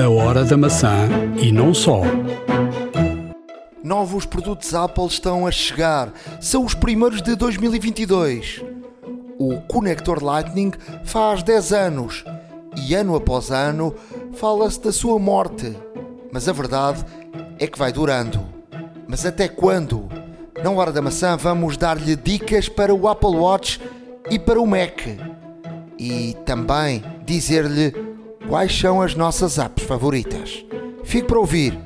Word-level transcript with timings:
A 0.00 0.08
hora 0.08 0.46
da 0.46 0.56
maçã 0.56 1.10
e 1.42 1.52
não 1.52 1.74
só. 1.74 2.00
Novos 3.84 4.24
produtos 4.24 4.72
Apple 4.72 5.04
estão 5.04 5.46
a 5.46 5.50
chegar. 5.50 6.10
São 6.40 6.64
os 6.64 6.72
primeiros 6.72 7.20
de 7.20 7.36
2022. 7.36 8.64
O 9.38 9.60
conector 9.68 10.24
Lightning 10.24 10.72
faz 11.04 11.42
10 11.42 11.72
anos 11.74 12.24
e 12.74 12.94
ano 12.94 13.14
após 13.14 13.50
ano 13.50 13.94
fala-se 14.32 14.80
da 14.80 14.90
sua 14.90 15.18
morte. 15.18 15.76
Mas 16.32 16.48
a 16.48 16.52
verdade 16.54 17.04
é 17.58 17.66
que 17.66 17.78
vai 17.78 17.92
durando. 17.92 18.40
Mas 19.06 19.26
até 19.26 19.48
quando? 19.48 20.08
Na 20.64 20.70
hora 20.70 20.92
da 20.92 21.02
maçã 21.02 21.36
vamos 21.36 21.76
dar-lhe 21.76 22.16
dicas 22.16 22.70
para 22.70 22.94
o 22.94 23.06
Apple 23.06 23.36
Watch 23.36 23.78
e 24.30 24.38
para 24.38 24.58
o 24.58 24.66
Mac. 24.66 25.02
E 25.98 26.34
também 26.46 27.04
dizer-lhe 27.26 28.09
quais 28.50 28.76
são 28.76 29.00
as 29.00 29.14
nossas 29.14 29.58
apps 29.58 29.84
favoritas. 29.84 30.64
Fique 31.04 31.28
para 31.28 31.38
ouvir, 31.38 31.78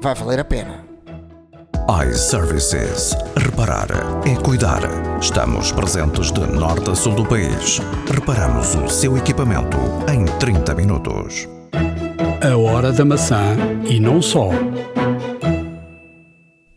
vai 0.00 0.14
valer 0.14 0.40
a 0.40 0.44
pena. 0.44 0.82
iServices. 2.10 3.14
Reparar 3.36 3.88
é 4.26 4.34
cuidar. 4.42 4.80
Estamos 5.20 5.70
presentes 5.70 6.32
de 6.32 6.40
norte 6.46 6.90
a 6.90 6.94
sul 6.94 7.14
do 7.14 7.26
país. 7.26 7.78
Reparamos 8.10 8.74
o 8.74 8.88
seu 8.88 9.18
equipamento 9.18 9.76
em 10.10 10.24
30 10.38 10.74
minutos. 10.74 11.46
A 12.42 12.56
hora 12.56 12.90
da 12.90 13.04
maçã 13.04 13.54
e 13.86 14.00
não 14.00 14.22
só. 14.22 14.48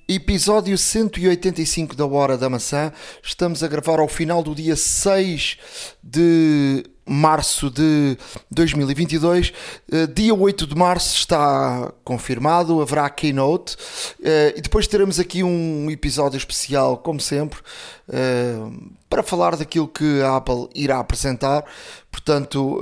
Episódio 0.10 0.77
185 0.77 1.96
da 1.96 2.05
Hora 2.05 2.38
da 2.38 2.50
Maçã. 2.50 2.91
Estamos 3.24 3.63
a 3.63 3.68
gravar 3.70 4.02
ao 4.02 4.10
final 4.10 4.44
do 4.44 4.54
dia 4.54 4.76
6 4.76 5.58
de 6.04 6.84
março 7.12 7.70
de 7.70 8.18
2022. 8.50 9.52
Uh, 9.92 10.08
dia 10.08 10.34
8 10.34 10.66
de 10.66 10.76
março 10.76 11.18
está 11.18 11.92
confirmado, 12.04 12.82
haverá 12.82 13.10
keynote 13.10 13.76
uh, 13.76 14.58
e 14.58 14.62
depois 14.62 14.88
teremos 14.88 15.20
aqui 15.20 15.44
um 15.44 15.91
episódio 15.91 16.38
especial, 16.38 16.98
como 16.98 17.20
sempre, 17.20 17.60
uh, 18.08 18.91
para 19.10 19.22
falar 19.22 19.58
daquilo 19.58 19.88
que 19.88 20.22
a 20.22 20.38
Apple 20.38 20.70
irá 20.74 21.00
apresentar. 21.00 21.66
Portanto, 22.12 22.81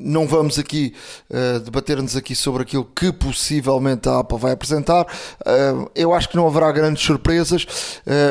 não 0.00 0.26
vamos 0.26 0.58
aqui 0.58 0.94
debater-nos 1.62 2.16
aqui 2.16 2.34
sobre 2.34 2.62
aquilo 2.62 2.84
que 2.84 3.12
possivelmente 3.12 4.08
a 4.08 4.20
Apple 4.20 4.38
vai 4.38 4.52
apresentar. 4.52 5.06
eu 5.94 6.12
acho 6.14 6.28
que 6.28 6.36
não 6.36 6.46
haverá 6.46 6.72
grandes 6.72 7.04
surpresas, 7.04 7.66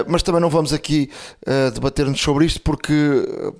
mas 0.07 0.23
também 0.23 0.41
não 0.41 0.49
vamos 0.49 0.73
aqui 0.73 1.09
debater-nos 1.73 2.19
sobre 2.19 2.45
isto 2.45 2.59
porque 2.61 2.93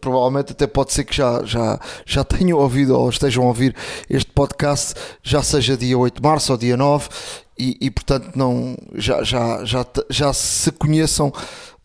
provavelmente 0.02 0.54
até 0.54 0.68
pode 0.68 0.92
ser 0.92 1.04
que 1.04 1.16
já, 1.16 1.44
já, 1.46 1.80
já 2.06 2.24
tenham 2.26 2.58
ouvido 2.58 2.98
ou 2.98 3.10
estejam 3.10 3.44
a 3.44 3.48
ouvir 3.48 3.76
este 4.10 4.32
podcast, 4.32 4.96
já 5.22 5.44
seja 5.44 5.78
dia 5.78 5.98
8 5.98 6.16
de 6.16 6.22
março 6.22 6.52
ou 6.52 6.58
dia 6.58 6.76
9, 6.76 7.10
e, 7.58 7.78
e 7.80 7.92
portanto 7.92 8.32
não, 8.36 8.76
já, 8.96 9.24
já, 9.24 9.64
já, 9.64 9.86
já 10.10 10.34
se 10.34 10.72
conheçam 10.72 11.32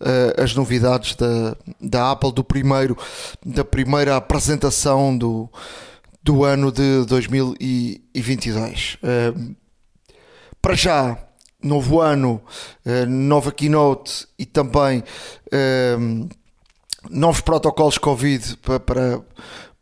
uh, 0.00 0.42
as 0.42 0.54
novidades 0.54 1.14
da, 1.14 1.56
da 1.80 2.12
Apple 2.12 2.32
do 2.32 2.44
primeiro, 2.44 2.96
da 3.44 3.64
primeira 3.64 4.16
apresentação 4.16 5.16
do, 5.16 5.48
do 6.22 6.44
ano 6.44 6.70
de 6.72 7.04
2022. 7.06 8.98
Uh, 9.02 9.56
para 10.60 10.74
já, 10.74 11.16
novo 11.62 12.00
ano, 12.00 12.42
uh, 12.84 13.06
nova 13.08 13.52
keynote 13.52 14.26
e 14.38 14.44
também 14.46 15.02
novos 17.10 17.40
protocolos 17.40 17.96
Covid 17.96 18.56
para, 18.58 18.80
para, 18.80 19.20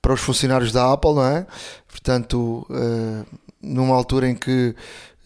para, 0.01 0.13
os 0.13 0.21
funcionários 0.21 0.71
da 0.71 0.93
Apple, 0.93 1.15
não 1.15 1.25
é? 1.25 1.47
Portanto, 1.89 2.67
numa 3.61 3.97
altura 3.97 4.29
em 4.29 4.35
que 4.35 4.77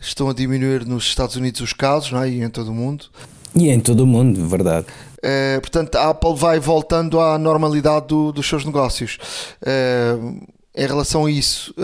estão 0.00 0.30
a 0.30 0.32
diminuir 0.32 0.86
nos 0.86 1.04
Estados 1.04 1.36
Unidos 1.36 1.60
os 1.60 1.72
casos, 1.74 2.10
não 2.10 2.22
é? 2.22 2.30
E 2.30 2.42
em 2.42 2.48
todo 2.48 2.70
o 2.70 2.74
mundo. 2.74 3.10
E 3.54 3.68
em 3.68 3.80
todo 3.80 4.00
o 4.00 4.06
mundo, 4.06 4.46
verdade. 4.46 4.86
Uh, 5.18 5.60
portanto, 5.60 5.96
a 5.96 6.10
Apple 6.10 6.34
vai 6.34 6.58
voltando 6.58 7.20
à 7.20 7.38
normalidade 7.38 8.06
do, 8.06 8.32
dos 8.32 8.48
seus 8.48 8.64
negócios. 8.64 9.18
Uh, 9.62 10.46
em 10.74 10.86
relação 10.86 11.26
a 11.26 11.30
isso, 11.30 11.74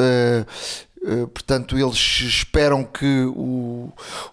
eh, 1.07 1.25
portanto, 1.27 1.79
eles 1.79 2.21
esperam 2.21 2.83
que 2.83 3.25
o, 3.27 3.93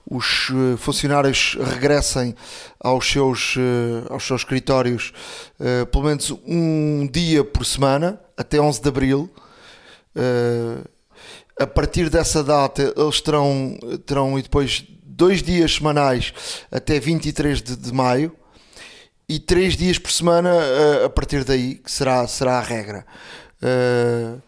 os 0.09 0.49
eh, 0.49 0.75
funcionários 0.75 1.55
regressem 1.61 2.35
aos 2.79 3.07
seus, 3.11 3.55
eh, 3.57 4.07
aos 4.09 4.25
seus 4.25 4.41
escritórios 4.41 5.13
pelo 5.91 6.03
menos 6.03 6.29
um 6.45 7.07
dia 7.07 7.43
por 7.43 7.65
semana, 7.65 8.19
até 8.35 8.59
11 8.59 8.81
de 8.81 8.89
abril. 8.89 9.29
A 11.57 11.65
partir 11.67 12.09
dessa 12.09 12.43
data, 12.43 12.93
eles 12.97 13.21
terão, 13.21 13.77
terão 14.05 14.37
e 14.37 14.41
depois 14.41 14.83
dois 15.23 15.43
dias 15.43 15.75
semanais 15.75 16.33
até 16.71 16.99
23 16.99 17.61
de, 17.61 17.75
de 17.75 17.93
maio 17.93 18.35
e 19.27 19.39
três 19.39 19.77
dias 19.77 19.97
por 19.97 20.11
semana 20.11 20.51
a 21.05 21.09
partir 21.09 21.43
daí, 21.43 21.75
que 21.75 21.91
será, 21.91 22.27
será 22.27 22.57
a 22.57 22.61
regra. 22.61 23.05
Uh, 23.61 24.41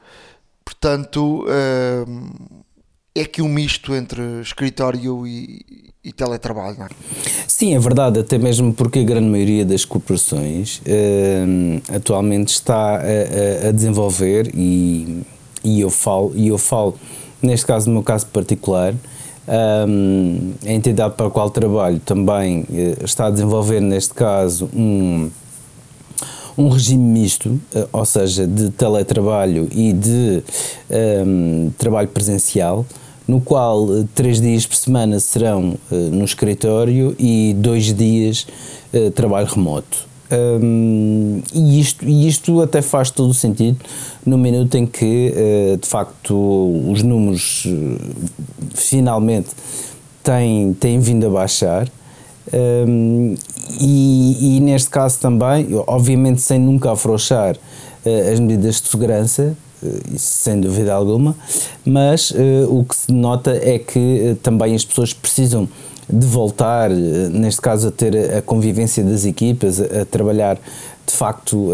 Portanto, 0.66 1.46
hum, 2.08 2.30
é 3.14 3.24
que 3.24 3.42
um 3.42 3.48
misto 3.48 3.96
entre 3.96 4.42
escritório 4.42 5.26
e, 5.26 5.94
e 6.04 6.12
teletrabalho, 6.12 6.78
não 6.80 6.86
é? 6.88 6.90
Sim, 7.48 7.76
é 7.76 7.80
verdade, 7.80 8.20
até 8.20 8.40
mesmo 8.40 8.74
porque 8.74 9.00
a 9.00 9.04
grande 9.04 9.28
maioria 9.28 9.64
das 9.64 9.86
corporações 9.86 10.80
uh, 10.80 11.96
atualmente 11.96 12.50
está 12.50 12.98
a, 12.98 13.70
a, 13.70 13.72
desenvolver 13.72 14.52
e, 14.56 15.22
e, 15.64 15.82
eu 15.82 15.92
falo, 15.92 16.34
e 16.36 16.48
eu 16.48 16.58
falo, 16.58 17.00
neste 17.42 17.66
caso, 17.68 17.88
no 17.88 17.94
meu 17.94 18.04
caso 18.04 18.26
particular, 18.28 18.94
um, 19.48 20.54
a 20.66 20.72
entidade 20.72 21.16
para 21.16 21.28
a 21.28 21.30
qual 21.30 21.50
trabalho 21.50 22.00
também 22.00 22.62
uh, 22.62 23.06
está 23.06 23.28
a 23.28 23.32
desenvolver, 23.32 23.80
neste 23.80 24.14
caso, 24.14 24.70
um 24.74 25.30
um 26.58 26.70
regime 26.70 27.04
misto, 27.04 27.60
eh, 27.74 27.88
ou 27.92 28.06
seja, 28.06 28.48
de 28.48 28.70
teletrabalho 28.70 29.68
e 29.72 29.92
de 29.92 30.44
um, 31.26 31.72
trabalho 31.78 32.08
presencial, 32.08 32.86
no 33.28 33.42
qual 33.42 33.86
eh, 33.94 34.06
três 34.14 34.40
dias 34.40 34.66
por 34.66 34.76
semana 34.76 35.20
serão 35.20 35.76
uh, 35.92 35.96
no 35.96 36.24
escritório 36.24 37.16
e 37.20 37.54
dois 37.58 37.94
dias 37.94 38.48
uh, 38.94 39.12
trabalho 39.12 39.48
remoto. 39.48 40.08
Um, 40.36 41.42
e, 41.54 41.80
isto, 41.80 42.06
e 42.06 42.28
isto 42.28 42.62
até 42.62 42.82
faz 42.82 43.10
todo 43.10 43.30
o 43.30 43.34
sentido 43.34 43.78
no 44.26 44.38
minuto 44.38 44.76
em 44.76 44.86
que, 44.86 45.34
uh, 45.34 45.78
de 45.78 45.88
facto, 45.88 46.36
os 46.90 47.02
números 47.04 47.68
finalmente 48.74 49.50
têm, 50.24 50.74
têm 50.74 51.00
vindo 51.00 51.28
a 51.28 51.30
baixar. 51.30 51.88
Um, 52.54 53.36
e, 53.80 54.58
e, 54.58 54.60
neste 54.60 54.90
caso 54.90 55.20
também, 55.20 55.68
obviamente 55.88 56.42
sem 56.42 56.60
nunca 56.60 56.92
afrouxar 56.92 57.56
uh, 57.56 58.32
as 58.32 58.40
medidas 58.40 58.82
de 58.82 58.88
segurança, 58.88 59.58
uh, 59.86 60.18
sem 60.18 60.60
dúvida 60.60 60.94
alguma, 60.94 61.36
mas 61.86 62.32
uh, 62.32 62.36
o 62.70 62.84
que 62.84 62.96
se 62.96 63.12
nota 63.12 63.52
é 63.52 63.80
que 63.80 64.38
também 64.42 64.76
as 64.76 64.84
pessoas 64.84 65.14
precisam 65.14 65.68
de 66.08 66.26
voltar, 66.26 66.90
neste 66.90 67.62
caso, 67.62 67.88
a 67.88 67.92
ter 67.92 68.38
a 68.38 68.42
convivência 68.42 69.04
das 69.04 69.26
equipas, 69.26 69.82
a, 69.82 70.06
trabalhar 70.06 70.56
de 70.56 71.14
facto 71.14 71.72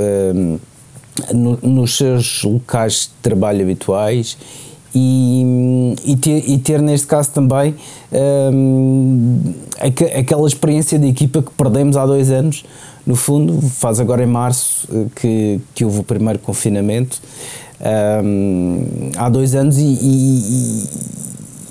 no, 1.34 1.60
nos 1.62 1.98
seus 1.98 2.42
locais 2.44 3.10
de 3.14 3.22
trabalho 3.22 3.62
habituais 3.62 4.38
e, 4.96 5.96
e, 6.06 6.16
ter, 6.16 6.50
e 6.50 6.58
ter 6.60 6.82
neste 6.82 7.08
caso 7.08 7.30
também 7.32 7.76
aquela 10.18 10.48
experiência 10.48 10.98
de 10.98 11.08
equipa 11.08 11.42
que 11.42 11.52
perdemos 11.52 11.98
há 11.98 12.06
dois 12.06 12.32
anos, 12.32 12.64
no 13.06 13.16
fundo, 13.16 13.62
faz 13.62 14.00
agora 14.00 14.24
em 14.24 14.28
março 14.28 14.88
eh, 14.94 15.06
que, 15.16 15.62
que 15.74 15.84
houve 15.84 16.00
o 16.00 16.04
primeiro 16.04 16.38
confinamento, 16.40 17.20
um, 17.82 19.12
há 19.18 19.30
dois 19.30 19.56
anos 19.56 19.78
e, 19.78 19.82
e, 19.82 20.90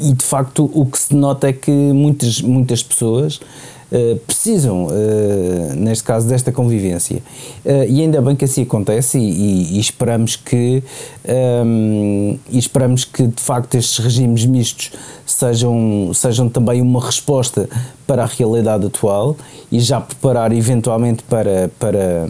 e, 0.08 0.12
de 0.14 0.25
facto 0.25 0.70
o 0.75 0.84
que 0.87 0.99
se 0.99 1.14
nota 1.14 1.49
é 1.49 1.52
que 1.52 1.70
muitas, 1.70 2.40
muitas 2.43 2.82
pessoas 2.82 3.40
Uh, 3.93 4.17
precisam, 4.20 4.84
uh, 4.84 5.75
neste 5.75 6.05
caso, 6.05 6.29
desta 6.29 6.52
convivência. 6.52 7.17
Uh, 7.64 7.82
e 7.88 8.00
ainda 8.00 8.23
bem 8.23 8.37
que 8.37 8.44
assim 8.44 8.62
acontece 8.62 9.19
e, 9.19 9.23
e, 9.23 9.76
e 9.79 9.81
esperamos 9.81 10.37
que 10.37 10.81
um, 11.64 12.38
e 12.49 12.56
esperamos 12.56 13.05
que 13.05 13.26
de 13.26 13.43
facto 13.43 13.75
estes 13.75 13.99
regimes 13.99 14.46
mistos 14.46 14.93
sejam, 15.26 16.12
sejam 16.14 16.49
também 16.49 16.81
uma 16.81 17.05
resposta 17.05 17.69
para 18.06 18.23
a 18.23 18.26
realidade 18.26 18.87
atual 18.87 19.37
e 19.73 19.81
já 19.81 20.00
preparar 20.00 20.52
eventualmente 20.52 21.25
para, 21.25 21.69
para 21.76 22.29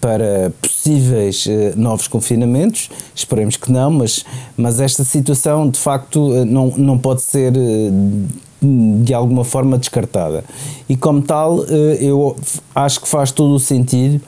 para 0.00 0.52
possíveis 0.62 1.46
uh, 1.46 1.50
novos 1.76 2.06
confinamentos, 2.06 2.88
esperemos 3.14 3.56
que 3.56 3.70
não, 3.72 3.90
mas, 3.90 4.24
mas 4.56 4.80
esta 4.80 5.04
situação 5.04 5.68
de 5.68 5.78
facto 5.78 6.30
uh, 6.30 6.44
não, 6.44 6.72
não 6.76 6.98
pode 6.98 7.22
ser 7.22 7.52
uh, 7.56 8.28
de 8.60 9.14
alguma 9.14 9.44
forma 9.44 9.78
descartada. 9.78 10.44
E 10.88 10.96
como 10.96 11.22
tal, 11.22 11.64
eh, 11.64 11.98
eu 12.00 12.36
acho 12.74 13.00
que 13.00 13.08
faz 13.08 13.30
todo 13.30 13.54
o 13.54 13.60
sentido, 13.60 14.20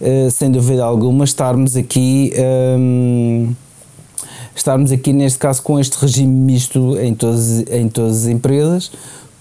eh, 0.00 0.28
sem 0.30 0.50
dúvida 0.50 0.84
alguma, 0.84 1.24
estarmos 1.24 1.76
aqui. 1.76 2.32
Ehm, 2.34 3.50
estarmos 4.54 4.92
aqui 4.92 5.12
neste 5.12 5.38
caso 5.38 5.62
com 5.62 5.80
este 5.80 5.94
regime 5.94 6.32
misto 6.32 6.96
em 6.98 7.14
todas, 7.14 7.60
em 7.70 7.88
todas 7.88 8.24
as 8.24 8.26
empresas, 8.26 8.92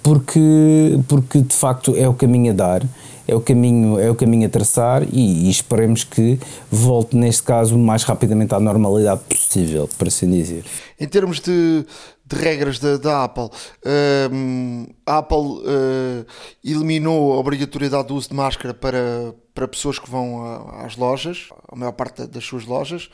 porque, 0.01 0.99
porque 1.07 1.41
de 1.41 1.53
facto 1.53 1.93
é 1.95 2.07
o 2.07 2.13
caminho 2.13 2.51
a 2.51 2.55
dar 2.55 2.83
é 3.27 3.35
o 3.35 3.41
caminho, 3.41 3.99
é 3.99 4.09
o 4.09 4.15
caminho 4.15 4.47
a 4.47 4.49
traçar 4.49 5.03
e, 5.03 5.47
e, 5.47 5.49
esperemos 5.49 6.03
que 6.03 6.39
volte, 6.69 7.15
neste 7.15 7.43
caso, 7.43 7.75
o 7.75 7.79
mais 7.79 8.03
rapidamente 8.03 8.53
à 8.53 8.59
normalidade 8.59 9.21
possível, 9.29 9.89
para 9.97 10.07
assim 10.07 10.29
dizer. 10.29 10.63
Em 10.99 11.07
termos 11.07 11.39
de, 11.39 11.85
de 12.25 12.35
regras 12.35 12.79
da, 12.79 12.97
da 12.97 13.23
Apple, 13.23 13.45
uh, 13.45 14.95
a 15.05 15.17
Apple 15.17 15.37
uh, 15.37 16.25
eliminou 16.63 17.33
a 17.33 17.37
obrigatoriedade 17.37 18.07
do 18.07 18.15
uso 18.15 18.29
de 18.29 18.35
máscara 18.35 18.73
para, 18.73 19.33
para 19.53 19.67
pessoas 19.67 19.99
que 19.99 20.09
vão 20.09 20.43
a, 20.43 20.85
às 20.85 20.95
lojas, 20.95 21.49
a 21.71 21.75
maior 21.75 21.93
parte 21.93 22.25
das 22.27 22.43
suas 22.43 22.65
lojas. 22.65 23.09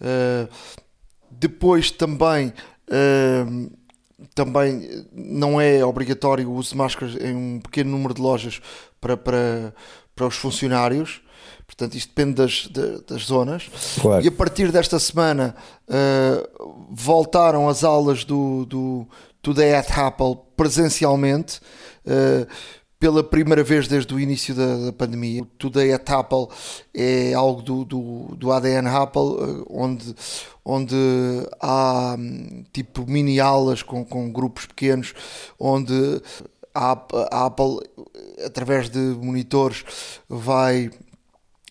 Uh, 0.00 0.48
depois 1.30 1.90
também 1.90 2.52
também 4.34 5.06
não 5.12 5.60
é 5.60 5.84
obrigatório 5.84 6.48
o 6.48 6.54
uso 6.54 6.70
de 6.70 6.76
máscaras 6.76 7.16
em 7.16 7.34
um 7.34 7.60
pequeno 7.60 7.90
número 7.90 8.14
de 8.14 8.20
lojas 8.20 8.60
para, 9.00 9.16
para, 9.16 9.74
para 10.14 10.26
os 10.26 10.34
funcionários. 10.34 11.20
Portanto, 11.66 11.94
isto 11.94 12.08
depende 12.08 12.34
das, 12.34 12.68
das 13.06 13.22
zonas. 13.22 13.68
Claro. 14.00 14.24
E 14.24 14.28
a 14.28 14.32
partir 14.32 14.72
desta 14.72 14.98
semana 14.98 15.54
uh, 15.86 16.88
voltaram 16.90 17.68
as 17.68 17.84
aulas 17.84 18.24
do, 18.24 18.64
do 18.64 19.06
Today 19.42 19.74
at 19.74 19.90
Apple 19.96 20.38
presencialmente. 20.56 21.60
Uh, 22.06 22.46
pela 22.98 23.22
primeira 23.22 23.62
vez 23.62 23.86
desde 23.86 24.12
o 24.12 24.18
início 24.18 24.54
da, 24.54 24.76
da, 24.86 24.92
pandemia. 24.92 25.46
Today 25.58 25.92
at 25.92 26.10
Apple 26.10 26.48
é 26.92 27.32
algo 27.32 27.62
do, 27.62 27.84
do, 27.84 28.36
do 28.36 28.52
ADN 28.52 28.88
Apple, 28.88 29.20
uh, 29.22 29.66
onde, 29.70 30.14
onde 30.64 30.96
há 31.60 32.16
hum, 32.18 32.64
tipo 32.72 33.06
mini 33.06 33.38
aulas 33.38 33.82
com, 33.82 34.04
com 34.04 34.32
grupos 34.32 34.66
pequenos, 34.66 35.14
onde 35.58 36.20
a, 36.74 36.98
a 37.30 37.46
Apple, 37.46 37.78
através 38.44 38.88
de 38.88 38.98
monitores, 38.98 39.84
vai 40.28 40.90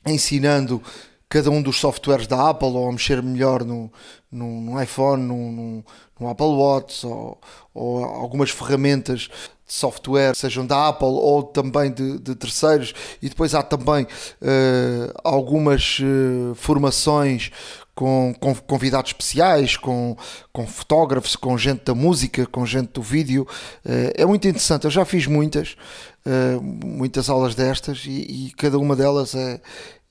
ensinando 0.06 0.82
cada 1.30 1.50
um 1.52 1.62
dos 1.62 1.78
softwares 1.78 2.26
da 2.26 2.50
Apple 2.50 2.70
ou 2.70 2.88
a 2.88 2.92
mexer 2.92 3.22
melhor 3.22 3.66
no, 3.66 3.92
no, 4.32 4.62
no 4.62 4.82
iPhone, 4.82 5.24
no, 5.24 5.52
no, 5.52 5.86
no, 6.20 6.30
Apple 6.30 6.46
Watch 6.46 7.06
ou, 7.06 7.40
ou, 7.74 8.04
algumas 8.04 8.50
ferramentas 8.50 9.30
de 9.68 9.74
software, 9.74 10.36
sejam 10.36 10.66
da 10.66 10.88
Apple 10.88 11.08
ou 11.08 11.44
também 11.44 11.92
de, 11.92 12.18
de 12.20 12.36
terceiros, 12.36 12.94
e 13.22 13.30
depois 13.30 13.54
há 13.54 13.62
também 13.62 14.06
uh, 14.06 15.14
algumas 15.24 16.00
uh, 16.00 16.56
formações 16.56 17.52
com, 17.98 18.32
com, 18.40 18.54
convidados 18.54 19.10
especiais, 19.10 19.76
com, 19.76 20.16
com 20.54 20.68
fotógrafos, 20.68 21.36
com 21.36 21.58
gente 21.58 21.84
da 21.84 21.96
música, 21.96 22.46
com 22.46 22.64
gente 22.64 22.94
do 22.94 23.02
vídeo. 23.02 23.48
Uh, 23.84 24.14
é 24.14 24.24
muito 24.24 24.48
interessante. 24.48 24.86
Eu 24.86 24.92
já 24.92 25.04
fiz 25.04 25.26
muitas, 25.26 25.76
uh, 26.24 26.62
muitas 26.62 27.28
aulas 27.28 27.56
destas 27.56 28.04
e, 28.06 28.12
e, 28.12 28.52
cada 28.52 28.78
uma 28.78 28.96
delas 28.96 29.34
é, 29.34 29.60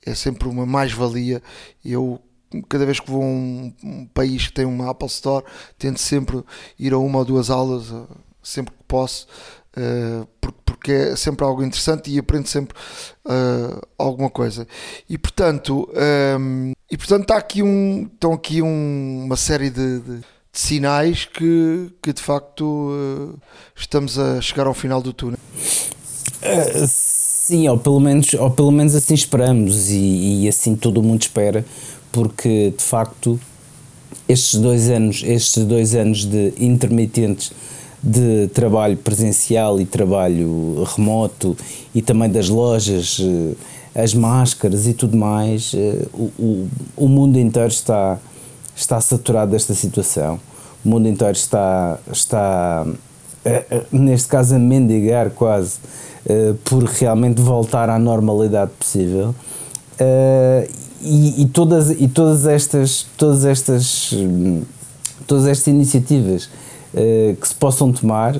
é 0.05 0.13
sempre 0.13 0.49
uma 0.49 0.65
mais-valia. 0.65 1.41
Eu, 1.83 2.19
cada 2.67 2.85
vez 2.85 2.99
que 2.99 3.09
vou 3.09 3.23
a 3.23 3.25
um, 3.25 3.73
um, 3.81 4.05
país 4.07 4.47
que 4.47 4.53
tem 4.53 4.65
uma 4.65 4.91
Apple 4.91 5.07
Store, 5.07 5.45
tento 5.79 6.01
sempre 6.01 6.43
ir 6.77 6.91
a 6.91 6.97
uma 6.97 7.19
ou 7.19 7.25
duas 7.25 7.49
aulas, 7.49 7.89
uh, 7.89 8.05
sempre 8.47 8.73
que 8.73 8.83
posso. 8.87 9.27
porque, 10.41 10.57
porque 10.65 10.91
é 10.91 11.15
sempre 11.15 11.45
algo 11.45 11.63
interessante 11.63 12.09
e 12.09 12.17
aprendo 12.17 12.47
sempre 12.47 12.75
alguma 13.97 14.29
coisa. 14.29 14.67
E 15.09 15.17
portanto, 15.17 15.89
um, 16.39 16.71
e 16.89 16.97
portanto 16.97 17.23
está 17.23 17.37
aqui 17.37 17.61
um, 17.61 18.09
estão 18.13 18.33
aqui 18.33 18.61
um, 18.61 19.23
uma 19.25 19.35
série 19.35 19.69
de, 19.69 19.99
de, 19.99 20.17
de, 20.17 20.23
sinais 20.53 21.25
que, 21.25 21.91
que 22.01 22.13
de 22.13 22.21
facto 22.21 22.63
uh, 22.63 23.39
estamos 23.75 24.17
a 24.17 24.41
chegar 24.41 24.67
ao 24.67 24.73
final 24.73 25.01
do 25.01 25.11
túnel. 25.11 25.39
Sim, 26.87 27.67
ou 27.67 27.77
pelo, 27.77 27.99
menos, 27.99 28.33
ou 28.33 28.51
pelo 28.51 28.71
menos 28.71 28.95
assim 28.95 29.13
esperamos 29.13 29.89
e, 29.89 30.43
e 30.43 30.47
assim 30.47 30.75
todo 30.75 31.01
mundo 31.03 31.21
espera, 31.21 31.65
porque 32.11 32.73
de 32.77 32.83
facto 32.83 33.39
estes 34.27 34.59
dois 34.59 34.89
anos, 34.89 35.23
estes 35.25 35.65
dois 35.65 35.95
anos 35.95 36.25
de 36.25 36.53
intermitentes 36.57 37.51
de 38.01 38.47
trabalho 38.49 38.95
presencial 38.97 39.79
e 39.81 39.85
trabalho 39.85 40.83
remoto 40.95 41.57
e 41.93 42.01
também 42.01 42.29
das 42.29 42.47
lojas 42.47 43.19
uh, 43.19 43.55
as 43.97 44.13
máscaras 44.13 44.85
e 44.85 44.93
tudo 44.93 45.17
mais, 45.17 45.71
eh, 45.73 46.05
o, 46.13 46.31
o, 46.37 46.69
o 46.95 47.07
mundo 47.07 47.39
inteiro 47.39 47.69
está, 47.69 48.19
está 48.75 49.01
saturado 49.01 49.51
desta 49.51 49.73
situação. 49.73 50.39
O 50.85 50.89
mundo 50.89 51.07
inteiro 51.07 51.33
está, 51.33 51.97
está 52.13 52.85
eh, 53.43 53.65
eh, 53.71 53.83
neste 53.91 54.27
caso, 54.27 54.53
a 54.53 54.59
mendigar 54.59 55.31
quase 55.31 55.79
por 56.65 56.83
realmente 56.83 57.41
voltar 57.41 57.89
à 57.89 57.97
normalidade 57.97 58.71
possível. 58.77 59.33
E, 61.01 61.41
e, 61.41 61.45
todas, 61.45 61.89
e 61.89 62.05
todas 62.09 62.45
estas 62.45 63.05
todas 63.15 63.45
estas 63.45 64.13
todas 65.25 65.45
estas 65.45 65.67
iniciativas 65.67 66.49
que 67.39 67.47
se 67.47 67.53
possam 67.53 67.91
tomar 67.91 68.35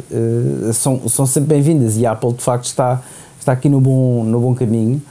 são, 0.73 1.07
são 1.09 1.25
sempre 1.25 1.55
bem-vindas 1.55 1.97
e 1.97 2.05
a 2.05 2.11
Apple 2.11 2.33
de 2.33 2.41
facto 2.41 2.65
está, 2.65 3.01
está 3.39 3.51
aqui 3.51 3.67
no 3.67 3.81
bom, 3.81 4.23
no 4.23 4.39
bom 4.39 4.55
caminho 4.55 5.01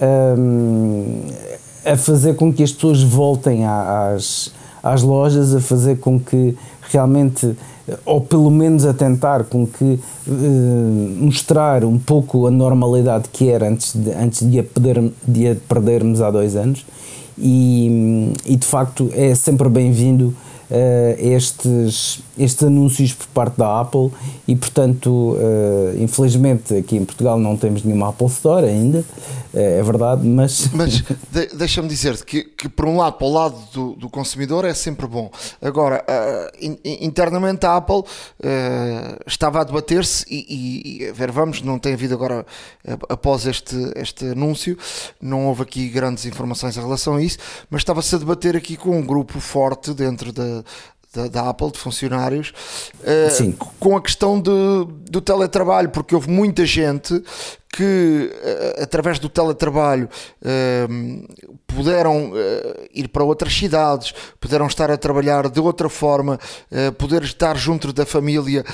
um, 0.00 1.16
a 1.84 1.96
fazer 1.96 2.34
com 2.34 2.52
que 2.52 2.62
as 2.62 2.72
pessoas 2.72 3.02
voltem 3.02 3.64
às, 3.64 4.52
às 4.82 5.02
lojas, 5.02 5.54
a 5.54 5.60
fazer 5.60 5.98
com 5.98 6.18
que 6.18 6.56
realmente, 6.90 7.54
ou 8.04 8.20
pelo 8.20 8.50
menos 8.50 8.84
a 8.86 8.94
tentar 8.94 9.44
com 9.44 9.66
que 9.66 10.00
uh, 10.26 11.16
mostrar 11.20 11.84
um 11.84 11.98
pouco 11.98 12.46
a 12.46 12.50
normalidade 12.50 13.28
que 13.32 13.48
era 13.48 13.68
antes 13.68 13.94
de, 13.94 14.10
antes 14.12 14.48
de, 14.48 14.58
a, 14.58 14.62
perder, 14.62 15.12
de 15.26 15.48
a 15.48 15.56
perdermos 15.68 16.20
há 16.20 16.30
dois 16.30 16.56
anos. 16.56 16.84
E, 17.36 18.32
e 18.46 18.56
de 18.56 18.66
facto 18.66 19.10
é 19.12 19.34
sempre 19.34 19.68
bem-vindo 19.68 20.34
uh, 20.70 21.16
estes, 21.18 22.20
estes 22.38 22.62
anúncios 22.64 23.12
por 23.12 23.26
parte 23.28 23.58
da 23.58 23.80
Apple 23.80 24.10
e, 24.46 24.56
portanto, 24.56 25.36
uh, 25.36 26.02
infelizmente 26.02 26.74
aqui 26.74 26.96
em 26.96 27.04
Portugal 27.04 27.38
não 27.38 27.56
temos 27.56 27.82
nenhuma 27.82 28.08
Apple 28.08 28.26
Store 28.26 28.66
ainda, 28.66 29.00
uh, 29.00 29.58
é 29.58 29.82
verdade, 29.82 30.26
mas. 30.26 30.68
Mas 30.74 31.02
de, 31.30 31.46
deixa-me 31.54 31.88
dizer-te 31.88 32.24
que, 32.24 32.44
que, 32.44 32.68
por 32.68 32.86
um 32.86 32.96
lado, 32.96 33.14
para 33.14 33.26
o 33.26 33.32
lado 33.32 33.56
do, 33.72 33.92
do 33.94 34.10
consumidor 34.10 34.64
é 34.64 34.74
sempre 34.74 35.06
bom. 35.06 35.30
Agora, 35.62 36.04
in, 36.60 36.76
internamente 36.84 37.64
a 37.64 37.76
Apple 37.76 38.02
estava 39.26 39.60
a 39.60 39.64
debater-se 39.64 40.24
e, 40.28 40.44
e, 40.48 41.04
e, 41.04 41.08
a 41.08 41.12
ver, 41.12 41.30
vamos, 41.30 41.62
não 41.62 41.78
tem 41.78 41.94
havido 41.94 42.14
agora, 42.14 42.44
após 43.08 43.46
este, 43.46 43.76
este 43.96 44.26
anúncio, 44.26 44.76
não 45.20 45.46
houve 45.46 45.62
aqui 45.62 45.88
grandes 45.88 46.26
informações 46.26 46.76
em 46.76 46.80
relação 46.80 47.16
a 47.16 47.22
isso, 47.22 47.38
mas 47.70 47.80
estava-se 47.80 48.14
a 48.14 48.18
debater 48.18 48.56
aqui 48.56 48.76
com 48.76 48.98
um 48.98 49.06
grupo 49.06 49.38
forte 49.40 49.94
dentro 49.94 50.32
da, 50.32 50.64
da, 51.14 51.28
da, 51.28 51.48
Apple, 51.48 51.70
de 51.70 51.78
funcionários, 51.78 52.52
uh, 53.00 53.66
com 53.78 53.96
a 53.96 54.02
questão 54.02 54.40
de, 54.40 54.50
do 55.08 55.20
teletrabalho, 55.20 55.88
porque 55.90 56.14
houve 56.14 56.28
muita 56.28 56.66
gente 56.66 57.22
que, 57.72 58.30
uh, 58.32 58.82
através 58.82 59.18
do 59.18 59.28
teletrabalho, 59.28 60.08
uh, 60.42 61.54
puderam 61.66 62.32
ir 62.94 63.08
para 63.08 63.24
outras 63.24 63.52
cidades, 63.52 64.14
puderam 64.38 64.66
estar 64.66 64.92
a 64.92 64.96
trabalhar 64.96 65.48
de 65.50 65.58
outra 65.58 65.88
forma, 65.88 66.38
poder 66.96 67.24
estar 67.24 67.56
junto 67.56 67.92
da 67.92 68.06
família 68.06 68.64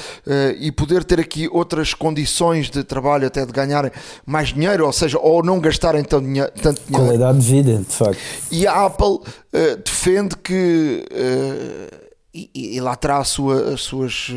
e 0.58 0.70
poder 0.70 1.02
ter 1.02 1.18
aqui 1.18 1.48
outras 1.50 1.94
condições 1.94 2.68
de 2.68 2.84
trabalho, 2.84 3.26
até 3.26 3.46
de 3.46 3.52
ganharem 3.52 3.90
mais 4.26 4.48
dinheiro, 4.48 4.84
ou 4.84 4.92
seja, 4.92 5.18
ou 5.18 5.42
não 5.42 5.58
gastarem 5.58 6.04
tanto 6.04 6.26
dinheiro. 6.26 6.52
Tanto 6.60 6.82
dinheiro. 6.86 7.06
Qualidade 7.06 7.38
de 7.38 7.46
vida, 7.46 7.78
de 7.78 7.94
facto. 7.94 8.20
E 8.52 8.66
a 8.66 8.84
Apple 8.84 9.20
defende 9.82 10.36
que 10.36 11.02
e, 12.34 12.76
e, 12.76 12.80
lá 12.80 12.94
terá 12.96 13.22
sua, 13.24 13.74
as, 13.74 13.80
suas, 13.80 14.28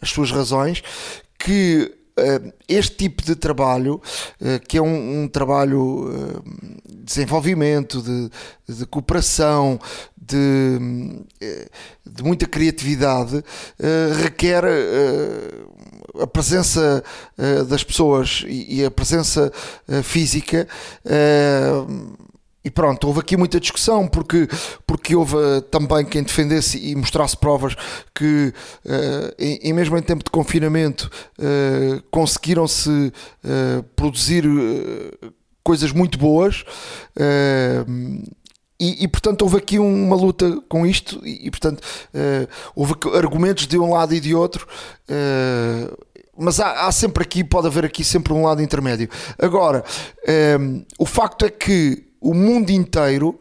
as 0.00 0.10
suas 0.10 0.30
razões, 0.30 0.82
que 1.38 1.92
uh, 2.18 2.52
este 2.68 2.96
tipo 2.96 3.22
de 3.22 3.34
trabalho, 3.34 4.00
uh, 4.40 4.66
que 4.68 4.78
é 4.78 4.82
um, 4.82 5.22
um 5.22 5.28
trabalho 5.28 6.42
de 6.88 6.96
desenvolvimento, 7.04 8.00
de, 8.02 8.30
de 8.72 8.86
cooperação, 8.86 9.80
de, 10.16 10.78
de 12.06 12.22
muita 12.22 12.46
criatividade, 12.46 13.42
requer 14.22 14.62
a 16.20 16.26
presença 16.26 17.02
das 17.68 17.82
pessoas 17.82 18.44
e 18.46 18.84
a 18.84 18.92
presença 18.92 19.50
física 20.04 20.68
e 22.64 22.70
pronto, 22.70 23.06
houve 23.06 23.20
aqui 23.20 23.36
muita 23.36 23.58
discussão 23.58 24.06
porque, 24.06 24.48
porque 24.86 25.16
houve 25.16 25.36
uh, 25.36 25.62
também 25.62 26.04
quem 26.04 26.22
defendesse 26.22 26.78
e 26.78 26.94
mostrasse 26.94 27.36
provas 27.36 27.74
que, 28.14 28.52
uh, 28.84 29.34
e, 29.38 29.68
e, 29.68 29.72
mesmo 29.72 29.96
em 29.96 30.02
tempo 30.02 30.22
de 30.22 30.30
confinamento, 30.30 31.10
uh, 31.38 32.02
conseguiram-se 32.10 33.12
produzir 33.96 34.44
coisas 35.62 35.92
muito 35.92 36.18
boas 36.18 36.64
e, 38.80 39.04
e, 39.04 39.08
portanto 39.08 39.42
houve 39.42 39.58
aqui 39.58 39.78
uma 39.78 40.16
luta 40.16 40.58
com 40.68 40.86
isto 40.86 41.20
e, 41.24 41.46
e 41.46 41.50
portanto 41.50 41.80
uh, 41.80 42.48
houve 42.74 42.94
argumentos 43.14 43.66
de 43.66 43.78
um 43.78 43.92
lado 43.92 44.14
e 44.14 44.20
de 44.20 44.34
outro 44.34 44.66
uh, 45.08 45.96
mas 46.36 46.58
há, 46.58 46.86
há, 46.86 46.92
sempre 46.92 47.22
aqui 47.22 47.44
pode 47.44 47.66
haver 47.66 47.84
aqui 47.84 48.02
sempre 48.02 48.32
um 48.32 48.44
lado 48.44 48.62
intermédio. 48.62 49.10
Agora 49.38 49.84
um, 50.58 50.82
o 50.98 51.04
facto 51.04 51.44
é 51.44 51.50
que 51.50 52.09
o 52.20 52.34
mundo 52.34 52.70
inteiro 52.70 53.38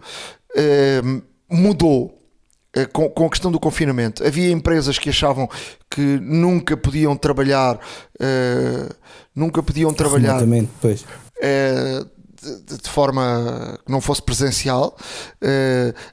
um, 1.04 1.22
mudou 1.50 2.20
com, 2.94 3.10
com, 3.10 3.26
a 3.26 3.30
questão 3.30 3.52
do 3.52 3.60
confinamento. 3.60 4.26
Havia 4.26 4.52
empresas 4.52 4.98
que 4.98 5.10
achavam 5.10 5.50
que 5.90 6.02
nunca 6.02 6.78
podiam 6.78 7.16
trabalhar, 7.16 7.76
uh, 7.76 8.96
nunca 9.36 9.62
podiam 9.64 9.94
trabalhar. 9.94 10.40
Pois. 10.82 11.06
De, 12.42 12.78
de, 12.78 12.90
forma 12.90 13.78
que 13.86 13.92
não 13.92 14.00
fosse 14.00 14.22
presencial. 14.22 14.96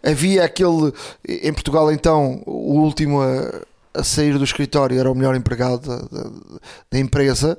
Havia 0.02 0.44
aquele, 0.44 0.92
em 1.28 1.52
Portugal 1.52 1.92
então, 1.92 2.42
o 2.44 2.80
último 2.80 3.20
a, 3.23 4.00
a, 4.00 4.02
sair 4.02 4.37
do 4.37 4.42
escritório 4.42 4.99
era 4.99 5.08
o 5.08 5.14
melhor 5.14 5.37
empregado 5.37 5.87
da, 5.87 5.99
da, 5.99 6.30
da 6.90 6.99
empresa 6.99 7.56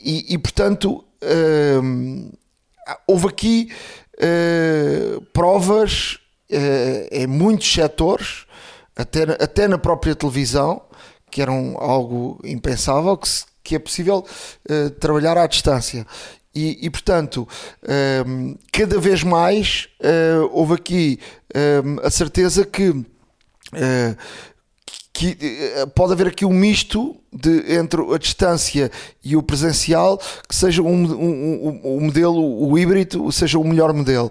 e, 0.00 0.32
e 0.32 0.38
portanto 0.38 1.04
houve 3.06 3.28
aqui 3.28 3.68
provas 5.32 6.18
em 7.10 7.26
muitos 7.26 7.72
setores, 7.72 8.46
até, 8.94 9.22
até 9.22 9.66
na 9.66 9.78
própria 9.78 10.14
televisão, 10.14 10.82
que 11.30 11.40
eram 11.40 11.76
algo 11.78 12.38
impensável, 12.44 13.16
que, 13.16 13.28
se, 13.28 13.44
que 13.64 13.74
é 13.74 13.78
possível 13.78 14.24
trabalhar 15.00 15.38
à 15.38 15.46
distância. 15.46 16.06
E, 16.54 16.78
e, 16.86 16.90
portanto, 16.90 17.48
um, 18.26 18.56
cada 18.70 18.98
vez 19.00 19.22
mais 19.22 19.88
uh, 20.00 20.48
houve 20.52 20.74
aqui 20.74 21.18
um, 21.84 22.06
a 22.06 22.10
certeza 22.10 22.64
que, 22.66 22.90
uh, 22.90 23.06
que 25.12 25.36
uh, 25.82 25.86
pode 25.88 26.12
haver 26.12 26.28
aqui 26.28 26.44
um 26.44 26.52
misto 26.52 27.16
de, 27.32 27.74
entre 27.74 28.00
a 28.14 28.18
distância 28.18 28.90
e 29.22 29.36
o 29.36 29.42
presencial 29.42 30.18
que 30.48 30.54
seja 30.54 30.82
um, 30.82 30.88
um, 30.88 31.80
um, 31.84 31.96
um 31.96 32.00
modelo, 32.00 32.68
o 32.68 32.78
híbrido, 32.78 33.30
seja 33.30 33.58
o 33.58 33.64
melhor 33.64 33.92
modelo. 33.92 34.30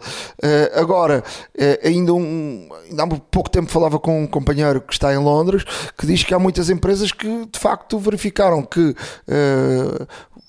agora, 0.75 1.23
ainda, 1.83 2.13
um, 2.13 2.69
ainda 2.89 3.03
há 3.03 3.07
pouco 3.07 3.49
tempo 3.49 3.71
falava 3.71 3.99
com 3.99 4.23
um 4.23 4.27
companheiro 4.27 4.81
que 4.81 4.93
está 4.93 5.13
em 5.13 5.17
Londres 5.17 5.63
que 5.97 6.05
diz 6.05 6.23
que 6.23 6.33
há 6.33 6.39
muitas 6.39 6.69
empresas 6.69 7.11
que 7.11 7.45
de 7.45 7.59
facto 7.59 7.97
verificaram 7.97 8.61
que 8.61 8.95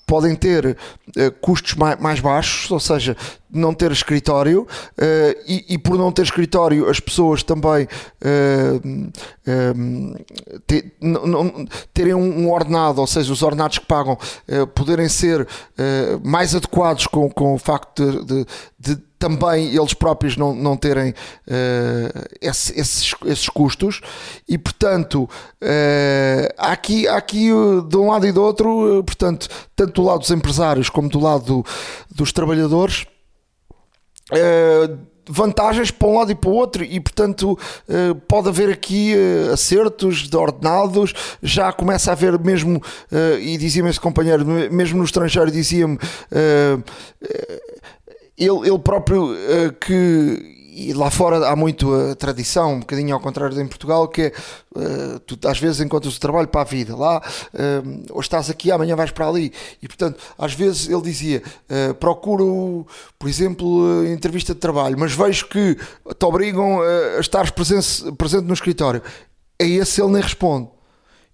podem 0.05 0.35
ter 0.35 0.65
uh, 0.65 1.31
custos 1.41 1.73
mais, 1.75 1.99
mais, 1.99 2.19
baixos, 2.19 2.69
ou 2.69 2.79
seja, 2.79 3.15
não 3.53 3.73
ter 3.73 3.91
escritório 3.91 4.61
uh, 4.63 5.41
e, 5.47 5.65
e, 5.69 5.77
por 5.77 5.97
não 5.97 6.11
ter 6.11 6.23
escritório 6.23 6.89
as 6.89 6.99
pessoas 6.99 7.43
também 7.43 7.83
uh, 7.85 9.11
ter, 10.65 10.93
não, 10.99 11.65
terem 11.93 12.13
um, 12.13 12.49
ordenado, 12.51 12.99
ou 12.99 13.07
seja, 13.07 13.31
os 13.31 13.41
ordenados 13.41 13.77
que 13.77 13.85
pagam 13.85 14.17
poderem 14.73 15.09
ser 15.09 15.47
mais 16.23 16.55
adequados 16.55 17.07
com, 17.07 17.29
com 17.29 17.53
o 17.53 17.57
facto 17.57 18.23
de, 18.23 18.45
de, 18.79 18.95
de 18.95 19.03
também 19.23 19.73
eles 19.73 19.93
próprios 19.93 20.35
não, 20.35 20.53
não 20.53 20.75
terem 20.75 21.11
uh, 21.11 22.29
esse, 22.41 22.77
esses, 22.77 23.15
esses 23.23 23.47
custos. 23.47 24.01
E 24.49 24.57
portanto 24.57 25.29
uh, 25.63 26.53
há 26.57 26.73
aqui, 26.73 27.07
há 27.07 27.15
aqui 27.15 27.47
de 27.87 27.95
um 27.95 28.09
lado 28.09 28.27
e 28.27 28.33
do 28.33 28.43
outro, 28.43 28.99
uh, 28.99 29.03
portanto, 29.03 29.47
tanto 29.77 30.01
do 30.01 30.07
lado 30.07 30.19
dos 30.19 30.31
empresários 30.31 30.89
como 30.89 31.07
do 31.07 31.21
lado 31.21 31.45
do, 31.45 31.65
dos 32.13 32.33
trabalhadores 32.33 33.05
vantagens 35.29 35.89
para 35.89 36.07
um 36.07 36.17
lado 36.17 36.31
e 36.31 36.35
para 36.35 36.49
o 36.49 36.53
outro 36.53 36.83
e 36.83 36.99
portanto 36.99 37.57
pode 38.27 38.49
haver 38.49 38.69
aqui 38.69 39.13
acertos 39.51 40.27
de 40.27 40.35
ordenados. 40.35 41.13
Já 41.41 41.71
começa 41.71 42.11
a 42.11 42.13
haver 42.13 42.37
mesmo 42.39 42.81
e 43.39 43.57
dizia-me 43.57 43.89
esse 43.89 43.99
companheiro 43.99 44.45
mesmo 44.45 44.97
no 44.97 45.05
estrangeiro 45.05 45.49
dizia-me 45.49 45.97
ele, 48.37 48.67
ele 48.67 48.79
próprio 48.79 49.29
que 49.79 50.53
e 50.75 50.91
lá 50.91 51.11
fora 51.11 51.47
há 51.47 51.55
muito 51.55 51.93
a 51.93 52.15
tradição, 52.15 52.73
um 52.73 52.79
bocadinho 52.79 53.13
ao 53.13 53.19
contrário 53.19 53.55
de 53.55 53.61
em 53.61 53.67
Portugal, 53.67 54.07
que 54.07 54.23
é 54.23 54.33
uh, 54.75 55.19
tu 55.19 55.37
às 55.47 55.59
vezes 55.59 55.79
encontras 55.81 56.17
o 56.17 56.19
trabalho 56.19 56.47
para 56.47 56.61
a 56.61 56.63
vida. 56.63 56.95
Lá, 56.95 57.19
uh, 57.19 58.03
ou 58.09 58.19
estás 58.19 58.49
aqui, 58.49 58.71
amanhã 58.71 58.95
vais 58.95 59.11
para 59.11 59.27
ali. 59.27 59.53
E 59.81 59.87
portanto, 59.87 60.19
às 60.37 60.53
vezes 60.53 60.89
ele 60.89 61.01
dizia: 61.01 61.43
uh, 61.69 61.93
procuro, 61.95 62.87
por 63.19 63.29
exemplo, 63.29 64.05
entrevista 64.07 64.53
de 64.53 64.59
trabalho, 64.59 64.97
mas 64.97 65.13
vejo 65.13 65.47
que 65.47 65.75
te 65.75 66.25
obrigam 66.25 66.81
a 66.81 67.19
estar 67.19 67.51
presente, 67.51 68.11
presente 68.13 68.45
no 68.45 68.53
escritório. 68.53 69.01
A 69.61 69.63
esse 69.63 70.01
ele 70.01 70.13
nem 70.13 70.21
responde. 70.21 70.69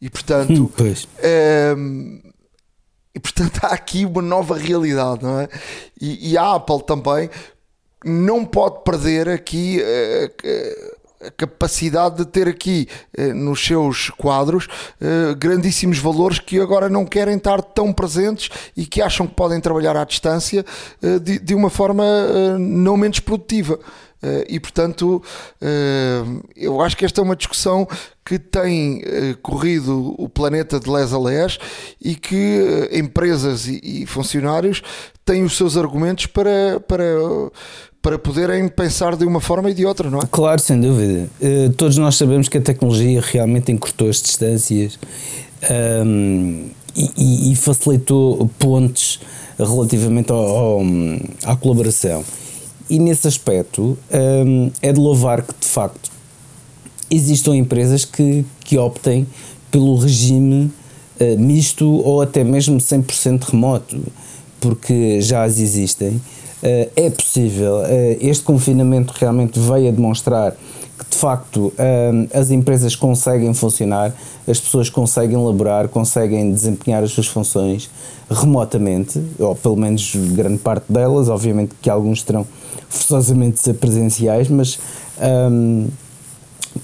E 0.01 0.09
portanto. 0.09 0.71
Pois. 0.75 1.07
E 3.13 3.19
portanto 3.19 3.59
há 3.63 3.69
aqui 3.69 4.05
uma 4.05 4.21
nova 4.21 4.55
realidade, 4.55 5.23
não 5.23 5.39
é? 5.39 5.49
E, 5.99 6.31
e 6.31 6.37
a 6.37 6.53
Apple 6.55 6.83
também 6.83 7.29
não 8.03 8.45
pode 8.45 8.83
perder 8.83 9.27
aqui 9.27 9.81
uh, 9.81 10.99
a 11.27 11.31
capacidade 11.31 12.17
de 12.17 12.25
ter 12.25 12.47
aqui 12.47 12.87
uh, 13.17 13.33
nos 13.33 13.65
seus 13.65 14.09
quadros 14.11 14.65
uh, 14.65 15.35
grandíssimos 15.35 15.97
valores 15.99 16.39
que 16.39 16.59
agora 16.59 16.87
não 16.87 17.05
querem 17.05 17.35
estar 17.35 17.61
tão 17.61 17.91
presentes 17.91 18.49
e 18.75 18.85
que 18.85 19.01
acham 19.01 19.27
que 19.27 19.33
podem 19.33 19.59
trabalhar 19.59 19.97
à 19.97 20.05
distância 20.05 20.65
de, 21.21 21.53
uma 21.53 21.69
forma 21.69 22.03
não 22.57 22.95
menos 22.95 23.19
produtiva. 23.19 23.79
E 24.49 24.59
portanto, 24.59 25.23
eu 26.55 26.81
acho 26.81 26.97
que 26.97 27.05
esta 27.05 27.21
é 27.21 27.23
uma 27.23 27.37
discussão 27.37 27.87
que 28.25 28.37
tem 28.37 29.01
corrido 29.41 30.13
o 30.17 30.27
planeta 30.27 30.77
de 30.77 30.89
les 30.89 31.13
a 31.13 31.19
les 31.19 31.57
e 32.01 32.15
que 32.15 32.89
empresas 32.91 33.65
e, 33.65 34.05
funcionários 34.05 34.81
têm 35.23 35.43
os 35.43 35.55
seus 35.55 35.77
argumentos 35.77 36.25
para, 36.25 36.81
para, 36.85 37.05
para 38.01 38.17
poderem 38.17 38.67
pensar 38.69 39.15
de 39.15 39.25
uma 39.25 39.41
forma 39.41 39.69
e 39.69 39.73
de 39.73 39.85
outra, 39.85 40.09
não 40.09 40.19
é? 40.19 40.23
Claro, 40.31 40.61
sem 40.61 40.79
dúvida. 40.79 41.29
todos 41.77 41.97
nós 41.97 42.15
sabemos 42.15 42.47
que 42.47 42.57
a 42.57 42.61
tecnologia 42.61 43.21
realmente 43.21 43.71
encurtou 43.71 44.09
as 44.09 44.21
distâncias 44.21 44.97
um, 46.05 46.69
e, 46.95 47.51
e, 47.51 47.55
facilitou 47.55 48.49
pontos 48.57 49.19
relativamente 49.57 50.31
ao, 50.31 50.39
ao, 50.39 50.81
à 51.43 51.55
colaboração. 51.55 52.23
E 52.89 52.97
nesse 52.97 53.27
aspecto 53.27 53.97
um, 54.11 54.71
é 54.81 54.91
de 54.91 54.99
louvar 54.99 55.43
que 55.43 55.53
de 55.59 55.67
facto 55.67 56.11
existam 57.09 57.55
empresas 57.55 58.05
que, 58.05 58.45
que 58.63 58.77
optem 58.77 59.27
pelo 59.69 59.95
regime 59.97 60.71
uh, 61.19 61.39
misto 61.39 61.85
ou 61.87 62.21
até 62.21 62.43
mesmo 62.43 62.77
100% 62.77 63.43
remoto, 63.43 64.01
porque 64.59 65.21
já 65.21 65.43
as 65.43 65.59
existem. 65.59 66.19
Uh, 66.61 66.91
é 66.95 67.09
possível, 67.09 67.77
uh, 67.77 68.17
este 68.19 68.43
confinamento 68.43 69.13
realmente 69.17 69.59
veio 69.59 69.89
a 69.89 69.91
demonstrar 69.91 70.55
que 70.97 71.09
de 71.11 71.15
facto 71.15 71.71
as 72.33 72.51
empresas 72.51 72.93
conseguem 72.93 73.53
funcionar, 73.53 74.13
as 74.45 74.59
pessoas 74.59 74.89
conseguem 74.89 75.37
laborar, 75.37 75.87
conseguem 75.87 76.51
desempenhar 76.51 77.01
as 77.01 77.11
suas 77.11 77.25
funções 77.25 77.89
remotamente, 78.29 79.21
ou 79.39 79.55
pelo 79.55 79.77
menos 79.77 80.13
grande 80.33 80.57
parte 80.57 80.91
delas, 80.91 81.29
obviamente 81.29 81.73
que 81.81 81.89
alguns 81.89 82.21
terão 82.21 82.45
forçosamente 82.89 83.61
ser 83.61 83.75
presenciais, 83.75 84.49
mas 84.49 84.77
um, 85.51 85.87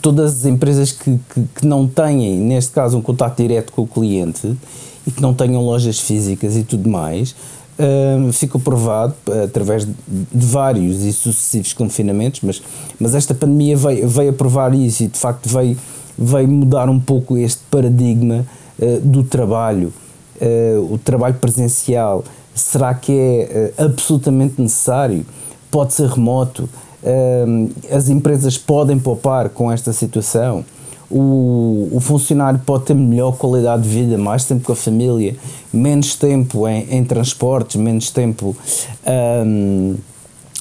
todas 0.01 0.39
as 0.39 0.45
empresas 0.45 0.91
que, 0.91 1.19
que, 1.33 1.41
que, 1.55 1.65
não 1.65 1.87
têm, 1.87 2.37
neste 2.37 2.71
caso, 2.71 2.97
um 2.97 3.01
contato 3.01 3.37
direto 3.37 3.71
com 3.71 3.83
o 3.83 3.87
cliente 3.87 4.55
e 5.05 5.11
que 5.11 5.21
não 5.21 5.33
tenham 5.33 5.63
lojas 5.63 5.99
físicas 5.99 6.55
e 6.55 6.63
tudo 6.63 6.89
mais, 6.89 7.35
ficou 8.31 8.59
provado 8.61 9.13
através 9.43 9.85
de, 9.85 9.93
vários 10.31 11.03
e 11.03 11.11
sucessivos 11.11 11.73
confinamentos, 11.73 12.41
mas, 12.41 12.61
mas 12.99 13.13
esta 13.13 13.33
pandemia 13.33 13.75
veio, 13.75 14.07
veio 14.07 14.29
a 14.29 14.33
provar 14.33 14.73
isso 14.73 15.03
e 15.03 15.07
de 15.07 15.17
facto 15.17 15.49
veio, 15.49 15.77
veio 16.17 16.47
mudar 16.47 16.89
um 16.89 16.99
pouco 16.99 17.37
este 17.37 17.61
paradigma 17.69 18.45
uh, 18.79 18.99
do 19.01 19.23
trabalho, 19.23 19.91
uh, 20.41 20.93
o 20.93 20.97
trabalho 20.97 21.35
presencial. 21.35 22.23
Será 22.53 22.93
que 22.93 23.11
é 23.11 23.73
absolutamente 23.77 24.61
necessário? 24.61 25.25
pode 25.75 25.93
ser 25.93 26.07
remoto, 26.07 26.69
as 27.91 28.07
empresas 28.07 28.57
podem 28.57 28.97
poupar 28.97 29.49
com 29.49 29.69
esta 29.69 29.91
situação, 29.91 30.63
o, 31.09 31.89
o, 31.91 31.99
funcionário 31.99 32.59
pode 32.65 32.85
ter 32.85 32.95
melhor 32.95 33.37
qualidade 33.37 33.83
de 33.83 33.89
vida, 33.89 34.17
mais 34.17 34.45
tempo 34.45 34.65
com 34.65 34.71
a 34.71 34.75
família, 34.75 35.35
menos 35.71 36.15
tempo 36.15 36.67
em, 36.67 36.87
em 36.89 37.03
transportes, 37.03 37.75
menos 37.75 38.09
tempo, 38.09 38.55
um, 39.45 39.95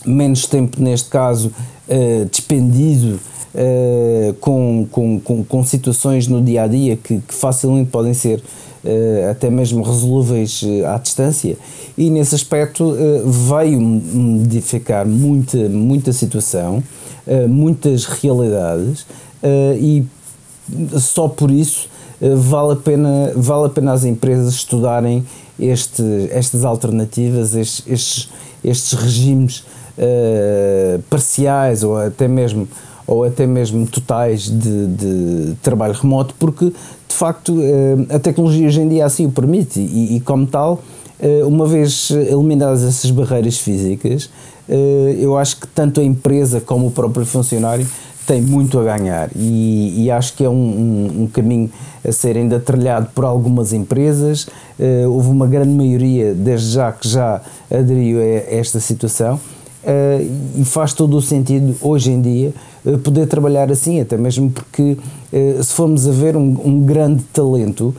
menos 0.05 0.47
tempo 0.47 0.81
neste 0.81 1.09
caso 1.09 1.51
uh, 1.89 2.25
despendido 2.27 3.19
uh, 3.55 4.35
com, 4.35 4.87
com, 4.91 5.21
com, 5.21 5.45
com, 5.45 5.65
situações 5.65 6.29
no 6.29 6.43
dia 6.43 6.65
a 6.65 6.67
dia 6.67 6.97
que, 6.97 7.21
que 7.21 7.35
facilmente 7.35 7.89
podem 7.91 8.13
ser 8.13 8.41
uh, 8.85 9.31
até 9.31 9.49
mesmo 9.49 9.83
resolúveis 9.83 10.63
à 10.87 10.99
distância. 10.99 11.57
E 11.97 12.11
nesse 12.11 12.35
aspecto 12.35 12.93
veio 13.25 13.81
modificar 13.81 15.07
muita, 15.07 15.69
muita 15.69 16.13
situação, 16.13 16.83
muitas 17.49 18.05
realidades 18.05 19.07
e 19.79 20.05
só 20.99 21.29
por 21.29 21.51
isso 21.51 21.89
vale 22.37 22.73
a 22.73 22.77
pena, 22.77 23.33
vale 23.37 23.67
a 23.67 23.69
pena 23.69 23.93
as 23.93 24.05
empresas 24.05 24.55
estudarem 24.55 25.25
este, 25.59 26.03
estas 26.31 26.65
alternativas, 26.65 27.55
estes, 27.55 27.85
estes, 27.87 28.31
estes 28.65 28.93
regimes 28.99 29.65
uh, 29.99 31.03
parciais 31.11 31.83
ou 31.83 31.97
até 31.97 32.29
mesmo 32.29 32.69
ou 33.07 33.23
até 33.23 33.47
mesmo 33.47 33.87
totais 33.87 34.45
de, 34.49 34.87
de 34.87 35.55
trabalho 35.63 35.93
remoto, 35.93 36.35
porque 36.39 36.65
de 36.67 37.15
facto 37.15 37.53
uh, 37.53 38.07
a 38.09 38.19
tecnologia 38.19 38.67
hoje 38.67 38.81
em 38.81 38.89
dia 38.89 39.05
assim 39.05 39.27
o 39.27 39.31
permite 39.31 39.79
e, 39.79 40.17
e 40.17 40.21
como 40.21 40.47
tal, 40.47 40.83
uma 41.47 41.67
vez 41.67 42.11
eliminadas 42.11 42.83
essas 42.83 43.11
barreiras 43.11 43.57
físicas, 43.57 44.29
eu 45.19 45.39
acho 45.39 45.59
que 45.59 45.67
tanto 45.69 46.01
a 46.01 46.05
empresa 46.05 46.61
como 46.61 46.89
o 46.89 46.91
próprio 46.91 47.25
funcionário 47.25 47.87
tem 48.27 48.41
muito 48.41 48.79
a 48.79 48.85
ganhar 48.85 49.31
e, 49.37 50.05
e 50.05 50.11
acho 50.11 50.35
que 50.35 50.45
é 50.45 50.49
um, 50.49 50.53
um, 50.53 51.23
um, 51.23 51.27
caminho 51.27 51.71
a 52.07 52.13
ser 52.13 52.37
ainda 52.37 52.59
trilhado 52.59 53.09
por 53.15 53.25
algumas 53.25 53.73
empresas. 53.73 54.47
Uh, 54.79 55.09
houve 55.11 55.29
uma 55.29 55.47
grande 55.47 55.71
maioria, 55.71 56.35
desde 56.35 56.73
já, 56.73 56.93
que 56.93 57.09
já 57.09 57.41
aderiu 57.71 58.21
a 58.21 58.25
esta 58.25 58.81
situação 58.81 59.35
uh, 59.37 60.61
e 60.61 60.65
faz 60.65 60.93
todo 60.93 61.17
o 61.17 61.23
sentido 61.23 61.77
hoje 61.81 62.11
em 62.11 62.21
dia 62.21 62.53
uh, 62.85 62.99
poder 62.99 63.27
trabalhar 63.27 63.71
assim, 63.71 64.01
até 64.01 64.17
mesmo 64.17 64.51
porque 64.51 64.97
se 65.63 65.75
formos 65.75 66.07
a 66.07 66.13
ver 66.13 66.37
um, 66.37 66.57
um 66.65 66.81
grande 66.83 67.25
talento 67.33 67.93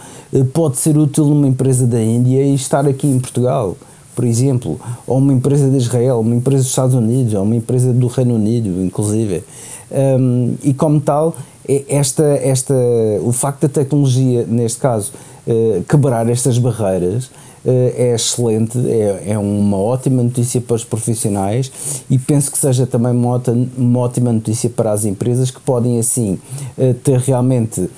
pode 0.54 0.78
ser 0.78 0.98
útil 0.98 1.26
numa 1.26 1.46
empresa 1.46 1.86
da 1.86 2.02
Índia 2.02 2.42
e 2.42 2.56
estar 2.56 2.88
aqui 2.88 3.08
em 3.08 3.20
Portugal 3.20 3.76
por 4.16 4.24
exemplo, 4.24 4.80
ou 5.06 5.18
uma 5.18 5.34
empresa 5.34 5.70
de 5.70 5.76
Israel, 5.76 6.22
uma 6.22 6.34
empresa 6.34 6.64
dos 6.64 6.70
Estados 6.70 6.96
Unidos, 6.96 7.34
ou 7.34 7.44
uma 7.44 7.56
empresa 7.56 7.92
do 7.92 8.08
Reino 8.08 8.36
Unido, 8.36 8.82
inclusive. 8.82 9.44
Um, 9.92 10.56
e 10.64 10.74
como 10.74 11.00
tal, 11.00 11.36
é 11.68 11.84
esta, 11.90 12.24
esta, 12.24 12.74
o 13.22 13.32
facto 13.32 13.62
da 13.62 13.70
tecnologia, 13.70 14.46
neste 14.48 14.80
caso, 14.80 15.12
uh, 15.48 15.84
quebrar 15.84 16.30
estas 16.30 16.58
barreiras, 16.58 17.26
uh, 17.26 17.32
é 17.66 18.14
excelente, 18.14 18.78
é, 18.88 19.32
é 19.32 19.38
uma 19.38 19.78
ótima 19.78 20.22
notícia 20.22 20.62
para 20.62 20.76
os 20.76 20.84
profissionais 20.84 21.72
e 22.10 22.18
penso 22.18 22.52
que 22.52 22.58
seja 22.58 22.86
também 22.86 23.12
uma, 23.12 23.42
uma 23.78 24.00
ótima 24.00 24.32
notícia 24.32 24.70
para 24.70 24.92
as 24.92 25.06
empresas 25.06 25.50
que 25.50 25.60
podem 25.60 26.00
assim 26.00 26.40
uh, 26.78 26.94
ter 26.96 27.20
realmente 27.20 27.90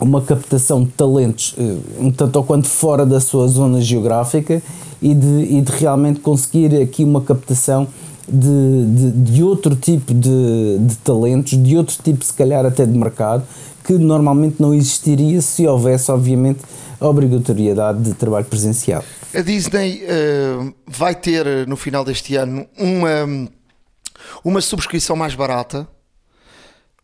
uma 0.00 0.22
captação 0.22 0.82
de 0.82 0.90
talentos 0.92 1.54
um 2.00 2.10
tanto 2.10 2.36
ou 2.36 2.42
quanto 2.42 2.66
fora 2.66 3.04
da 3.04 3.20
sua 3.20 3.46
zona 3.46 3.82
geográfica 3.82 4.62
e 5.02 5.14
de, 5.14 5.42
e 5.42 5.60
de 5.60 5.72
realmente 5.72 6.20
conseguir 6.20 6.74
aqui 6.80 7.04
uma 7.04 7.20
captação 7.20 7.86
de, 8.30 8.86
de, 8.86 9.32
de 9.32 9.42
outro 9.42 9.74
tipo 9.76 10.14
de, 10.14 10.78
de 10.78 10.96
talentos, 10.98 11.62
de 11.62 11.76
outro 11.76 11.96
tipo, 12.02 12.24
se 12.24 12.32
calhar, 12.32 12.64
até 12.64 12.86
de 12.86 12.96
mercado, 12.96 13.44
que 13.84 13.94
normalmente 13.94 14.56
não 14.60 14.72
existiria 14.74 15.40
se 15.40 15.66
houvesse, 15.66 16.10
obviamente, 16.10 16.60
a 17.00 17.08
obrigatoriedade 17.08 18.02
de 18.02 18.14
trabalho 18.14 18.44
presencial. 18.44 19.02
A 19.34 19.40
Disney 19.40 20.02
uh, 20.04 20.74
vai 20.86 21.14
ter 21.14 21.66
no 21.66 21.76
final 21.76 22.04
deste 22.04 22.36
ano 22.36 22.66
uma, 22.78 23.48
uma 24.44 24.60
subscrição 24.60 25.16
mais 25.16 25.34
barata, 25.34 25.88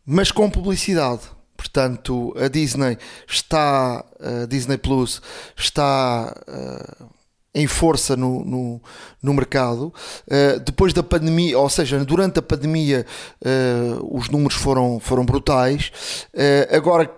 mas 0.05 0.31
com 0.31 0.51
publicidade. 0.51 1.23
Portanto, 1.57 2.35
a 2.39 2.49
Disney 2.49 2.99
está, 3.27 4.05
a 4.21 4.47
Disney 4.47 4.77
Plus 4.77 5.23
está 5.57 6.35
uh, 6.47 7.16
em 7.57 7.67
força 7.67 8.15
no, 8.15 8.45
no, 8.45 8.83
no 9.23 9.33
mercado. 9.33 9.93
Uh, 10.27 10.61
depois 10.61 10.93
da 10.93 11.03
pandemia, 11.03 11.59
ou 11.59 11.71
seja, 11.71 12.05
durante 12.05 12.39
a 12.39 12.43
pandemia, 12.43 13.07
uh, 13.41 14.17
os 14.17 14.29
números 14.29 14.55
foram, 14.55 15.01
foram 15.01 15.25
brutais. 15.25 15.91
Uh, 16.35 16.77
agora 16.77 17.11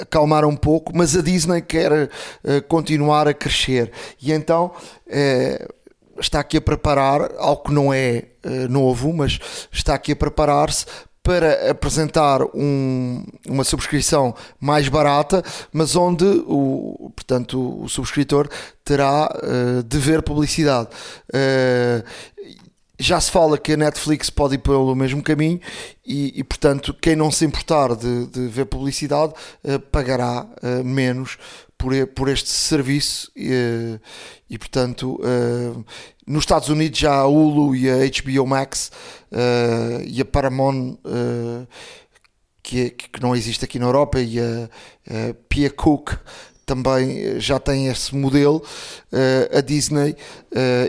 acalmaram 0.00 0.48
um 0.48 0.56
pouco, 0.56 0.92
mas 0.94 1.16
a 1.16 1.22
Disney 1.22 1.60
quer 1.60 2.08
continuar 2.68 3.28
a 3.28 3.34
crescer 3.34 3.90
e 4.20 4.32
então 4.32 4.72
está 6.18 6.40
aqui 6.40 6.56
a 6.56 6.60
preparar 6.60 7.32
algo 7.36 7.64
que 7.64 7.72
não 7.72 7.92
é 7.92 8.24
novo, 8.70 9.12
mas 9.12 9.38
está 9.70 9.94
aqui 9.94 10.12
a 10.12 10.16
preparar-se 10.16 10.86
para 11.22 11.70
apresentar 11.70 12.42
um, 12.54 13.24
uma 13.46 13.62
subscrição 13.62 14.34
mais 14.60 14.88
barata, 14.88 15.42
mas 15.72 15.94
onde 15.94 16.24
o, 16.24 17.12
portanto, 17.14 17.80
o 17.80 17.88
subscritor 17.88 18.48
terá 18.84 19.26
uh, 19.26 19.82
de 19.84 19.98
ver 19.98 20.22
publicidade. 20.22 20.88
Uh, 21.32 22.04
já 22.98 23.20
se 23.20 23.30
fala 23.30 23.58
que 23.58 23.72
a 23.72 23.76
Netflix 23.76 24.30
pode 24.30 24.56
ir 24.56 24.58
pelo 24.58 24.94
mesmo 24.94 25.22
caminho 25.22 25.60
e, 26.04 26.38
e 26.38 26.44
portanto, 26.44 26.94
quem 27.00 27.16
não 27.16 27.30
se 27.30 27.44
importar 27.44 27.96
de, 27.96 28.26
de 28.26 28.48
ver 28.48 28.66
publicidade 28.66 29.32
uh, 29.64 29.78
pagará 29.78 30.46
menos 30.84 31.38
por, 31.82 32.06
por 32.14 32.28
este 32.28 32.48
serviço 32.48 33.32
e, 33.34 33.98
e 34.48 34.56
portanto, 34.56 35.18
nos 36.26 36.42
Estados 36.42 36.68
Unidos 36.68 36.98
já 36.98 37.12
a 37.12 37.26
Hulu 37.26 37.74
e 37.74 37.90
a 37.90 37.96
HBO 37.96 38.46
Max 38.46 38.92
uh, 39.32 40.02
e 40.06 40.20
a 40.20 40.24
Paramount, 40.24 40.98
uh, 41.04 41.66
que, 42.62 42.90
que 42.90 43.20
não 43.20 43.34
existe 43.34 43.64
aqui 43.64 43.78
na 43.78 43.86
Europa, 43.86 44.20
e 44.20 44.38
a, 44.38 44.70
a 45.08 45.34
Pia 45.48 45.68
Cook 45.68 46.12
também 46.64 47.40
já 47.40 47.58
tem 47.58 47.88
esse 47.88 48.14
modelo. 48.14 48.62
Uh, 49.12 49.58
a 49.58 49.60
Disney, 49.60 50.16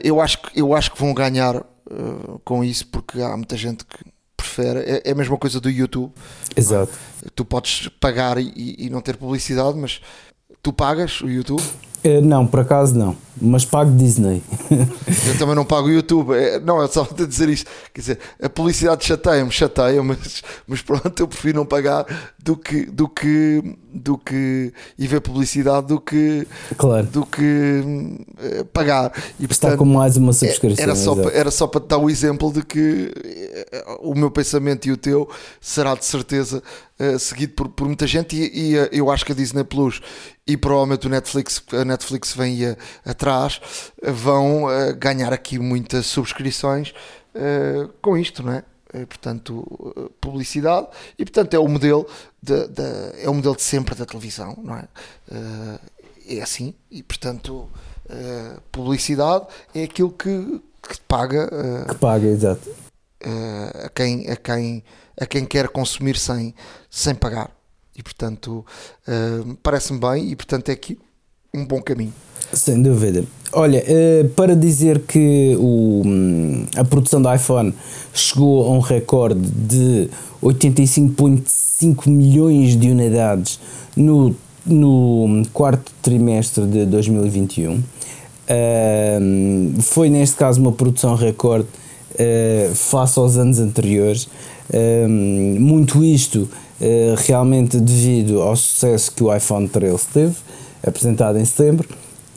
eu, 0.03 0.21
acho 0.21 0.39
que, 0.43 0.59
eu 0.59 0.75
acho 0.75 0.91
que 0.91 0.99
vão 0.99 1.13
ganhar 1.13 1.65
com 2.43 2.63
isso, 2.63 2.87
porque 2.87 3.21
há 3.21 3.35
muita 3.35 3.57
gente 3.57 3.83
que 3.85 4.05
prefere. 4.37 4.79
É, 4.79 5.01
é, 5.05 5.11
a 5.11 5.15
mesma 5.15 5.37
coisa 5.37 5.59
do 5.59 5.69
YouTube. 5.69 6.13
Exato. 6.55 6.93
Tu 7.33 7.43
podes 7.43 7.87
pagar 7.99 8.37
e, 8.37 8.75
e 8.77 8.89
não 8.89 9.01
ter 9.01 9.17
publicidade, 9.17 9.77
mas 9.77 9.99
tu 10.63 10.71
pagas 10.71 11.21
o 11.21 11.29
YouTube? 11.29 11.61
Eh, 12.03 12.19
não, 12.19 12.45
por 12.45 12.59
acaso 12.61 12.97
não, 12.97 13.15
mas 13.41 13.63
pago 13.63 13.89
Disney. 13.95 14.43
Eu 15.27 15.37
também 15.37 15.55
não 15.55 15.63
pago 15.63 15.87
o 15.87 15.91
YouTube. 15.91 16.33
É, 16.33 16.59
não, 16.59 16.83
é 16.83 16.87
só 16.87 17.05
te 17.05 17.25
dizer 17.25 17.47
isto. 17.47 17.69
Quer 17.93 18.01
dizer, 18.01 18.19
a 18.41 18.49
publicidade 18.49 19.05
chateia-me, 19.05 19.49
chateia, 19.51 20.03
mas, 20.03 20.43
mas 20.67 20.81
pronto, 20.81 21.17
eu 21.17 21.27
prefiro 21.27 21.57
não 21.59 21.65
pagar 21.65 22.05
do 22.37 22.57
que, 22.57 22.85
do 22.85 23.07
que, 23.07 23.77
do 23.93 24.17
que 24.17 24.73
e 24.99 25.07
ver 25.07 25.21
publicidade 25.21 25.87
do 25.87 25.99
que, 25.99 26.45
claro. 26.77 27.05
do 27.07 27.25
que 27.25 27.41
uh, 27.41 28.65
pagar. 28.65 29.13
E, 29.39 29.45
Está 29.45 29.69
portanto, 29.69 29.79
com 29.79 29.85
mais 29.85 30.17
uma 30.17 30.33
subscrição. 30.33 30.83
Era 30.83 30.95
só, 30.95 31.15
para, 31.15 31.31
era 31.31 31.51
só 31.51 31.67
para 31.67 31.81
te 31.81 31.87
dar 31.87 31.97
o 31.97 32.09
exemplo 32.09 32.51
de 32.51 32.63
que 32.63 33.13
uh, 34.01 34.09
o 34.09 34.13
meu 34.13 34.29
pensamento 34.29 34.87
e 34.87 34.91
o 34.91 34.97
teu 34.97 35.29
será 35.61 35.95
de 35.95 36.05
certeza 36.05 36.61
uh, 36.99 37.17
seguido 37.17 37.53
por, 37.53 37.69
por 37.69 37.87
muita 37.87 38.05
gente 38.05 38.35
e, 38.35 38.73
e 38.73 38.89
eu 38.91 39.09
acho 39.09 39.25
que 39.25 39.31
a 39.31 39.35
Disney 39.35 39.63
Plus 39.63 40.01
e 40.45 40.57
provavelmente 40.57 41.07
o 41.07 41.09
Netflix, 41.09 41.63
a 41.71 41.85
Netflix 41.85 42.33
vem 42.33 42.65
a, 42.65 42.75
atrás, 43.05 43.61
vão 44.03 44.65
uh, 44.65 44.95
ganhar 44.97 45.31
aqui 45.31 45.57
muitas 45.57 46.05
subscrições 46.05 46.93
uh, 47.35 47.87
com 48.01 48.17
isto, 48.17 48.43
não 48.43 48.53
é? 48.53 48.63
Portanto, 49.07 50.11
publicidade 50.21 50.85
e 51.17 51.25
portanto 51.25 51.55
é 51.55 51.57
o 51.57 51.67
modelo 51.67 52.05
de, 52.39 52.67
de, 52.67 53.23
é 53.23 53.27
o 53.27 53.33
modelo 53.33 53.55
de 53.55 53.63
sempre 53.63 53.95
da 53.95 54.05
televisão, 54.05 54.55
não 54.61 54.77
é? 54.77 54.87
é 56.29 56.39
assim 56.39 56.75
e 56.91 57.01
portanto 57.01 57.67
publicidade 58.71 59.47
é 59.73 59.85
aquilo 59.85 60.11
que, 60.11 60.61
que 60.87 61.01
paga 61.07 61.49
que 61.89 61.95
paga, 61.95 62.27
exato 62.27 62.69
a 63.83 63.89
quem 63.89 64.29
a 64.29 64.35
quem 64.35 64.83
a 65.19 65.25
quem 65.25 65.43
quer 65.43 65.69
consumir 65.69 66.15
sem 66.15 66.53
sem 66.87 67.15
pagar 67.15 67.49
e 67.95 68.03
portanto 68.03 68.65
uh, 69.07 69.57
parece-me 69.61 69.99
bem 69.99 70.31
e 70.31 70.35
portanto 70.35 70.69
é 70.69 70.73
aqui 70.73 70.97
um 71.53 71.65
bom 71.65 71.81
caminho. 71.81 72.13
Sem 72.51 72.81
dúvida. 72.81 73.23
Olha, 73.51 73.83
uh, 73.83 74.29
para 74.29 74.55
dizer 74.55 74.99
que 75.01 75.55
o, 75.59 76.01
hum, 76.05 76.65
a 76.75 76.83
produção 76.83 77.21
do 77.21 77.33
iPhone 77.33 77.73
chegou 78.13 78.65
a 78.65 78.71
um 78.71 78.79
recorde 78.79 79.39
de 79.39 80.09
85,5 80.41 82.07
milhões 82.09 82.75
de 82.75 82.89
unidades 82.89 83.59
no, 83.95 84.35
no 84.65 85.43
quarto 85.53 85.91
trimestre 86.01 86.65
de 86.65 86.85
2021. 86.85 87.73
Uh, 87.73 87.83
hum, 89.21 89.75
foi 89.79 90.09
neste 90.09 90.35
caso 90.35 90.59
uma 90.59 90.71
produção 90.71 91.15
recorde 91.15 91.67
face 92.75 93.17
aos 93.17 93.37
anos 93.37 93.59
anteriores. 93.59 94.27
Uh, 94.69 95.09
muito 95.59 96.03
isto 96.03 96.47
eh, 96.51 96.62
realmente 97.25 97.79
devido 97.79 98.41
ao 98.41 98.55
sucesso 98.55 99.11
que 99.11 99.23
o 99.23 99.33
iPhone 99.33 99.67
13 99.67 100.07
teve, 100.13 100.35
apresentado 100.85 101.37
em 101.37 101.45
setembro, 101.45 101.87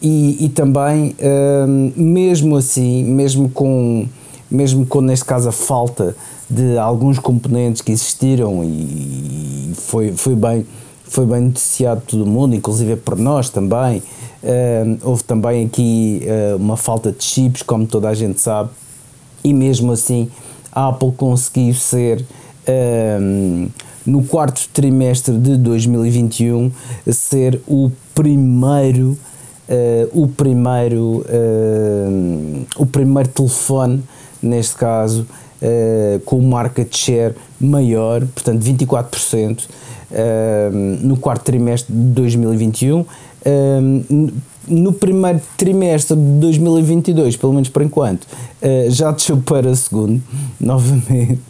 e, 0.00 0.44
e 0.44 0.48
também, 0.48 1.16
uh, 1.18 2.00
mesmo 2.00 2.56
assim, 2.56 3.02
mesmo 3.04 3.48
com, 3.48 4.06
mesmo 4.50 4.86
com 4.86 5.00
neste 5.00 5.24
caso 5.24 5.48
a 5.48 5.52
falta 5.52 6.14
de 6.48 6.78
alguns 6.78 7.18
componentes 7.18 7.82
que 7.82 7.92
existiram 7.92 8.62
e 8.62 9.72
foi, 9.74 10.12
foi 10.12 10.36
bem 10.36 10.66
foi 11.08 11.24
bem 11.24 11.40
noticiado 11.42 12.02
todo 12.06 12.26
mundo, 12.26 12.54
inclusive 12.54 12.96
por 12.96 13.16
nós 13.16 13.48
também. 13.48 14.02
Uh, 14.42 14.98
houve 15.02 15.24
também 15.24 15.64
aqui 15.64 16.22
uh, 16.24 16.56
uma 16.56 16.76
falta 16.76 17.12
de 17.12 17.22
chips, 17.22 17.62
como 17.62 17.86
toda 17.86 18.08
a 18.08 18.14
gente 18.14 18.40
sabe, 18.40 18.70
e 19.42 19.54
mesmo 19.54 19.92
assim 19.92 20.28
a 20.70 20.88
Apple 20.88 21.12
conseguiu 21.12 21.74
ser 21.74 22.20
uh, 22.20 23.70
no 24.06 24.22
quarto 24.22 24.68
trimestre 24.72 25.36
de 25.36 25.56
2021 25.56 26.70
ser 27.10 27.60
o 27.66 27.90
primeiro 28.14 29.18
o 30.12 30.28
primeiro 30.28 31.24
o 32.76 32.86
primeiro 32.86 33.28
telefone 33.28 34.02
neste 34.40 34.76
caso 34.76 35.26
com 36.24 36.38
um 36.38 36.48
market 36.48 36.96
share 36.96 37.34
maior, 37.60 38.20
portanto 38.26 38.62
24% 38.62 39.64
no 41.02 41.16
quarto 41.16 41.42
trimestre 41.42 41.92
de 41.92 42.10
2021 42.10 43.04
no 44.68 44.92
primeiro 44.92 45.40
trimestre 45.56 46.16
de 46.16 46.40
2022, 46.40 47.36
pelo 47.36 47.52
menos 47.52 47.68
por 47.68 47.82
enquanto, 47.82 48.24
uh, 48.24 48.90
já 48.90 49.10
desceu 49.10 49.38
para 49.38 49.74
segundo, 49.74 50.20
novamente. 50.60 51.40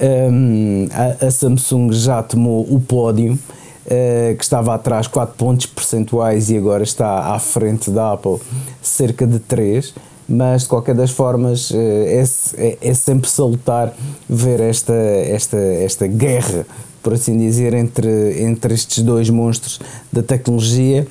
Um, 0.00 0.88
a, 0.92 1.26
a, 1.26 1.30
Samsung 1.30 1.92
já 1.92 2.22
tomou 2.22 2.62
o 2.62 2.80
pódio, 2.80 3.34
uh, 3.34 4.36
que 4.36 4.42
estava 4.42 4.74
atrás 4.74 5.06
4 5.06 5.34
pontos 5.36 5.66
percentuais 5.66 6.50
e 6.50 6.56
agora 6.56 6.82
está 6.82 7.34
à 7.34 7.38
frente 7.38 7.90
da 7.90 8.12
Apple, 8.12 8.38
cerca 8.82 9.26
de 9.26 9.38
3. 9.38 9.94
Mas 10.26 10.62
de 10.62 10.68
qualquer 10.68 10.94
das 10.94 11.10
formas 11.10 11.70
uh, 11.70 11.76
é, 11.76 12.24
é, 12.56 12.78
é, 12.80 12.94
sempre 12.94 13.28
salutar 13.28 13.94
ver 14.28 14.60
esta, 14.60 14.94
esta, 14.94 15.58
esta 15.58 16.06
guerra, 16.06 16.66
por 17.02 17.12
assim 17.12 17.36
dizer, 17.36 17.74
entre, 17.74 18.42
entre 18.42 18.72
estes 18.72 19.02
dois 19.02 19.28
monstros 19.28 19.78
da 20.10 20.22
tecnologia 20.22 21.06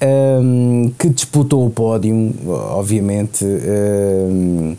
um, 0.00 0.92
que 0.98 1.08
disputam 1.08 1.64
o 1.64 1.70
pódio, 1.70 2.34
obviamente, 2.46 3.44
um, 3.44 4.76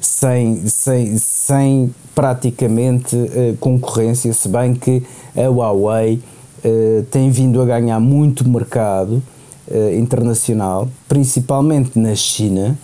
sem, 0.00 0.66
sem, 0.66 1.18
sem 1.46 1.94
praticamente 2.14 3.14
uh, 3.14 3.56
concorrência, 3.60 4.32
se 4.32 4.48
bem 4.48 4.74
que 4.74 5.02
a 5.36 5.48
Huawei 5.48 6.20
uh, 6.64 7.02
tem 7.10 7.30
vindo 7.30 7.60
a 7.60 7.66
ganhar 7.66 8.00
muito 8.00 8.48
mercado 8.48 9.22
uh, 9.68 9.94
internacional, 9.98 10.88
principalmente 11.06 11.98
na 11.98 12.14
China, 12.14 12.78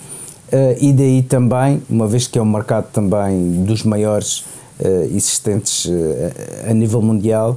e 0.81 0.93
daí 0.93 1.23
também, 1.23 1.81
uma 1.89 2.09
vez 2.09 2.27
que 2.27 2.37
é 2.37 2.43
um 2.43 2.45
mercado 2.45 2.87
também 2.93 3.63
dos 3.63 3.85
maiores 3.85 4.45
existentes 5.15 5.89
a 6.69 6.75
nível 6.75 7.01
mundial, 7.01 7.57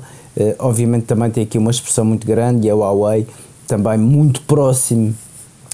obviamente 0.59 1.05
também 1.05 1.31
tem 1.31 1.41
aqui 1.41 1.57
uma 1.57 1.71
expressão 1.71 2.05
muito 2.05 2.27
grande 2.27 2.67
e 2.67 2.69
a 2.69 2.75
Huawei 2.75 3.25
também 3.67 3.97
muito 3.97 4.43
próximo, 4.43 5.11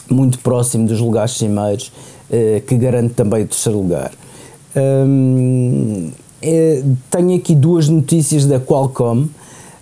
muito 0.09 0.39
próximo 0.39 0.87
dos 0.87 1.01
lugares 1.01 1.31
cimeiros, 1.31 1.91
que 2.65 2.77
garante 2.77 3.15
também 3.15 3.43
o 3.43 3.47
terceiro 3.47 3.79
lugar. 3.79 4.11
É, 6.41 6.83
tenho 7.11 7.35
aqui 7.35 7.55
duas 7.55 7.87
notícias 7.87 8.45
da 8.45 8.59
Qualcomm. 8.59 9.27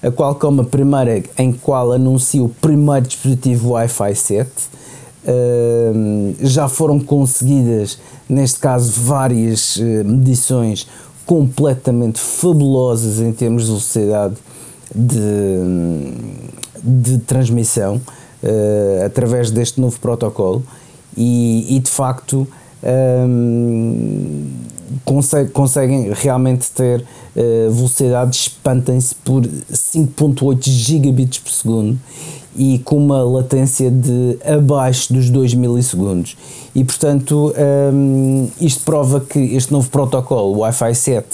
A 0.02 0.12
Qualcomm, 0.12 0.62
a 0.62 0.64
primeira, 0.64 1.24
em 1.38 1.52
qual 1.52 1.92
anuncia 1.92 2.44
o 2.44 2.50
primeiro 2.50 3.08
dispositivo 3.08 3.72
Wi-Fi 3.72 4.16
7. 4.16 4.50
Hum, 5.28 6.36
já 6.40 6.68
foram 6.70 7.00
conseguidas, 7.00 8.00
neste 8.30 8.60
caso, 8.60 8.92
várias 9.02 9.78
medições 10.06 10.88
completamente 11.26 12.20
fabulosas 12.20 13.20
em 13.20 13.34
termos 13.34 13.64
de 13.64 13.68
velocidade 13.68 14.36
de, 14.96 16.14
de 16.82 17.18
transmissão 17.20 18.02
uh, 18.42 19.06
através 19.06 19.52
deste 19.52 19.82
novo 19.82 20.00
protocolo 20.00 20.64
e, 21.16 21.76
e 21.76 21.80
de 21.80 21.90
facto 21.90 22.48
um, 23.28 24.48
consegue, 25.04 25.52
conseguem 25.52 26.12
realmente 26.14 26.72
ter 26.72 27.02
uh, 27.02 27.72
velocidades 27.72 28.42
espantem-se 28.42 29.16
por 29.16 29.44
5.8 29.44 30.70
gigabits 30.70 31.40
por 31.40 31.52
segundo 31.52 32.00
e 32.56 32.80
com 32.80 32.98
uma 32.98 33.24
latência 33.24 33.92
de 33.92 34.40
abaixo 34.44 35.14
dos 35.14 35.30
2 35.30 35.54
milissegundos. 35.54 36.36
E 36.74 36.84
portanto, 36.84 37.54
um, 37.56 38.50
ehm, 38.50 38.50
isto 38.60 38.84
prova 38.84 39.20
que 39.20 39.40
este 39.56 39.72
novo 39.72 39.90
protocolo, 39.90 40.56
o 40.56 40.60
Wi-Fi 40.60 40.96
7, 40.96 41.28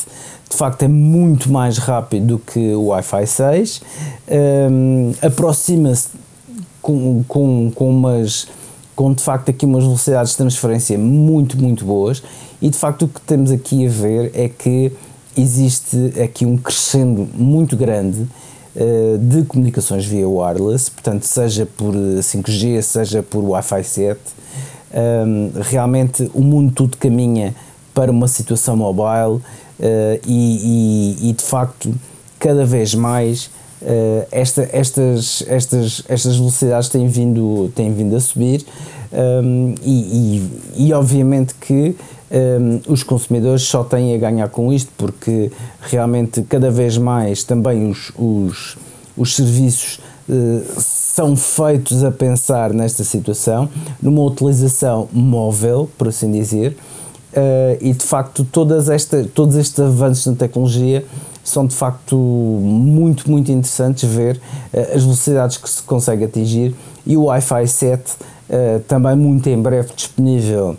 de 0.49 0.57
facto 0.57 0.83
é 0.83 0.87
muito 0.87 1.49
mais 1.49 1.77
rápido 1.77 2.25
do 2.25 2.39
que 2.39 2.75
o 2.75 2.87
Wi-Fi 2.87 3.25
6, 3.25 3.81
um, 4.69 5.11
aproxima-se 5.21 6.09
com, 6.81 7.23
com, 7.27 7.71
com 7.73 7.89
umas 7.89 8.47
com 8.95 9.11
de 9.11 9.23
facto 9.23 9.49
aqui 9.49 9.65
umas 9.65 9.83
velocidades 9.83 10.31
de 10.31 10.37
transferência 10.37 10.97
muito, 10.99 11.57
muito 11.57 11.83
boas 11.83 12.21
e 12.63 12.69
de 12.69 12.77
facto 12.77 13.03
o 13.03 13.07
que 13.09 13.19
temos 13.19 13.51
aqui 13.51 13.85
a 13.85 13.89
ver 13.89 14.31
é 14.33 14.47
que 14.47 14.89
existe 15.37 16.13
aqui 16.23 16.45
um 16.45 16.55
crescendo 16.55 17.27
muito 17.35 17.75
grande 17.75 18.21
uh, 18.21 19.17
de 19.17 19.43
comunicações 19.43 20.05
via 20.05 20.27
wireless, 20.27 20.89
portanto 20.89 21.23
seja 21.23 21.65
por 21.65 21.93
5G, 21.93 22.81
seja 22.81 23.21
por 23.21 23.43
Wi-Fi 23.43 23.83
7, 23.83 24.19
um, 24.93 25.51
realmente 25.61 26.31
o 26.33 26.41
mundo 26.41 26.71
tudo 26.73 26.95
caminha 26.95 27.53
para 27.93 28.09
uma 28.09 28.29
situação 28.29 28.77
mobile 28.77 29.41
uh, 29.41 29.43
e, 30.25 31.17
e, 31.19 31.29
e, 31.29 31.33
de 31.33 31.43
facto 31.43 31.93
cada 32.39 32.63
vez 32.63 32.95
mais 32.95 33.47
uh, 33.81 34.25
esta, 34.31 34.69
estas, 34.71 35.43
estas, 35.47 36.03
estas 36.07 36.37
velocidades 36.37 36.87
têm 36.87 37.09
vindo, 37.09 37.69
têm 37.75 37.93
vindo 37.93 38.15
a 38.15 38.21
subir 38.21 38.65
um, 39.11 39.75
e, 39.83 39.91
e, 40.77 40.87
e, 40.87 40.93
obviamente 40.93 41.53
que 41.55 41.95
um, 42.33 42.91
os 42.91 43.03
consumidores 43.03 43.63
só 43.63 43.83
têm 43.83 44.15
a 44.15 44.17
ganhar 44.17 44.49
com 44.49 44.73
isto 44.73 44.91
porque 44.97 45.51
realmente 45.81 46.41
cada 46.43 46.71
vez 46.71 46.97
mais 46.97 47.43
também 47.43 47.89
os, 47.89 48.11
os, 48.17 48.77
os 49.15 49.35
serviços 49.35 49.99
uh, 50.27 50.81
são 50.81 51.35
feitos 51.35 52.03
a 52.03 52.11
pensar 52.11 52.73
nesta 52.73 53.03
situação, 53.03 53.69
numa 54.01 54.23
utilização 54.23 55.07
móvel, 55.11 55.89
por 55.97 56.07
assim 56.07 56.31
dizer, 56.31 56.75
Uh, 57.33 57.81
e 57.81 57.93
de 57.93 58.05
facto 58.05 58.45
todas 58.45 58.89
esta, 58.89 59.27
todos 59.33 59.55
estes 59.55 59.79
avanços 59.79 60.27
na 60.27 60.35
tecnologia 60.35 61.03
são 61.43 61.65
de 61.65 61.73
facto 61.73 62.15
muito, 62.15 63.27
muito 63.29 63.51
interessantes 63.51 64.07
ver 64.07 64.39
uh, 64.71 64.95
as 64.95 65.01
velocidades 65.01 65.57
que 65.57 65.67
se 65.67 65.81
consegue 65.81 66.25
atingir. 66.25 66.75
E 67.05 67.17
o 67.17 67.23
Wi-Fi 67.23 67.67
7 67.67 68.11
uh, 68.11 68.15
eh, 68.49 68.81
também 68.87 69.15
muito 69.15 69.49
em 69.49 69.59
breve 69.59 69.91
disponível 69.95 70.77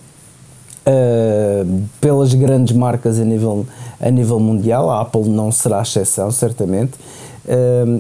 pelas 2.01 2.35
grandes 2.35 2.77
marcas 2.77 3.18
a 3.18 3.25
nível, 3.25 3.66
a 4.01 4.11
nível 4.11 4.38
mundial, 4.38 4.90
a 4.90 5.01
Apple 5.01 5.29
não 5.29 5.51
será 5.51 5.81
exceção 5.83 6.31
certamente 6.31 6.92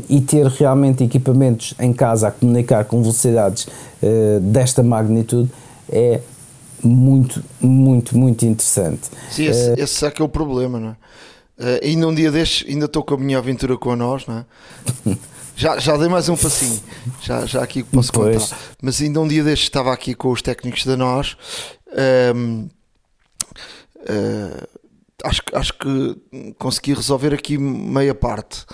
e 0.08 0.20
ter 0.20 0.46
realmente 0.46 1.02
equipamentos 1.02 1.74
em 1.80 1.92
casa 1.92 2.28
a 2.28 2.30
comunicar 2.30 2.84
com 2.84 3.00
velocidades 3.00 3.66
desta 4.42 4.82
magnitude 4.82 5.50
é 5.90 6.20
muito, 6.84 7.42
muito, 7.60 8.16
muito 8.16 8.44
interessante. 8.44 9.08
Sim, 9.30 9.46
esse, 9.46 9.70
uh, 9.70 9.74
esse 9.78 10.06
é 10.06 10.10
que 10.10 10.20
é 10.20 10.24
o 10.24 10.28
problema, 10.28 10.78
não 10.78 10.88
é? 10.88 10.92
Uh, 11.56 11.84
ainda 11.84 12.08
um 12.08 12.14
dia 12.14 12.30
destes, 12.30 12.68
ainda 12.68 12.86
estou 12.86 13.02
com 13.02 13.14
a 13.14 13.18
minha 13.18 13.38
aventura 13.38 13.76
com 13.76 13.94
nós, 13.96 14.26
não 14.26 14.38
é? 14.38 14.44
já, 15.56 15.78
já 15.78 15.96
dei 15.96 16.08
mais 16.08 16.28
um 16.28 16.36
passinho, 16.36 16.80
já, 17.22 17.46
já 17.46 17.62
aqui 17.62 17.82
posso 17.82 18.12
pois. 18.12 18.44
contar. 18.44 18.58
Mas 18.82 19.00
ainda 19.00 19.20
um 19.20 19.28
dia 19.28 19.42
destes 19.42 19.68
estava 19.68 19.92
aqui 19.92 20.14
com 20.14 20.30
os 20.30 20.42
técnicos 20.42 20.84
da 20.84 20.96
nós. 20.96 21.36
Um, 21.94 22.64
uh, 22.64 22.68
eh, 24.06 24.68
acho, 25.24 25.42
acho 25.52 25.72
que 25.74 26.54
consegui 26.58 26.94
resolver 26.94 27.32
aqui 27.32 27.56
meia 27.56 28.14
parte. 28.14 28.64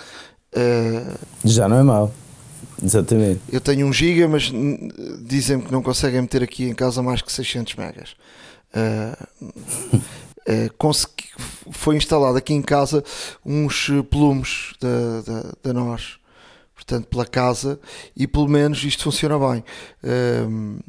Uh, 0.53 1.17
já 1.45 1.67
não 1.67 1.77
é 1.77 1.83
mau. 1.83 2.13
Exatamente. 2.83 3.41
Eu 3.51 3.61
tenho 3.61 3.85
1 3.87 3.93
giga, 3.93 4.27
mas 4.27 4.51
dizem-me 5.21 5.63
que 5.63 5.71
não 5.71 5.83
conseguem 5.83 6.21
meter 6.21 6.41
aqui 6.41 6.65
em 6.65 6.73
casa 6.73 7.01
mais 7.03 7.21
que 7.21 7.31
600 7.31 7.75
megas. 7.75 8.15
Uh, 8.73 9.45
uh, 9.45 10.73
consegui, 10.77 11.29
foi 11.71 11.95
instalado 11.95 12.37
aqui 12.37 12.53
em 12.53 12.61
casa 12.61 13.03
uns 13.45 13.89
plumes 14.09 14.73
da, 14.79 15.21
da, 15.21 15.51
da, 15.63 15.73
nós, 15.73 16.17
portanto, 16.73 17.05
pela 17.07 17.25
casa, 17.25 17.79
e 18.15 18.25
pelo 18.27 18.47
menos 18.47 18.83
isto 18.83 19.03
funciona 19.03 19.37
bem. 19.37 19.63
Uh, 20.03 20.79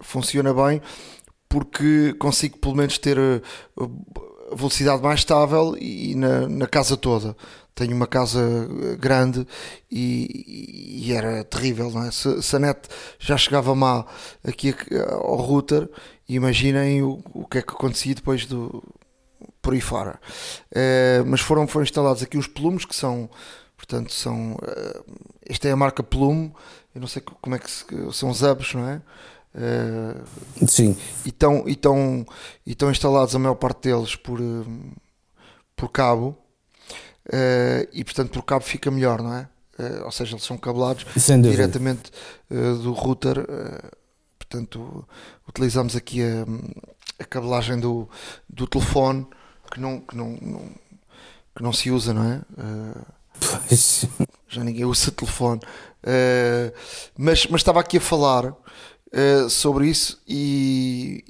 funciona 0.00 0.52
bem 0.52 0.80
porque 1.48 2.14
consigo 2.18 2.58
pelo 2.58 2.76
menos 2.76 2.98
ter 2.98 3.18
a 3.18 4.54
velocidade 4.54 5.02
mais 5.02 5.20
estável 5.20 5.76
e 5.78 6.14
na, 6.14 6.48
na 6.48 6.66
casa 6.66 6.96
toda 6.96 7.36
tenho 7.78 7.94
uma 7.94 8.08
casa 8.08 8.40
eh, 8.40 8.96
grande 8.96 9.46
e, 9.88 11.04
e 11.06 11.12
era 11.12 11.44
terrível, 11.44 11.90
não 11.92 12.02
é? 12.02 12.10
Se, 12.10 12.42
se, 12.42 12.56
a 12.56 12.58
net 12.58 12.88
já 13.20 13.36
chegava 13.36 13.72
má 13.72 14.04
aqui 14.44 14.74
ao 15.12 15.36
router, 15.36 15.88
imaginem 16.28 17.02
o, 17.04 17.22
o 17.32 17.46
que 17.46 17.58
é 17.58 17.62
que 17.62 17.70
acontecia 17.70 18.16
depois 18.16 18.46
do 18.46 18.82
por 19.62 19.74
aí 19.74 19.80
fora. 19.80 20.18
Uh, 20.72 21.24
mas 21.26 21.40
foram, 21.40 21.68
foram 21.68 21.84
instalados 21.84 22.22
aqui 22.22 22.36
os 22.36 22.46
plumes 22.46 22.84
que 22.84 22.96
são, 22.96 23.30
portanto, 23.76 24.12
são. 24.12 24.56
Esta 25.46 25.68
é 25.68 25.72
a 25.72 25.76
marca 25.76 26.02
Plume, 26.02 26.52
eu 26.94 27.00
não 27.00 27.08
sei 27.08 27.22
como 27.22 27.54
é 27.54 27.58
que 27.58 27.70
se, 27.70 27.84
são 28.12 28.30
os 28.30 28.42
hubs, 28.42 28.74
não 28.74 28.88
é? 28.88 29.00
Uh, 29.54 30.66
Sim. 30.66 30.96
E 31.24 31.28
estão, 31.28 31.64
e, 31.66 31.72
estão, 31.72 32.26
e 32.66 32.72
estão 32.72 32.90
instalados 32.90 33.34
a 33.34 33.38
maior 33.38 33.54
parte 33.54 33.88
deles 33.88 34.14
por, 34.14 34.40
por 35.74 35.88
cabo. 35.90 36.36
e 37.92 38.04
portanto 38.04 38.30
por 38.30 38.42
cabo 38.42 38.64
fica 38.64 38.90
melhor, 38.90 39.22
não 39.22 39.34
é? 39.34 39.48
ou 40.04 40.10
seja, 40.10 40.32
eles 40.34 40.44
são 40.44 40.58
cabelados 40.58 41.06
diretamente 41.42 42.10
do 42.50 42.92
router. 42.92 43.46
portanto, 44.38 45.06
utilizamos 45.48 45.94
aqui 45.94 46.20
a, 46.22 46.44
a 47.20 47.24
cabelagem 47.24 47.78
do, 47.78 48.08
do 48.48 48.66
telefone 48.66 49.26
que 49.70 49.80
não, 49.80 50.00
que 50.00 50.16
não, 50.16 50.36
não 50.40 50.72
que 51.58 51.62
não 51.64 51.72
se 51.72 51.90
usa, 51.90 52.14
não 52.14 52.24
é? 52.24 52.40
Uh, 52.56 53.04
já 54.48 54.62
ninguém 54.62 54.84
usa 54.84 55.10
telefone. 55.10 55.60
Uh, 56.04 56.72
mas, 57.16 57.46
mas 57.48 57.60
estava 57.60 57.80
aqui 57.80 57.96
a 57.96 58.00
falar 58.00 58.54
uh, 59.12 59.48
sobre 59.48 59.88
isso 59.88 60.20
e, 60.26 61.24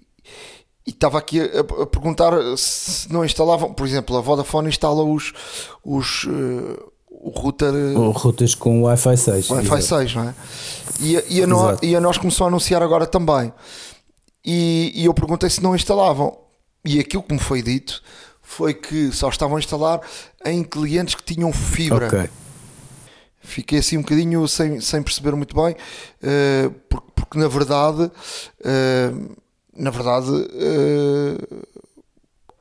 e 0.87 0.91
estava 0.91 1.19
aqui 1.19 1.41
a, 1.41 1.61
a, 1.83 1.87
perguntar 1.87 2.33
se 2.57 3.13
não 3.13 3.25
instalavam, 3.25 3.73
por 3.73 3.87
exemplo, 3.87 4.17
a 4.17 4.21
Vodafone 4.21 4.69
instala 4.69 5.03
os, 5.03 5.33
os 5.85 6.27
o 7.21 7.31
router. 7.31 7.75
O 7.97 8.11
routers 8.11 8.55
com 8.55 8.83
Wi-Fi 8.83 9.17
6. 9.17 9.51
Wi-Fi 9.51 9.83
6, 9.83 10.15
não 10.15 10.29
é? 10.29 10.35
E, 11.01 11.25
e, 11.29 11.43
a 11.43 11.47
nós, 11.47 11.79
e 11.83 11.97
a 11.97 12.01
nós 12.01 12.19
começou 12.19 12.45
a 12.45 12.49
anunciar 12.49 12.83
agora 12.83 13.07
também. 13.07 13.53
E, 14.45 14.93
e 14.95 15.05
eu 15.05 15.15
perguntei 15.15 15.51
se 15.51 15.63
não 15.63 15.75
instalavam. 15.75 16.37
E 16.85 16.99
aquilo 16.99 17.23
que 17.23 17.35
me 17.35 17.41
foi 17.41 17.61
dito 17.61 18.03
foi 18.41 18.73
que 18.73 19.13
só 19.13 19.29
estavam 19.29 19.57
a 19.57 19.59
instalar 19.59 20.01
em 20.45 20.63
clientes 20.63 21.15
que 21.15 21.23
tinham 21.23 21.53
fibra. 21.53 22.07
Okay. 22.07 22.31
Fiquei 23.49 23.79
assim 23.79 23.97
um 23.97 24.03
bocadinho 24.03 24.47
sem, 24.47 24.79
sem 24.79 25.03
perceber 25.03 25.35
muito 25.35 25.57
bem, 25.57 25.73
uh, 25.73 26.71
porque, 26.87 27.07
porque, 27.15 27.39
na 27.39 27.49
verdade, 27.49 28.03
uh, 28.03 29.37
na 29.75 29.91
verdade, 29.91 30.31
uh, 30.31 31.67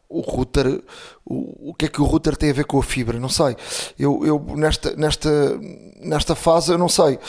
o 0.08 0.22
router, 0.22 0.82
o, 1.26 1.72
o 1.72 1.74
que 1.74 1.86
é 1.86 1.88
que 1.90 2.02
o 2.02 2.06
router 2.06 2.38
tem 2.38 2.52
a 2.52 2.54
ver 2.54 2.64
com 2.64 2.80
a 2.80 2.84
fibra? 2.84 3.20
Não 3.20 3.28
sei. 3.28 3.58
Eu, 4.00 4.26
eu 4.26 4.40
nesta, 4.56 4.96
nesta, 4.96 5.60
nesta 6.00 6.36
fase, 6.36 6.72
eu 6.72 6.78
não 6.78 6.88
sei. 6.88 7.20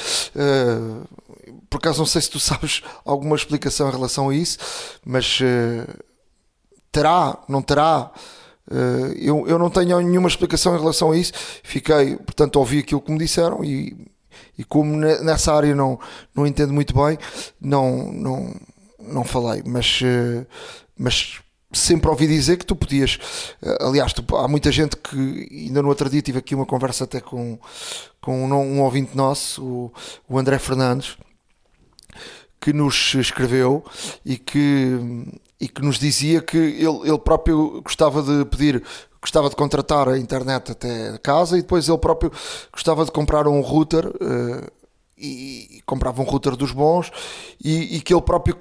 por 1.68 1.79
acaso, 1.79 1.99
não 1.99 2.07
sei 2.07 2.23
se 2.23 2.31
tu 2.31 2.38
sabes 2.40 2.81
alguma 3.05 3.35
explicação 3.35 3.88
em 3.88 3.92
relação 3.92 4.29
a 4.29 4.35
isso, 4.37 4.57
mas 5.05 5.40
terá, 6.92 7.37
não 7.49 7.61
terá. 7.61 8.12
Uh, 8.70 9.12
eu, 9.16 9.48
eu 9.48 9.59
não 9.59 9.70
tenho 9.70 9.98
nenhuma 10.00 10.28
explicação 10.28 10.74
em 10.76 10.78
relação 10.78 11.12
a 11.12 11.16
isso. 11.16 11.33
Fiquei, 11.62 12.16
portanto, 12.16 12.57
ouvi 12.57 12.78
aquilo 12.78 13.00
que 13.00 13.11
me 13.11 13.18
disseram 13.18 13.64
e, 13.64 13.96
e 14.59 14.64
como 14.64 14.96
nessa 14.96 15.52
área 15.54 15.74
não, 15.74 15.98
não 16.35 16.46
entendo 16.46 16.72
muito 16.72 16.94
bem, 16.94 17.18
não, 17.61 18.12
não, 18.12 18.54
não 18.98 19.24
falei. 19.24 19.62
Mas, 19.64 20.00
uh, 20.02 20.46
mas 20.96 21.40
sempre 21.72 22.11
ouvi 22.11 22.26
dizer 22.26 22.59
que 22.59 22.66
tu 22.66 22.76
podias. 22.76 23.18
Uh, 23.62 23.87
aliás, 23.87 24.12
tu, 24.12 24.37
há 24.37 24.46
muita 24.46 24.70
gente 24.70 24.96
que, 24.96 25.48
ainda 25.50 25.83
no 25.83 25.88
outro 25.88 26.11
dia, 26.11 26.22
tive 26.22 26.38
aqui 26.38 26.54
uma 26.54 26.66
conversa 26.66 27.04
até 27.04 27.20
com, 27.20 27.59
com 28.20 28.44
um, 28.44 28.54
um 28.54 28.83
ouvinte 28.83 29.16
nosso, 29.16 29.64
o, 29.64 29.92
o 30.28 30.38
André 30.38 30.59
Fernandes 30.59 31.16
que 32.61 32.73
nos 32.73 33.14
escreveu 33.14 33.85
e 34.25 34.37
que, 34.37 34.99
e 35.61 35.68
que 35.68 35.83
nos 35.83 35.99
dizia 35.99 36.40
que 36.40 36.57
ele, 36.57 37.09
ele 37.09 37.18
próprio 37.18 37.81
gostava 37.83 38.23
de 38.23 38.44
pedir, 38.47 38.83
gostava 39.21 39.49
de 39.49 39.57
contratar 39.57 40.09
a 40.09 40.18
internet 40.18 40.73
até 40.73 41.18
casa 41.18 41.59
e 41.59 41.62
depois 41.62 41.88
ele 41.88 41.99
próprio 41.99 42.33
gostava 42.73 43.05
de 43.05 43.11
comprar 43.11 43.47
um 43.47 43.61
router 43.61 44.07
uh, 44.07 44.79
e, 45.16 45.79
e, 45.79 45.83
comprava 45.83 46.23
um 46.23 46.25
router 46.25 46.55
dos 46.55 46.71
bons 46.71 47.11
e, 47.62 47.97
e, 47.97 48.01
que 48.01 48.14
ele 48.14 48.23
próprio 48.23 48.57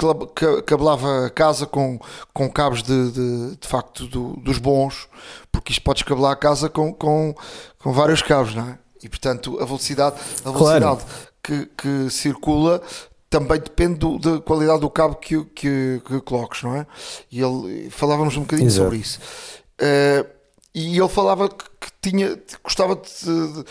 cabelava 0.65 1.27
a 1.27 1.29
casa 1.29 1.67
com, 1.67 1.99
com 2.33 2.49
cabos 2.49 2.81
de, 2.81 3.11
de, 3.11 3.55
de 3.57 3.67
facto 3.67 4.07
do, 4.07 4.35
dos 4.37 4.57
bons, 4.57 5.07
porque 5.51 5.71
isto 5.71 5.83
podes 5.83 6.01
cabelar 6.01 6.31
a 6.31 6.35
casa 6.35 6.67
com, 6.67 6.91
com, 6.91 7.35
com 7.77 7.93
vários 7.93 8.23
cabos, 8.23 8.55
não 8.55 8.69
é? 8.69 8.79
E 9.03 9.07
portanto 9.07 9.59
a 9.61 9.65
velocidade, 9.65 10.15
a 10.43 10.49
velocidade 10.49 11.03
claro. 11.03 11.27
que, 11.43 11.65
que 11.77 12.09
circula 12.09 12.81
também 13.29 13.59
depende 13.59 13.95
do, 13.95 14.17
da 14.17 14.39
qualidade 14.39 14.81
do 14.81 14.89
cabo 14.89 15.15
que, 15.15 15.43
que, 15.45 16.01
que, 16.05 16.21
coloques, 16.21 16.63
não 16.63 16.75
é? 16.75 16.87
E 17.31 17.41
ele 17.41 17.89
falávamos 17.89 18.37
um 18.37 18.41
bocadinho 18.41 18.67
Exato. 18.67 18.83
sobre 18.83 18.97
isso. 18.97 19.19
Uh, 19.81 20.27
e 20.73 20.97
ele 20.97 21.09
falava 21.09 21.49
que, 21.49 21.65
que 21.79 21.91
tinha, 22.01 22.39
gostava 22.63 22.95
de, 22.95 23.25
de, 23.25 23.63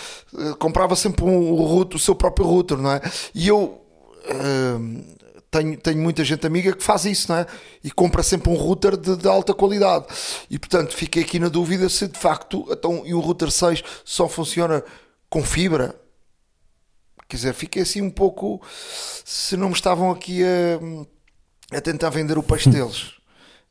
de, 0.51 0.55
comprava 0.57 0.95
sempre 0.95 1.25
um, 1.25 1.55
router, 1.55 1.97
o 1.97 2.01
seu 2.01 2.15
próprio 2.15 2.47
router, 2.47 2.77
não 2.77 2.91
é? 2.91 3.01
E 3.35 3.49
eu 3.49 3.81
uh, 4.29 5.17
tenho, 5.51 5.77
tenho 5.79 5.99
muita 5.99 6.23
gente 6.23 6.47
amiga 6.47 6.75
que 6.75 6.83
faz 6.83 7.05
isso, 7.07 7.33
não 7.33 7.39
é? 7.39 7.47
E 7.83 7.91
compra 7.91 8.23
sempre 8.23 8.51
um 8.51 8.57
router 8.57 8.97
de, 8.97 9.17
de, 9.17 9.29
alta 9.29 9.55
qualidade. 9.55 10.07
E 10.51 10.59
portanto 10.59 10.95
fiquei 10.95 11.23
aqui 11.23 11.39
na 11.39 11.49
dúvida 11.49 11.89
se 11.89 12.09
de 12.09 12.19
facto 12.19 12.67
então, 12.71 13.03
e 13.07 13.15
o 13.15 13.21
router 13.21 13.51
6 13.51 13.83
só 14.05 14.29
funciona 14.29 14.85
com 15.31 15.43
fibra 15.43 15.95
Quer 17.29 17.37
dizer, 17.37 17.55
fiquei 17.55 17.83
assim 17.83 18.03
um 18.03 18.11
pouco. 18.11 18.61
Se 19.25 19.57
não 19.57 19.69
me 19.69 19.75
estavam 19.75 20.11
aqui 20.11 20.43
a, 20.45 21.77
a 21.77 21.81
tentar 21.81 22.11
vender 22.11 22.39
o 22.39 22.43
peixe 22.43 22.71
deles. 22.71 23.13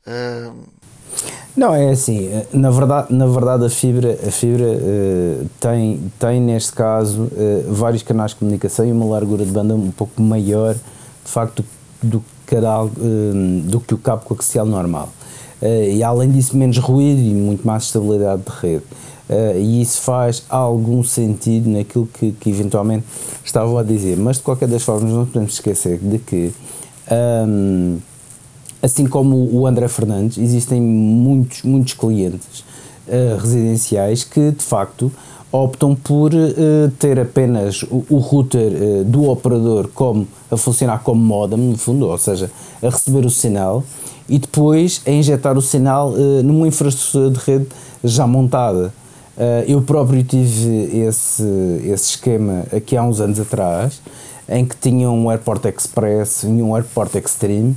Uh... 0.06 0.66
Não, 1.56 1.74
é 1.74 1.90
assim, 1.90 2.28
eh, 2.28 2.46
na 2.52 2.70
verdade, 2.70 3.14
na 3.14 3.26
verdade 3.26 3.66
a 3.66 3.70
fibra, 3.70 4.20
a 4.28 4.30
fibra 4.32 4.66
uh, 4.66 5.50
tem, 5.58 6.12
tem 6.20 6.42
neste 6.42 6.74
caso 6.74 7.24
uh, 7.24 7.74
vários 7.74 8.04
canais 8.04 8.32
de 8.32 8.38
comunicação 8.38 8.86
e 8.86 8.92
uma 8.92 9.06
largura 9.06 9.46
de 9.46 9.52
banda 9.52 9.74
um 9.74 9.92
pouco 9.92 10.22
maior 10.22 10.74
de 10.74 11.32
facto 11.32 11.64
do, 12.04 12.22
canal, 12.46 12.88
uh, 12.88 13.62
do 13.62 13.80
que 13.80 13.94
o 13.94 13.98
cabo 13.98 14.26
coaxial 14.26 14.66
normal. 14.66 15.10
e 15.62 16.04
além 16.04 16.30
disso 16.30 16.58
menos 16.58 16.78
ruído 16.78 17.22
e 17.22 17.34
muito 17.34 17.66
mais 17.66 17.84
estabilidade 17.84 18.42
de 18.42 18.52
rede. 18.52 18.84
Uh, 19.28 19.58
e 19.58 19.82
isso 19.82 20.02
faz 20.02 20.44
algum 20.48 21.04
sentido 21.04 21.68
naquilo 21.68 22.08
que, 22.08 22.32
que 22.34 22.50
eventualmente 22.50 23.06
estavam 23.44 23.78
a 23.78 23.84
dizer. 23.84 24.18
Mas 24.18 24.38
de 24.38 24.44
qualquer 24.44 24.68
das 24.68 24.84
formas, 24.84 25.12
não 25.12 25.26
podemos 25.26 25.54
esquecer 25.54 25.98
de 25.98 26.20
que, 26.20 26.52
um, 27.48 27.98
assim 28.84 29.08
como 29.08 29.36
o 29.52 29.66
André 29.66 29.88
Fernandes, 29.88 30.38
existem 30.38 30.80
muitos, 30.80 31.64
muitos 31.64 31.94
clientes 31.94 32.64
uh, 33.08 33.38
residenciais 33.40 34.24
que 34.24 34.52
de 34.52 34.64
facto 34.64 35.12
optam 35.52 35.96
por 35.96 36.32
uh, 36.32 36.92
ter 37.00 37.20
apenas 37.20 37.82
o, 37.84 38.06
o 38.08 38.18
router 38.18 39.04
do 39.06 39.28
operador 39.28 39.90
como 39.92 40.28
a 40.52 40.58
funcionar 40.58 41.00
como 41.00 41.24
modem, 41.24 41.58
no 41.58 41.78
fundo, 41.78 42.08
ou 42.08 42.18
seja, 42.20 42.52
a 42.84 42.90
receber 42.90 43.26
o 43.26 43.30
sinal 43.32 43.84
e 44.30 44.38
depois 44.38 45.02
a 45.08 45.10
injetar 45.10 45.58
o 45.58 45.62
sinal 45.62 46.12
numa 46.44 46.68
infraestrutura 46.68 47.30
de 47.32 47.40
rede 47.40 47.68
já 48.04 48.28
montada. 48.28 48.94
Uh, 49.38 49.64
eu 49.68 49.82
próprio 49.82 50.24
tive 50.24 50.98
esse, 50.98 51.44
esse 51.84 52.12
esquema 52.12 52.64
aqui 52.72 52.96
há 52.96 53.04
uns 53.04 53.20
anos 53.20 53.40
atrás, 53.40 54.02
em 54.48 54.66
que 54.66 54.78
tinha 54.78 55.10
um 55.10 55.30
Airport 55.30 55.66
Express 55.66 56.44
e 56.44 56.48
um 56.48 56.74
Airport 56.74 57.16
Extreme, 57.16 57.76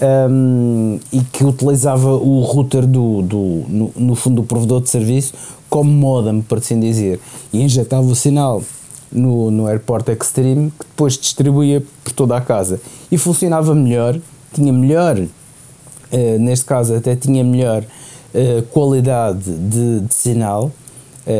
um, 0.00 0.98
e 1.12 1.20
que 1.20 1.44
utilizava 1.44 2.10
o 2.10 2.40
router 2.40 2.86
do, 2.86 3.22
do 3.22 3.64
no, 3.68 3.92
no, 3.96 4.14
fundo 4.14 4.42
do 4.42 4.46
provedor 4.46 4.80
de 4.80 4.90
serviço 4.90 5.34
como 5.68 5.90
modem, 5.90 6.42
por 6.42 6.58
assim 6.58 6.80
dizer, 6.80 7.20
e 7.52 7.62
injetava 7.62 8.06
o 8.06 8.14
sinal 8.14 8.62
no, 9.10 9.50
no 9.50 9.66
Airport 9.68 10.08
Extreme, 10.08 10.70
que 10.70 10.86
depois 10.86 11.16
distribuía 11.16 11.82
por 12.02 12.12
toda 12.12 12.36
a 12.36 12.40
casa. 12.40 12.80
E 13.10 13.16
funcionava 13.16 13.74
melhor, 13.74 14.18
tinha 14.52 14.72
melhor, 14.72 15.18
uh, 15.18 16.38
neste 16.38 16.64
caso 16.64 16.94
até 16.94 17.14
tinha 17.14 17.44
melhor 17.44 17.82
uh, 17.84 18.62
qualidade 18.70 19.44
de, 19.44 20.00
de 20.00 20.14
sinal, 20.14 20.70
eh, 20.70 20.79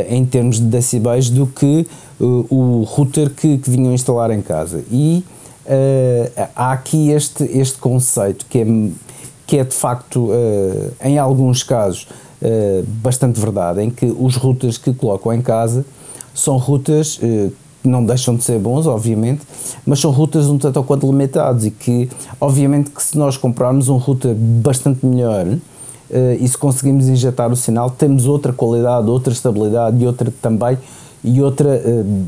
em 0.09 0.25
termos 0.25 0.59
de 0.59 0.67
decibéis 0.67 1.31
do 1.31 1.47
que 1.47 1.87
uh, 2.21 2.47
o 2.51 2.83
router 2.85 3.31
que, 3.31 3.59
que 3.59 3.71
vinham 3.71 3.93
instalar 3.93 4.31
em 4.31 4.43
casa. 4.43 4.85
E 4.91 5.25
uh, 5.67 6.49
há 6.55 6.73
aqui 6.73 7.11
este, 7.11 7.45
este 7.45 7.79
conceito 7.79 8.47
que 8.49 8.59
é, 8.59 8.67
que 9.47 9.59
é 9.59 9.65
de 9.65 9.75
facto, 9.75 10.31
em 11.03 11.19
alguns 11.19 11.65
casos, 11.65 12.07
bastante 13.03 13.41
verdade, 13.41 13.83
em 13.83 13.91
que 13.91 14.07
os 14.07 14.37
routers 14.37 14.79
que 14.79 14.95
colocam 14.95 15.33
em 15.33 15.43
casa 15.43 15.85
são 16.33 16.57
routers 16.57 17.19
que 17.83 17.89
não 17.89 18.05
deixam 18.05 18.37
de 18.37 18.45
ser 18.45 18.59
bons, 18.59 18.87
obviamente, 18.87 19.41
mas 19.85 19.99
são 19.99 20.11
routers 20.11 20.47
um 20.47 20.59
tanto 20.59 20.77
ou 20.77 20.85
quanto 20.85 21.07
limitados 21.07 21.65
e 21.65 21.71
que, 21.71 22.09
obviamente, 22.41 22.91
que 22.91 23.03
se 23.03 23.19
nós 23.19 23.37
comprarmos 23.37 23.89
um 23.89 23.97
router 23.97 24.35
bastante 24.35 25.05
melhor, 25.05 25.47
e 26.41 26.49
se 26.49 26.59
conseguimos 26.59 27.09
injetar 27.09 27.51
o 27.53 27.57
sinal, 27.57 27.91
temos 27.91 28.27
outra 28.27 28.53
qualidade, 28.53 29.09
outra 29.09 29.33
estabilidade 29.33 30.03
e 30.03 30.07
outra 30.07 30.33
também 30.43 30.79
e 31.23 31.43
outra 31.43 31.69
uh, 31.69 32.27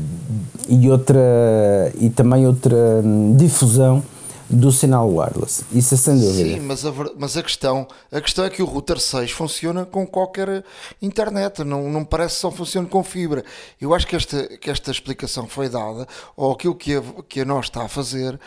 e 0.69 0.89
outra 0.89 1.91
e 1.99 2.09
também 2.09 2.47
outra 2.47 2.75
um, 3.03 3.35
difusão 3.35 4.03
do 4.49 4.71
sinal 4.71 5.09
wireless. 5.09 5.65
Isso 5.71 5.95
é 5.95 5.97
sem 5.97 6.19
dúvida. 6.19 6.55
Sim, 6.55 6.59
mas 6.59 6.85
a, 6.85 6.93
mas 7.17 7.37
a, 7.37 7.41
questão, 7.41 7.87
a 8.11 8.21
questão 8.21 8.45
é 8.45 8.49
que 8.49 8.61
o 8.61 8.65
router 8.65 8.99
6 8.99 9.31
funciona 9.31 9.85
com 9.85 10.05
qualquer 10.05 10.63
internet, 11.01 11.63
não, 11.63 11.89
não 11.89 12.05
parece 12.05 12.35
só 12.35 12.51
funciona 12.51 12.87
com 12.87 13.03
fibra. 13.03 13.43
Eu 13.81 13.93
acho 13.93 14.05
que 14.05 14.15
esta, 14.15 14.47
que 14.57 14.69
esta 14.69 14.91
explicação 14.91 15.47
foi 15.47 15.69
dada, 15.69 16.07
ou 16.35 16.51
aquilo 16.51 16.75
que 16.75 16.95
a, 16.95 17.01
que 17.27 17.41
a 17.41 17.45
nós 17.45 17.65
está 17.65 17.83
a 17.83 17.87
fazer, 17.87 18.33
eh, 18.33 18.39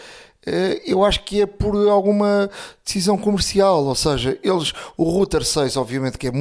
eu 0.84 1.04
acho 1.04 1.24
que 1.24 1.42
é 1.42 1.46
por 1.46 1.74
alguma 1.88 2.48
decisão 2.84 3.18
comercial, 3.18 3.84
ou 3.84 3.94
seja, 3.94 4.38
eles, 4.42 4.72
o 4.96 5.04
router 5.04 5.44
6 5.44 5.76
obviamente 5.76 6.18
que 6.18 6.28
é, 6.28 6.32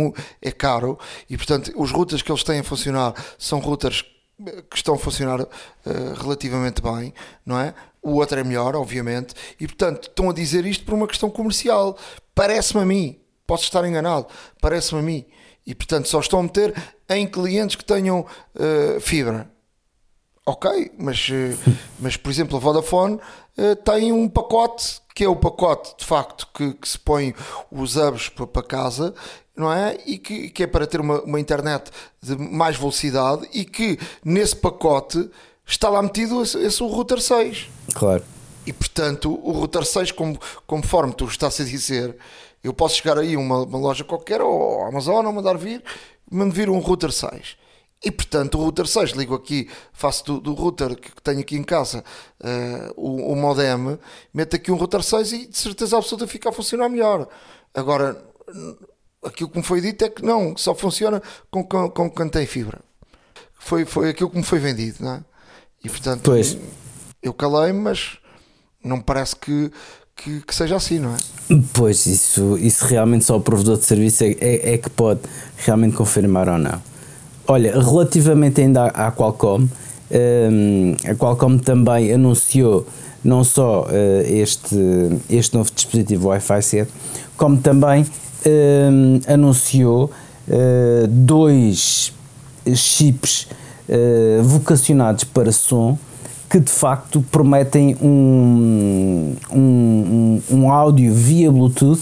é 0.42 0.52
caro 0.52 1.00
e 1.30 1.36
portanto 1.36 1.72
os 1.76 1.92
routers 1.92 2.22
que 2.22 2.32
eles 2.32 2.44
têm 2.44 2.60
a 2.60 2.64
funcionar 2.64 3.14
são 3.38 3.60
routers 3.60 4.04
que 4.70 4.76
estão 4.76 4.96
a 4.96 4.98
funcionar 4.98 5.42
uh, 5.42 5.48
relativamente 6.18 6.82
bem, 6.82 7.14
não 7.46 7.60
é? 7.60 7.74
O 8.02 8.16
outro 8.16 8.40
é 8.40 8.44
melhor, 8.44 8.76
obviamente, 8.76 9.34
e 9.60 9.66
portanto 9.66 10.10
estão 10.10 10.30
a 10.30 10.34
dizer 10.34 10.66
isto 10.66 10.86
por 10.86 10.94
uma 10.94 11.08
questão 11.08 11.30
comercial. 11.30 11.98
Parece-me 12.36 12.82
a 12.84 12.86
mim, 12.86 13.20
posso 13.48 13.64
estar 13.64 13.88
enganado, 13.88 14.28
parece-me 14.62 15.00
a 15.00 15.04
mim. 15.04 15.26
E 15.66 15.74
portanto 15.74 16.08
só 16.08 16.20
estão 16.20 16.40
a 16.40 16.44
meter 16.44 16.76
em 17.10 17.26
clientes 17.26 17.76
que 17.76 17.86
tenham 17.86 18.20
uh, 18.20 19.00
fibra. 19.00 19.50
Ok, 20.46 20.92
mas, 20.98 21.28
uh, 21.30 21.76
mas 22.00 22.18
por 22.18 22.30
exemplo 22.30 22.58
a 22.58 22.60
Vodafone 22.60 23.20
tem 23.84 24.12
um 24.12 24.28
pacote 24.28 25.02
que 25.16 25.24
é 25.24 25.28
o 25.30 25.36
pacote 25.36 25.96
de 25.98 26.06
facto 26.06 26.48
que, 26.54 26.74
que 26.74 26.88
se 26.88 27.00
põe 27.00 27.34
os 27.72 27.96
hubs 27.96 28.30
para 28.30 28.62
casa 28.62 29.14
não 29.56 29.72
é? 29.72 29.98
E 30.06 30.18
que, 30.18 30.50
que 30.50 30.64
é 30.64 30.68
para 30.68 30.86
ter 30.86 31.00
uma, 31.00 31.22
uma, 31.22 31.40
internet 31.40 31.90
de 32.22 32.36
mais 32.36 32.76
velocidade 32.76 33.48
e 33.54 33.64
que 33.64 33.98
nesse 34.24 34.56
pacote 34.56 35.30
está 35.66 35.90
lá 35.90 36.02
metido 36.02 36.42
esse, 36.42 36.58
esse 36.60 36.84
o 36.84 36.88
router 36.88 37.22
6. 37.22 37.70
Claro. 37.94 38.24
E 38.66 38.74
portanto, 38.74 39.40
o 39.44 39.52
router 39.52 39.86
6, 39.86 40.12
como, 40.12 40.40
conforme 40.68 41.14
tu 41.14 41.26
estás 41.26 41.60
a 41.62 41.64
dizer, 41.64 42.18
eu 42.64 42.74
posso 42.74 42.98
chegar 42.98 43.18
aí 43.18 43.36
a 43.36 43.40
uma, 43.40 43.64
uma 43.64 43.78
loja 43.78 44.04
qualquer 44.04 44.42
ou 44.42 44.84
Amazon 44.86 45.26
ou 45.26 45.32
mandar 45.32 45.58
vir, 45.58 45.84
mando 46.30 46.54
vir 46.54 46.70
um 46.70 46.80
router 46.80 47.12
6. 47.12 47.58
E 48.04 48.12
portanto, 48.12 48.58
o 48.58 48.62
router 48.62 48.86
6, 48.86 49.12
ligo 49.12 49.34
aqui, 49.34 49.70
faço 49.92 50.26
do, 50.26 50.40
do 50.40 50.54
router 50.54 50.96
que 50.96 51.22
tenho 51.24 51.40
aqui 51.40 51.56
em 51.56 51.64
casa 51.64 52.04
uh, 52.40 52.94
o, 52.96 53.32
o 53.32 53.36
modem, 53.36 53.98
meto 54.34 54.56
aqui 54.56 54.72
um 54.72 54.76
router 54.76 55.02
6 55.02 55.32
e 55.32 55.48
de 55.48 55.58
certeza 55.58 55.98
absoluta 55.98 56.28
fica 56.28 56.50
a 56.50 56.52
funcionar 56.52 56.88
melhor. 56.90 57.28
Agora, 57.74 58.24
aquilo 59.24 59.50
que 59.50 59.58
me 59.58 59.64
foi 59.64 59.82
dito 59.82 60.06
é 60.06 60.10
que 60.10 60.24
não, 60.24 60.56
só 60.56 60.76
funciona 60.76 61.22
com, 61.50 61.64
com, 61.64 61.90
com 61.90 62.10
quem 62.10 62.30
tem 62.30 62.46
fibra. 62.46 62.80
Foi, 63.58 63.86
foi 63.86 64.10
aquilo 64.10 64.30
que 64.30 64.38
me 64.38 64.44
foi 64.44 64.60
vendido, 64.60 64.98
não 65.00 65.14
é? 65.14 65.24
E 65.84 65.90
portanto, 65.90 66.22
pois. 66.24 66.58
eu 67.22 67.34
calei-me, 67.34 67.80
mas 67.80 68.18
não 68.84 68.98
me 68.98 69.04
parece 69.04 69.36
que, 69.36 69.72
que, 70.16 70.42
que, 70.42 70.54
seja 70.54 70.76
assim, 70.76 71.00
não 71.00 71.16
é? 71.16 71.18
Pois, 71.74 72.06
isso, 72.06 72.58
isso 72.58 72.86
realmente 72.86 73.26
só 73.26 73.36
o 73.38 73.42
provedor 73.42 73.78
de 73.78 73.86
serviço 73.86 74.24
é, 74.24 74.36
é, 74.40 74.74
é 74.74 74.78
que 74.78 74.90
pode 74.90 75.22
realmente 75.58 75.96
confirmar 75.96 76.48
ou 76.50 76.58
não. 76.58 76.82
Olha, 77.48 77.80
relativamente 77.80 78.62
ainda 78.62 78.88
à, 78.88 79.12
Qualcomm, 79.12 79.68
um, 80.12 80.96
a 81.08 81.16
Qualcomm 81.16 81.60
também 81.60 82.12
anunciou 82.12 82.88
não 83.24 83.44
só 83.44 83.84
uh, 83.84 83.88
este, 84.26 84.76
este 85.30 85.56
novo 85.56 85.72
dispositivo 85.74 86.30
Wi-Fi 86.30 86.62
7, 86.62 86.92
como 87.38 87.58
também 87.58 88.02
uh, 88.04 89.32
anunciou 89.32 90.12
uh, 90.48 91.08
dois 91.08 92.14
chips 92.74 93.48
uh, 93.90 94.44
vocacionados 94.44 95.24
para 95.24 95.52
som 95.52 95.98
que 96.50 96.60
de 96.60 96.72
facto 96.72 97.24
prometem 97.32 97.96
um, 98.02 99.36
um, 99.52 99.60
um, 99.60 100.42
um 100.52 100.72
áudio 100.72 101.14
via 101.14 101.52
Bluetooth 101.52 102.02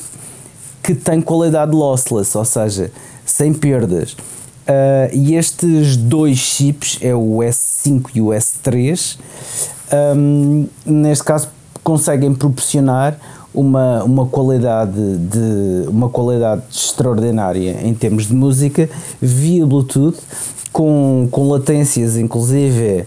que 0.81 0.93
tem 0.93 1.21
qualidade 1.21 1.71
lossless, 1.73 2.37
ou 2.37 2.45
seja, 2.45 2.91
sem 3.25 3.53
perdas. 3.53 4.15
Uh, 4.63 5.13
e 5.13 5.35
estes 5.35 5.97
dois 5.97 6.37
chips, 6.37 6.97
é 7.01 7.13
o 7.13 7.39
S5 7.39 8.11
e 8.15 8.21
o 8.21 8.27
S3, 8.27 9.17
um, 10.15 10.67
neste 10.85 11.23
caso 11.23 11.49
conseguem 11.83 12.33
proporcionar 12.33 13.19
uma, 13.53 14.03
uma, 14.03 14.25
qualidade 14.25 15.17
de, 15.17 15.87
uma 15.87 16.09
qualidade 16.09 16.63
extraordinária 16.71 17.77
em 17.83 17.93
termos 17.93 18.27
de 18.27 18.33
música 18.33 18.89
via 19.21 19.65
Bluetooth, 19.65 20.17
com, 20.71 21.27
com 21.29 21.49
latências 21.49 22.17
inclusive 22.17 23.05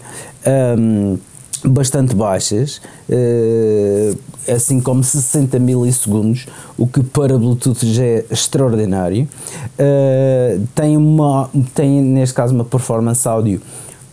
um, 0.77 1.17
bastante 1.63 2.15
baixas, 2.15 2.81
uh, 3.09 4.17
assim 4.51 4.79
como 4.79 5.03
60 5.03 5.59
milissegundos, 5.59 6.45
o 6.77 6.87
que 6.87 7.01
para 7.03 7.37
Bluetooth 7.37 7.85
já 7.91 8.03
é 8.03 8.25
extraordinário. 8.31 9.27
Uh, 9.79 10.67
tem, 10.75 10.97
uma, 10.97 11.49
tem 11.73 12.01
neste 12.01 12.35
caso 12.35 12.53
uma 12.53 12.65
performance 12.65 13.27
áudio 13.27 13.61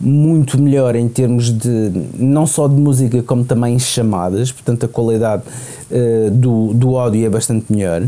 muito 0.01 0.61
melhor 0.61 0.97
em 0.97 1.09
termos 1.09 1.51
de 1.51 1.93
não 2.19 2.47
só 2.47 2.67
de 2.67 2.75
música 2.75 3.23
como 3.23 3.45
também 3.45 3.79
chamadas, 3.79 4.51
portanto 4.51 4.85
a 4.85 4.89
qualidade 4.89 5.43
uh, 5.91 6.31
do, 6.31 6.75
do 6.75 6.97
áudio 6.97 7.25
é 7.25 7.31
bastante 7.31 7.73
melhor. 7.73 8.03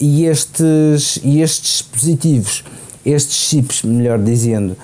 E, 0.00 0.24
estes, 0.24 1.20
e 1.22 1.42
estes 1.42 1.72
dispositivos, 1.72 2.64
estes 3.06 3.48
chips, 3.48 3.82
melhor 3.82 4.18
dizendo, 4.18 4.76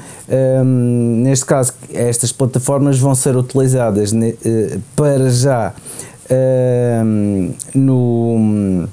um, 0.65 1.23
neste 1.23 1.45
caso, 1.45 1.73
estas 1.93 2.33
plataformas 2.33 2.99
vão 2.99 3.15
ser 3.15 3.37
utilizadas 3.37 4.13
ne, 4.13 4.31
uh, 4.31 4.81
para 4.95 5.29
já 5.29 5.75
ehm, 6.31 7.51
no 7.75 8.89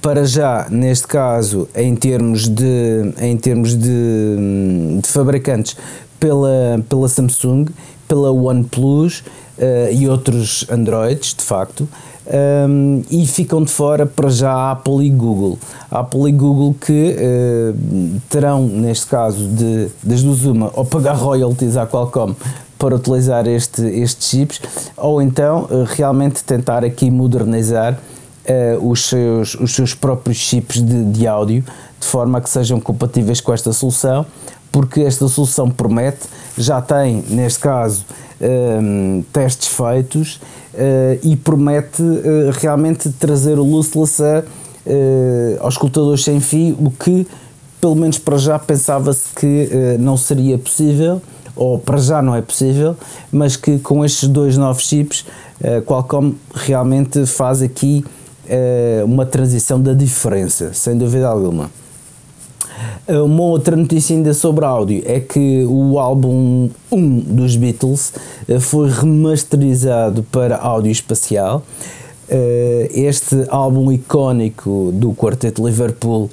para 0.00 0.24
já, 0.24 0.68
neste 0.70 1.08
caso, 1.08 1.68
em 1.74 1.96
termos 1.96 2.46
de, 2.46 3.12
em 3.20 3.36
termos 3.36 3.74
de, 3.74 5.00
de 5.02 5.08
fabricantes, 5.08 5.76
pela, 6.20 6.80
pela 6.88 7.08
Samsung, 7.08 7.66
pela 8.06 8.30
OnePlus 8.30 9.24
uh, 9.58 9.92
e 9.92 10.08
outros 10.08 10.64
Androids, 10.70 11.34
de 11.34 11.42
facto, 11.42 11.88
um, 12.26 13.02
e 13.10 13.26
ficam 13.26 13.62
de 13.62 13.70
fora 13.70 14.06
para 14.06 14.28
já 14.28 14.52
a 14.52 14.72
Apple 14.72 15.06
e 15.06 15.10
Google. 15.10 15.58
A 15.90 16.00
Apple 16.00 16.28
e 16.28 16.32
Google 16.32 16.74
que 16.74 17.16
uh, 17.16 18.20
terão, 18.28 18.66
neste 18.66 19.06
caso, 19.06 19.46
de, 19.48 19.88
das 20.02 20.22
duas 20.22 20.44
uma, 20.44 20.70
ou 20.74 20.84
pagar 20.84 21.14
royalties 21.14 21.76
à 21.76 21.86
Qualcomm 21.86 22.34
para 22.78 22.94
utilizar 22.94 23.46
este, 23.46 23.82
estes 23.82 24.28
chips, 24.28 24.60
ou 24.96 25.22
então 25.22 25.62
uh, 25.70 25.84
realmente 25.84 26.44
tentar 26.44 26.84
aqui 26.84 27.10
modernizar 27.10 27.94
uh, 27.94 28.88
os, 28.90 29.08
seus, 29.08 29.54
os 29.54 29.74
seus 29.74 29.94
próprios 29.94 30.36
chips 30.36 30.82
de, 30.82 31.04
de 31.04 31.26
áudio, 31.26 31.64
de 31.98 32.06
forma 32.06 32.38
a 32.38 32.40
que 32.40 32.50
sejam 32.50 32.80
compatíveis 32.80 33.40
com 33.40 33.52
esta 33.52 33.72
solução, 33.72 34.26
porque 34.70 35.00
esta 35.00 35.26
solução 35.28 35.70
promete, 35.70 36.26
já 36.58 36.82
tem, 36.82 37.24
neste 37.28 37.60
caso, 37.60 38.04
um, 38.40 39.24
testes 39.32 39.68
feitos 39.68 40.38
e 41.22 41.36
promete 41.36 42.02
uh, 42.02 42.50
realmente 42.52 43.10
trazer 43.10 43.58
o 43.58 43.64
lossless 43.64 44.22
a, 44.22 44.42
uh, 44.86 45.56
aos 45.60 45.74
escutadores 45.74 46.24
sem 46.24 46.40
fio, 46.40 46.76
o 46.78 46.90
que, 46.90 47.26
pelo 47.80 47.94
menos 47.94 48.18
para 48.18 48.36
já, 48.36 48.58
pensava-se 48.58 49.28
que 49.34 49.70
não 49.98 50.16
seria 50.16 50.58
possível, 50.58 51.20
ou 51.54 51.78
para 51.78 51.98
já 51.98 52.20
não 52.20 52.34
é 52.34 52.42
possível, 52.42 52.96
mas 53.30 53.56
que 53.56 53.78
com 53.78 54.04
estes 54.04 54.28
dois 54.28 54.56
novos 54.56 54.82
chips, 54.82 55.24
Qualcomm 55.86 56.34
realmente 56.54 57.24
faz 57.24 57.62
aqui 57.62 58.04
é 58.48 59.02
uma 59.04 59.26
transição 59.26 59.80
da 59.80 59.92
diferença, 59.92 60.72
sem 60.72 60.96
dúvida 60.96 61.26
alguma. 61.26 61.70
Eh, 63.06 63.18
uma 63.18 63.42
outra 63.42 63.76
notícia 63.76 64.14
ainda 64.14 64.34
sobre 64.34 64.64
áudio 64.64 65.02
é 65.06 65.20
que 65.20 65.64
o 65.64 65.98
álbum 65.98 66.68
1 66.90 67.18
dos 67.20 67.56
Beatles 67.56 68.12
eh, 68.48 68.60
foi 68.60 68.90
remasterizado 68.90 70.22
para 70.24 70.56
áudio 70.56 70.92
espacial. 70.92 71.62
Este 72.28 73.46
álbum 73.50 73.92
icónico 73.92 74.90
do 74.92 75.12
Quarteto 75.12 75.64
Liverpool 75.64 76.28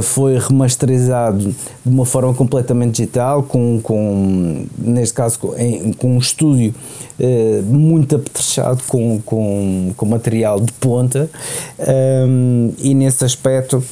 foi 0.00 0.38
remasterizado 0.38 1.38
de 1.38 1.54
uma 1.84 2.06
forma 2.06 2.32
completamente 2.32 2.92
digital, 3.02 3.42
com, 3.42 3.78
com 3.82 4.64
neste 4.78 5.12
caso 5.12 5.38
com, 5.38 5.52
com 5.98 6.16
um 6.16 6.18
estúdio 6.18 6.72
eh, 7.18 7.62
muito 7.64 8.14
apetrechado 8.14 8.82
com, 8.86 9.18
com, 9.24 9.90
com 9.96 10.04
material 10.04 10.60
de 10.60 10.70
ponta 10.72 11.30
um, 12.28 12.74
e 12.78 12.94
nesse 12.94 13.24
aspecto 13.24 13.82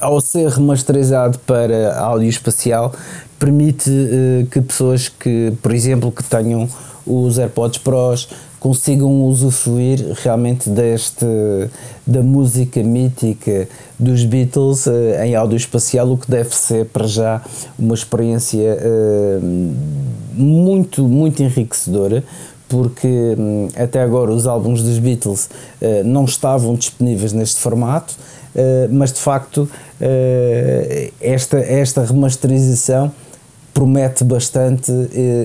ao 0.00 0.20
ser 0.20 0.48
remasterizado 0.48 1.38
para 1.40 1.98
áudio 1.98 2.28
espacial 2.28 2.92
permite 3.38 3.90
que 4.50 4.60
pessoas 4.60 5.08
que 5.08 5.52
por 5.62 5.72
exemplo 5.72 6.10
que 6.10 6.24
tenham 6.24 6.68
os 7.06 7.38
AirPods 7.38 7.78
Pros 7.78 8.28
consigam 8.60 9.22
usufruir 9.24 10.12
realmente 10.22 10.68
deste 10.68 11.24
da 12.06 12.22
música 12.22 12.82
mítica 12.82 13.66
dos 13.98 14.24
Beatles 14.24 14.86
em 15.24 15.34
áudio 15.34 15.56
espacial, 15.56 16.12
o 16.12 16.18
que 16.18 16.30
deve 16.30 16.54
ser 16.54 16.84
para 16.86 17.06
já 17.06 17.42
uma 17.78 17.94
experiência 17.94 18.78
muito, 20.34 21.08
muito 21.08 21.42
enriquecedora, 21.42 22.22
porque 22.68 23.34
hum, 23.38 23.68
até 23.74 24.02
agora 24.02 24.30
os 24.30 24.46
álbuns 24.46 24.82
dos 24.82 24.98
Beatles 24.98 25.48
não 26.04 26.24
estavam 26.24 26.74
disponíveis 26.74 27.32
neste 27.32 27.60
formato, 27.60 28.14
mas 28.90 29.12
de 29.12 29.20
facto 29.20 29.62
uh, 30.00 31.12
esta, 31.20 31.58
esta 31.58 32.04
remasterização 32.04 33.12
promete 33.72 34.24
bastante 34.24 34.90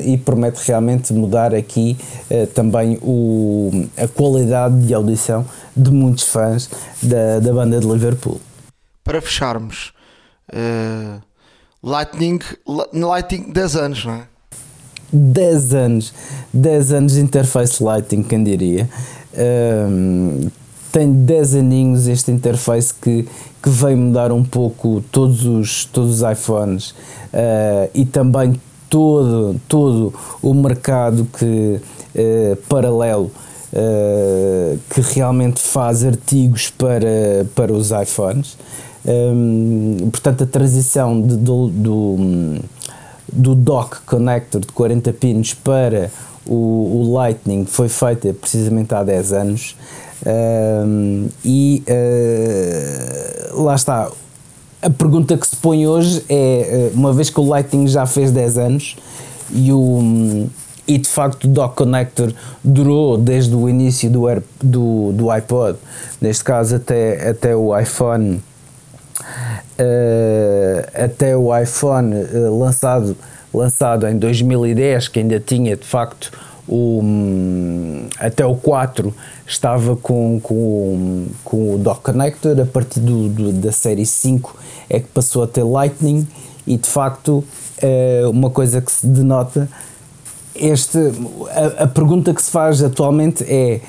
e 0.04 0.18
promete 0.18 0.60
realmente 0.66 1.14
mudar 1.14 1.54
aqui 1.54 1.96
também 2.56 2.98
o, 3.02 3.88
a 3.96 4.08
qualidade 4.08 4.82
de 4.82 4.94
audição 4.96 5.46
de 5.78 5.92
muitos 5.92 6.24
fãs 6.24 6.68
da, 7.02 7.40
da 7.40 7.54
banda 7.54 7.80
de 7.80 7.88
Liverpool. 7.88 8.42
Para 9.04 9.22
fecharmos, 9.22 9.94
Lightning, 11.84 12.40
Lightning 12.92 13.52
10 13.54 13.76
anos, 13.76 14.06
não 14.06 14.14
é? 14.16 14.24
10 15.14 15.74
anos, 15.74 16.14
10 16.54 16.92
anos 16.94 17.14
de 17.14 17.22
interface 17.22 17.82
Lighting, 17.82 18.24
quem 18.24 18.44
diria. 18.44 18.90
Um, 19.38 20.50
tem 20.96 21.12
10 21.12 21.56
aninhos 21.56 22.08
este 22.08 22.32
interface 22.32 22.94
que, 22.94 23.28
que 23.62 23.70
veio 23.70 23.98
mudar 23.98 24.32
um 24.32 24.46
pouco 24.46 25.04
todos 25.12 25.46
os, 25.46 25.84
todos 25.84 26.22
os 26.22 26.32
iPhones 26.32 26.92
uh, 26.92 27.90
e 27.94 28.06
também 28.06 28.54
todo, 28.90 29.60
todo 29.68 30.14
o 30.42 30.54
mercado 30.54 31.28
que, 31.38 31.82
uh, 32.16 32.56
paralelo 32.70 33.30
uh, 33.74 34.80
que 34.90 35.02
realmente 35.02 35.60
faz 35.62 36.06
artigos 36.06 36.70
para, 36.70 37.46
para 37.54 37.74
os 37.74 37.92
iPhones. 37.92 38.58
Um, 39.06 39.98
portanto, 40.10 40.46
a 40.46 40.48
transição 40.48 41.22
de, 41.22 41.36
do, 41.36 41.68
do 41.68 42.60
do 43.34 43.54
dock 43.54 43.98
connector 44.06 44.62
de 44.62 44.68
40 44.68 45.12
pinos 45.12 45.54
para 45.54 46.10
o, 46.46 46.54
o 46.54 47.14
Lightning 47.16 47.66
foi 47.66 47.90
feita 47.90 48.34
precisamente 48.34 48.94
há 48.94 49.04
10 49.04 49.34
anos 49.34 49.76
e 51.44 51.84
uh, 51.88 53.64
lá 53.64 53.76
está. 53.76 54.10
A 54.82 54.90
pergunta 54.90 55.36
que 55.36 55.48
se 55.48 55.56
põe 55.56 55.88
hoje 55.88 56.24
é, 56.30 56.92
uma 56.94 57.12
vez 57.12 57.32
que 57.32 57.40
o 57.40 57.48
Lightning 57.48 57.88
já 57.88 58.06
fez 58.06 58.32
10 58.32 58.58
anos 58.60 58.96
e 59.52 59.72
o 59.72 60.48
e 60.88 60.98
de 60.98 61.10
facto 61.10 61.46
o 61.46 61.48
dock 61.48 61.76
connector 61.76 62.32
durou 62.64 63.18
desde 63.18 63.56
o 63.56 63.68
início 63.68 64.10
do, 64.10 64.28
do, 64.62 65.12
do 65.14 65.32
iPod, 65.32 65.78
neste 66.22 66.44
caso 66.44 66.76
até, 66.76 67.30
até 67.30 67.56
o 67.56 67.78
iPhone 67.78 68.42
uh, 69.80 71.04
até 71.04 71.36
o 71.36 71.56
iPhone 71.58 72.16
uh, 72.16 72.60
lançado, 72.60 73.18
lançado 73.54 74.08
em 74.08 74.18
2010, 74.18 75.08
que 75.08 75.20
ainda 75.20 75.40
tinha 75.40 75.76
de 75.76 75.86
facto 75.86 76.32
o, 76.68 77.02
um, 77.02 78.08
até 78.20 78.46
o 78.46 78.56
4 78.56 79.14
estava 79.48 79.96
com, 79.96 80.40
com, 80.42 81.26
com 81.44 81.76
o 81.76 81.78
dock 81.78 82.02
connector, 82.02 82.60
a 82.60 82.66
partir 82.66 83.00
do, 83.00 83.30
do, 83.30 83.52
da 83.52 83.72
série 83.72 84.06
5 84.06 84.56
é 84.90 85.00
que 85.00 85.08
passou 85.08 85.44
a 85.44 85.48
ter 85.48 85.64
Lightning 85.64 86.28
e 86.66 86.78
de 86.78 86.88
facto 86.88 87.44
uh, 87.84 88.30
uma 88.30 88.50
coisa 88.50 88.82
que 88.82 88.92
se 88.92 89.06
denota 89.06 89.70
este, 90.56 90.98
a, 91.50 91.84
a, 91.84 91.88
pergunta 91.88 92.34
que 92.34 92.42
se 92.42 92.50
faz 92.50 92.82
atualmente 92.82 93.44
é 93.44 93.82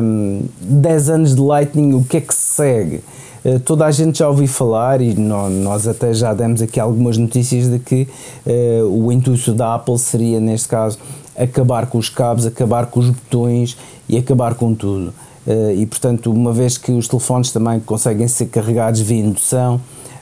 um, 0.00 0.42
10 0.60 1.10
anos 1.10 1.34
de 1.34 1.40
Lightning, 1.40 1.92
o 1.94 2.04
que 2.04 2.18
é 2.18 2.20
que 2.20 2.32
se 2.32 2.54
segue? 2.54 3.02
Eh, 3.44 3.58
toda 3.58 3.86
a 3.86 3.90
gente 3.90 4.18
já 4.18 4.28
ouviu 4.28 4.48
falar 4.48 5.00
e 5.00 5.14
nós 5.14 5.86
até 5.86 6.12
já 6.12 6.34
demos 6.34 6.60
aqui 6.60 6.78
algumas 6.78 7.16
notícias 7.16 7.68
de 7.68 7.78
que 7.78 8.08
uh, 8.46 8.84
o 8.84 9.12
intuito 9.12 9.52
da 9.52 9.74
Apple 9.74 9.98
seria, 9.98 10.40
neste 10.40 10.68
caso, 10.68 10.98
acabar 11.38 11.86
com 11.86 11.98
os 11.98 12.08
cabos, 12.08 12.44
acabar 12.44 12.86
com 12.86 13.00
os 13.00 13.10
botões 13.10 13.76
e 14.08 14.16
acabar 14.16 14.54
com 14.54 14.74
tudo. 14.74 15.14
Uh, 15.46 15.72
e 15.76 15.86
portanto, 15.86 16.30
uma 16.30 16.52
vez 16.52 16.76
que 16.76 16.92
os 16.92 17.08
telefones 17.08 17.50
também 17.52 17.80
conseguem 17.80 18.28
ser 18.28 18.46
carregados 18.46 19.00
via 19.00 19.20
indução, 19.20 19.80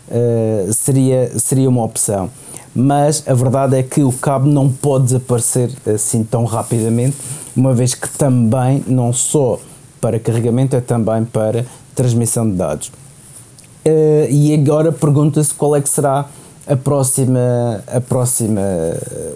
uh, 0.08 0.72
seria, 0.72 1.36
seria 1.38 1.68
uma 1.68 1.82
opção. 1.82 2.30
Mas 2.74 3.24
a 3.26 3.34
verdade 3.34 3.76
é 3.76 3.82
que 3.82 4.02
o 4.02 4.12
cabo 4.12 4.46
não 4.46 4.70
pode 4.70 5.06
desaparecer 5.06 5.70
assim 5.92 6.22
tão 6.22 6.44
rapidamente, 6.44 7.16
uma 7.56 7.72
vez 7.72 7.94
que 7.94 8.08
também, 8.10 8.84
não 8.86 9.12
só 9.12 9.58
para 10.00 10.20
carregamento, 10.20 10.76
é 10.76 10.80
também 10.80 11.24
para 11.24 11.64
transmissão 11.94 12.48
de 12.48 12.54
dados. 12.54 12.88
Uh, 13.84 14.28
e 14.30 14.54
agora 14.54 14.92
pergunta-se 14.92 15.54
qual 15.54 15.74
é 15.74 15.80
que 15.80 15.88
será 15.88 16.28
a 16.66 16.76
próxima, 16.76 17.84
a 17.86 18.00
próxima, 18.00 18.62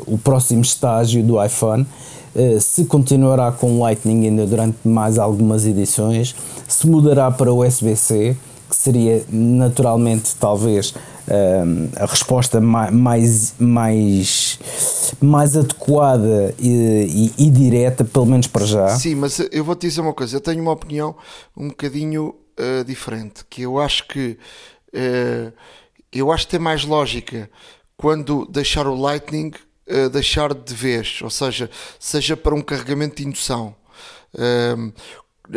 o 0.06 0.18
próximo 0.18 0.62
estágio 0.62 1.22
do 1.22 1.42
iPhone. 1.42 1.86
Uh, 2.34 2.60
se 2.60 2.84
continuará 2.84 3.50
com 3.50 3.80
Lightning 3.80 4.26
ainda 4.26 4.46
durante 4.46 4.86
mais 4.86 5.18
algumas 5.18 5.66
edições, 5.66 6.34
se 6.68 6.86
mudará 6.86 7.28
para 7.28 7.52
USB-C, 7.52 8.36
que 8.68 8.76
seria 8.76 9.24
naturalmente 9.28 10.36
talvez 10.38 10.90
uh, 10.90 11.90
a 11.96 12.06
resposta 12.06 12.60
mais, 12.60 13.54
mais, 13.58 14.58
mais 15.20 15.56
adequada 15.56 16.54
e, 16.58 17.32
e, 17.36 17.46
e, 17.46 17.50
direta, 17.50 18.04
pelo 18.04 18.26
menos 18.26 18.46
para 18.46 18.64
já. 18.64 18.88
Sim, 18.90 19.16
mas 19.16 19.40
eu 19.50 19.64
vou 19.64 19.74
te 19.74 19.88
dizer 19.88 20.00
uma 20.00 20.14
coisa, 20.14 20.36
eu 20.36 20.40
tenho 20.40 20.62
uma 20.62 20.72
opinião 20.72 21.16
um 21.56 21.68
bocadinho 21.68 22.34
uh, 22.58 22.84
diferente, 22.84 23.44
que 23.50 23.62
eu 23.62 23.80
acho 23.80 24.06
que 24.06 24.38
uh, 24.94 25.52
eu 26.18 26.32
acho 26.32 26.46
que 26.46 26.52
tem 26.52 26.60
mais 26.60 26.84
lógica 26.84 27.50
quando 27.96 28.46
deixar 28.46 28.86
o 28.86 28.94
Lightning 28.94 29.52
uh, 29.88 30.08
deixar 30.10 30.54
de 30.54 30.74
vez, 30.74 31.20
ou 31.22 31.30
seja, 31.30 31.70
seja 31.98 32.36
para 32.36 32.54
um 32.54 32.62
carregamento 32.62 33.16
de 33.16 33.26
indução. 33.26 33.74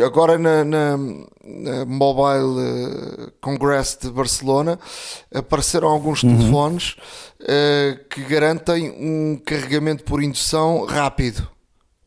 agora 0.04 0.36
na, 0.38 0.64
na, 0.64 0.96
na 0.96 1.84
Mobile 1.86 3.32
Congress 3.40 3.98
de 4.00 4.10
Barcelona 4.10 4.78
apareceram 5.32 5.88
alguns 5.88 6.22
uhum. 6.22 6.36
telefones 6.36 6.96
que 8.10 8.22
garantem 8.24 8.90
um 8.90 9.40
carregamento 9.44 10.02
por 10.04 10.22
indução 10.22 10.84
rápido 10.84 11.48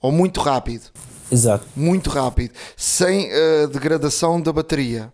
ou 0.01 0.11
muito 0.11 0.41
rápido. 0.41 0.91
Exato. 1.31 1.65
muito 1.75 2.09
rápido, 2.09 2.53
sem 2.75 3.29
uh, 3.29 3.67
degradação 3.67 4.41
da 4.41 4.53
bateria. 4.53 5.11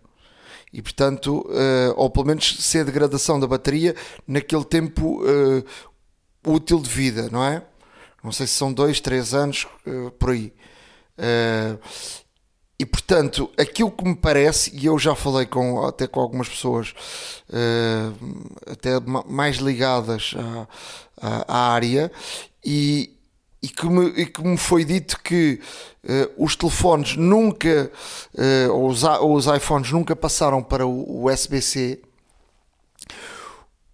E 0.73 0.81
portanto, 0.81 1.45
uh, 1.47 1.93
ou 1.95 2.09
pelo 2.09 2.25
menos 2.25 2.57
sem 2.59 2.81
a 2.81 2.83
degradação 2.83 3.39
da 3.39 3.45
bateria 3.45 3.95
naquele 4.27 4.65
tempo 4.65 5.23
uh, 5.23 5.63
útil 6.45 6.79
de 6.79 6.89
vida, 6.89 7.29
não 7.31 7.43
é? 7.43 7.63
Não 8.23 8.31
sei 8.31 8.47
se 8.47 8.53
são 8.53 8.73
dois, 8.73 8.99
três 8.99 9.33
anos 9.33 9.67
por 10.17 10.29
aí. 10.29 10.53
e 12.79 12.85
portanto, 12.85 13.51
aquilo 13.57 13.91
que 13.91 14.05
me 14.05 14.15
parece, 14.15 14.73
e 14.73 14.85
eu 14.85 14.97
já 14.97 15.13
falei 15.13 15.45
com, 15.45 15.85
até 15.85 16.07
com 16.07 16.21
algumas 16.21 16.47
pessoas 16.47 16.93
até 18.65 18.91
mais 19.27 19.57
ligadas 19.57 20.35
à, 20.37 20.67
à, 21.21 21.45
à 21.53 21.73
área, 21.73 22.09
e, 22.63 23.13
e 23.63 23.69
que 23.69 23.87
me, 23.87 24.07
e 24.09 24.25
que 24.25 24.43
me 24.43 24.57
foi 24.57 24.83
dito 24.83 25.17
que 25.23 25.61
uh, 26.03 26.43
os 26.43 26.53
telefones 26.53 27.15
nunca, 27.15 27.89
uh, 28.33 28.73
ou, 28.73 28.89
os, 28.89 29.03
ou 29.03 29.35
os 29.35 29.47
iPhones 29.47 29.89
nunca 29.89 30.13
passaram 30.13 30.61
para 30.61 30.85
o 30.85 31.25
USB-C, 31.25 32.01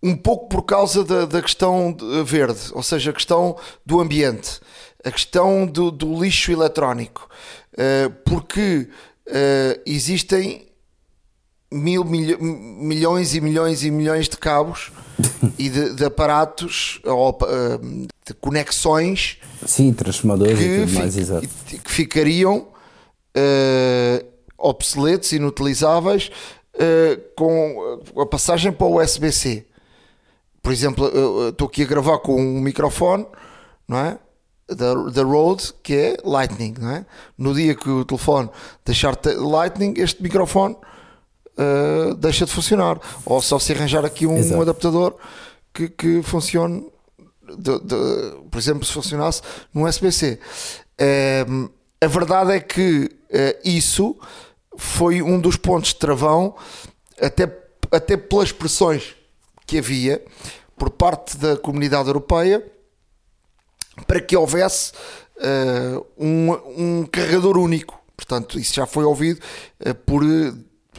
um 0.02 0.18
pouco 0.18 0.50
por 0.50 0.64
causa 0.64 1.04
da, 1.04 1.26
da 1.26 1.42
questão 1.42 1.96
verde, 2.26 2.72
ou 2.74 2.82
seja, 2.82 3.12
a 3.12 3.14
questão 3.14 3.56
do 3.86 4.00
ambiente, 4.00 4.60
a 5.04 5.12
questão 5.12 5.68
do, 5.68 5.92
do 5.92 6.20
lixo 6.20 6.52
eletrónico, 6.52 7.30
uh, 7.74 8.10
porque 8.26 8.90
existem 9.86 10.69
mil, 11.72 12.04
milho, 12.04 12.42
milhões 12.42 13.36
e 13.36 13.42
milhões 13.42 13.84
e 13.84 13.92
milhões 13.92 14.28
de 14.28 14.38
cabos 14.38 14.92
e 15.58 15.70
de, 15.70 15.94
de 15.94 16.06
aparatos 16.06 17.00
ou 17.06 17.38
de 18.26 18.34
conexões 18.36 19.38
Sim, 19.66 19.94
transformadores 19.94 20.58
que, 20.58 20.66
e 20.66 20.86
tudo 20.86 20.94
mais, 20.94 21.18
exato. 21.18 21.48
que 21.66 21.92
ficariam 21.92 22.68
uh, 23.38 24.26
obsoletos, 24.58 25.32
inutilizáveis 25.32 26.32
uh, 26.76 27.22
com 27.36 28.02
a 28.22 28.26
passagem 28.26 28.72
para 28.72 28.88
o 28.88 29.02
USB-C. 29.02 29.66
Por 30.62 30.74
exemplo, 30.74 31.10
estou 31.50 31.68
aqui 31.68 31.84
a 31.84 31.86
gravar 31.86 32.20
com 32.20 32.36
um 32.36 32.60
microfone, 32.60 33.26
não 33.88 33.98
é? 33.98 34.20
Da, 34.68 34.94
da 34.94 35.24
Rode, 35.24 35.74
que 35.82 35.96
é 35.96 36.18
Lightning, 36.24 36.76
não 36.80 36.92
é? 36.92 37.06
No 37.38 37.56
dia 37.56 37.74
que 37.74 37.90
o 37.90 38.06
telefone 38.06 38.50
deixar 38.86 39.18
Lightning, 39.38 39.94
este 39.98 40.22
microfone 40.22 40.76
uh, 41.60 42.16
deixa 42.16 42.46
de 42.46 42.52
funcionar. 42.52 43.00
Ou 43.26 43.42
só 43.42 43.60
se 43.60 43.74
arranjar 43.74 44.06
aqui 44.06 44.26
um, 44.26 44.62
adaptador 44.62 45.16
que, 45.74 45.90
que 45.90 46.22
funcione 46.24 46.88
de, 47.58 47.80
de, 47.80 47.96
por 48.50 48.58
exemplo, 48.58 48.86
se 48.86 48.94
funcionasse 48.94 49.42
no 49.74 49.88
USB-C. 49.88 50.40
Uh, 51.00 51.70
a 52.02 52.08
verdade 52.08 52.54
é 52.54 52.60
que 52.60 53.10
uh, 53.30 53.60
isso 53.64 54.18
foi 54.78 55.22
um 55.22 55.40
dos 55.40 55.58
pontos 55.58 55.90
de 55.90 55.96
travão, 55.96 56.56
até, 57.22 57.52
até 57.92 58.16
pelas 58.16 58.52
pressões 58.52 59.16
que 59.66 59.78
havia 59.78 60.24
por 60.78 60.90
parte 60.90 61.38
da 61.38 61.58
comunidade 61.58 62.08
europeia 62.08 62.66
para 64.08 64.22
que 64.22 64.36
houvesse 64.36 64.94
uh, 65.38 66.06
um, 66.18 66.52
um 67.02 67.06
carregador 67.06 67.58
único. 67.58 68.00
Portanto, 68.16 68.60
isso 68.60 68.74
já 68.74 68.86
foi 68.86 69.04
ouvido 69.04 69.42
uh, 69.86 69.94
por 69.94 70.24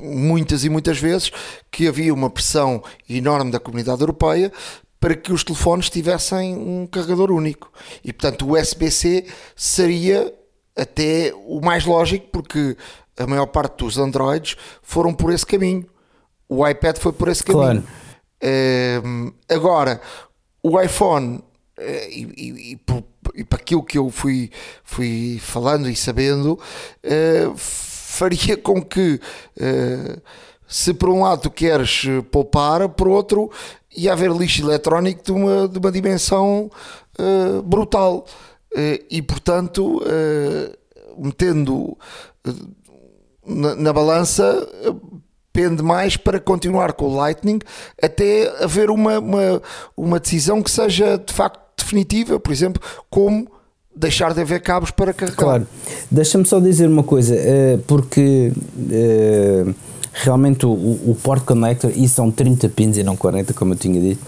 muitas 0.02 0.64
e 0.64 0.68
muitas 0.68 0.98
vezes 0.98 1.30
que 1.70 1.86
havia 1.86 2.12
uma 2.12 2.30
pressão 2.30 2.82
enorme 3.08 3.50
da 3.50 3.60
comunidade 3.60 4.00
europeia 4.00 4.52
para 4.98 5.14
que 5.14 5.32
os 5.32 5.42
telefones 5.42 5.88
tivessem 5.88 6.54
um 6.54 6.86
carregador 6.86 7.30
único. 7.30 7.72
E 8.04 8.12
portanto 8.12 8.46
o 8.46 8.58
USB-C 8.58 9.26
seria 9.56 10.32
até 10.76 11.32
o 11.46 11.60
mais 11.60 11.84
lógico, 11.84 12.26
porque 12.30 12.76
a 13.18 13.26
maior 13.26 13.46
parte 13.46 13.78
dos 13.78 13.98
Androids 13.98 14.56
foram 14.82 15.12
por 15.12 15.32
esse 15.32 15.44
caminho. 15.44 15.86
O 16.48 16.66
iPad 16.66 16.98
foi 16.98 17.12
por 17.12 17.28
esse 17.28 17.44
caminho. 17.44 17.82
Claro. 17.82 17.84
Uh, 18.42 19.34
agora, 19.48 20.00
o 20.62 20.80
iPhone, 20.80 21.36
uh, 21.36 21.82
e, 22.08 22.32
e, 22.36 22.72
e, 22.72 22.80
e, 23.34 23.44
para 23.44 23.58
aquilo 23.58 23.84
que 23.84 23.98
eu 23.98 24.10
fui, 24.10 24.50
fui 24.82 25.38
falando 25.42 25.88
e 25.88 25.94
sabendo, 25.94 26.58
uh, 27.04 27.54
faria 28.10 28.56
com 28.56 28.82
que, 28.82 29.20
se 30.66 30.92
por 30.94 31.08
um 31.08 31.22
lado 31.22 31.50
queres 31.50 32.06
poupar, 32.30 32.88
por 32.88 33.08
outro 33.08 33.50
ia 33.96 34.12
haver 34.12 34.30
lixo 34.30 34.62
eletrónico 34.62 35.22
de 35.24 35.32
uma, 35.32 35.68
de 35.68 35.78
uma 35.78 35.92
dimensão 35.92 36.70
brutal. 37.64 38.26
e 39.10 39.20
portanto, 39.22 40.00
metendo 41.18 41.96
na, 43.46 43.74
na 43.74 43.92
balança 43.92 44.68
pende 45.52 45.82
mais 45.82 46.16
para 46.16 46.38
continuar 46.38 46.92
com 46.92 47.06
o 47.06 47.16
Lightning 47.16 47.58
até 48.00 48.48
haver 48.62 48.90
uma, 48.90 49.18
uma, 49.18 49.62
uma 49.96 50.20
decisão 50.20 50.62
que 50.62 50.70
seja 50.70 51.18
de 51.18 51.32
facto 51.32 51.60
definitiva, 51.76 52.38
por 52.38 52.52
exemplo, 52.52 52.82
como 53.08 53.50
deixar 53.94 54.32
de 54.32 54.40
haver 54.40 54.60
cabos 54.60 54.90
para 54.90 55.12
carregar. 55.12 55.36
Claro, 55.36 55.66
deixa-me 56.10 56.46
só 56.46 56.60
dizer 56.60 56.88
uma 56.88 57.02
coisa, 57.02 57.34
eh, 57.34 57.78
porque 57.86 58.52
eh, 58.90 59.66
realmente 60.12 60.64
o, 60.64 60.70
o 60.70 61.16
port 61.22 61.44
connector, 61.44 61.90
e 61.94 62.08
são 62.08 62.30
30 62.30 62.68
pins 62.68 62.96
e 62.96 63.02
não 63.02 63.16
40, 63.16 63.52
como 63.52 63.74
eu 63.74 63.78
tinha 63.78 64.00
dito, 64.00 64.24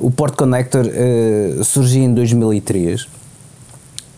o 0.00 0.10
port 0.10 0.34
connector 0.34 0.86
eh, 0.86 1.60
surgiu 1.62 2.02
em 2.02 2.14
2003 2.14 3.06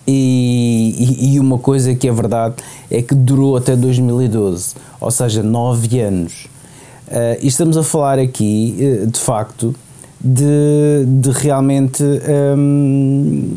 e, 0.07 1.33
e, 1.35 1.41
uma 1.41 1.59
coisa 1.59 1.95
que 1.95 2.07
é 2.07 2.13
verdade 2.13 2.57
é 2.91 3.01
que 3.01 3.15
durou 3.15 3.57
até 3.57 3.75
2012, 3.75 4.75
ou 5.01 5.11
seja, 5.11 5.43
9 5.43 6.01
anos. 6.01 6.47
E 7.41 7.47
estamos 7.47 7.75
a 7.79 7.83
falar 7.83 8.19
aqui, 8.19 8.77
de 9.07 9.19
facto, 9.19 9.75
de, 10.21 11.05
de 11.07 11.31
realmente 11.31 12.03
um, 12.03 13.57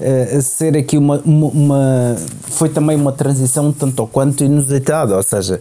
uh, 0.00 0.42
ser 0.42 0.76
aqui 0.76 0.96
uma, 0.98 1.18
uma, 1.24 1.46
uma, 1.48 2.16
Foi 2.42 2.68
também 2.68 2.96
uma 2.96 3.12
transição 3.12 3.72
tanto 3.72 4.00
ou 4.00 4.06
quanto 4.06 4.44
inusitada, 4.44 5.16
ou 5.16 5.22
seja, 5.22 5.60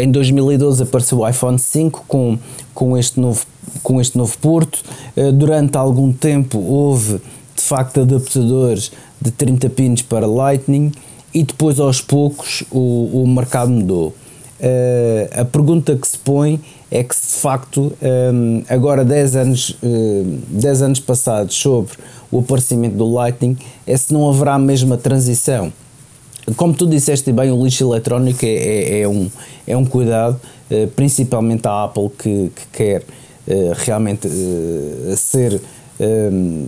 em 0.00 0.10
2012 0.10 0.82
apareceu 0.82 1.18
o 1.18 1.28
iPhone 1.28 1.58
5 1.58 2.04
com, 2.08 2.38
com, 2.74 2.96
este, 2.96 3.20
novo, 3.20 3.44
com 3.82 4.00
este 4.00 4.16
novo 4.16 4.36
porto, 4.38 4.82
durante 5.34 5.76
algum 5.76 6.12
tempo 6.12 6.58
houve 6.58 7.20
de 7.54 7.62
facto 7.62 8.00
adaptadores 8.00 8.92
de 9.20 9.30
30 9.30 9.70
pinos 9.70 10.02
para 10.02 10.26
Lightning 10.26 10.92
e 11.34 11.42
depois 11.42 11.78
aos 11.78 12.00
poucos 12.00 12.64
o, 12.70 13.22
o 13.22 13.26
mercado 13.28 13.70
mudou. 13.70 14.14
Uh, 14.60 15.40
a 15.40 15.44
pergunta 15.44 15.94
que 15.94 16.06
se 16.06 16.18
põe 16.18 16.60
é 16.90 17.02
que 17.04 17.14
de 17.14 17.20
facto 17.20 17.92
um, 18.02 18.58
eh, 18.60 18.74
agora 18.74 19.04
10 19.04 19.36
anos, 19.36 19.76
10 20.48 20.82
anos 20.82 21.00
passados 21.00 21.54
sobre 21.54 21.92
o 22.30 22.40
aparecimento 22.40 22.96
do 22.96 23.10
Lightning 23.12 23.56
é 23.86 23.96
se 23.96 24.12
não 24.12 24.28
haverá 24.28 24.54
a 24.54 24.58
mesma 24.58 24.96
transição. 24.96 25.72
Como 26.56 26.72
tu 26.72 26.86
disseste 26.86 27.30
bem, 27.30 27.50
o 27.50 27.62
lixo 27.62 27.84
eletrónico 27.84 28.44
é, 28.44 28.48
é, 28.48 29.00
é 29.00 29.08
um, 29.08 29.30
é 29.66 29.76
um 29.76 29.84
cuidado, 29.84 30.40
uh, 30.70 30.88
principalmente 30.96 31.66
a 31.68 31.84
Apple 31.84 32.08
que, 32.16 32.52
que 32.54 32.66
quer 32.72 33.04
realmente 33.86 34.28
ser 35.16 35.58
um, 36.00 36.66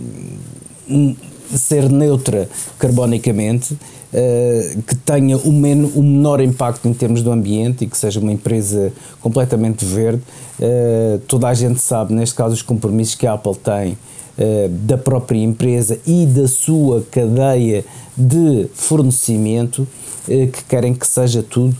ser 1.57 1.89
neutra 1.89 2.49
carbonicamente, 2.79 3.77
uh, 4.11 4.81
que 4.83 4.95
tenha 4.95 5.37
o, 5.37 5.51
men 5.51 5.91
o 5.95 6.03
menor 6.03 6.41
impacto 6.41 6.87
em 6.87 6.93
termos 6.93 7.21
do 7.21 7.31
ambiente 7.31 7.85
e 7.85 7.87
que 7.87 7.97
seja 7.97 8.19
uma 8.19 8.31
empresa 8.31 8.91
completamente 9.21 9.85
verde. 9.85 10.21
Uh, 10.59 11.19
toda 11.27 11.47
a 11.47 11.53
gente 11.53 11.81
sabe, 11.81 12.13
neste 12.13 12.35
caso, 12.35 12.53
os 12.53 12.61
compromissos 12.61 13.15
que 13.15 13.25
a 13.25 13.33
Apple 13.33 13.55
tem 13.55 13.93
uh, 13.93 14.69
da 14.69 14.97
própria 14.97 15.39
empresa 15.39 15.97
e 16.05 16.25
da 16.25 16.47
sua 16.47 17.03
cadeia 17.09 17.85
de 18.15 18.67
fornecimento, 18.73 19.87
que 20.25 20.63
querem 20.65 20.93
que 20.93 21.07
seja 21.07 21.41
tudo 21.41 21.75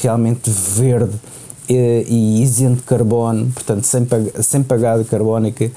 realmente 0.00 0.48
verde 0.48 1.12
e 1.68 2.40
isento 2.40 2.76
de 2.76 2.82
carbono, 2.82 3.50
portanto 3.52 3.84
sem, 3.84 4.06
sem 4.40 4.62
pagada 4.62 5.04
carbónica 5.04 5.70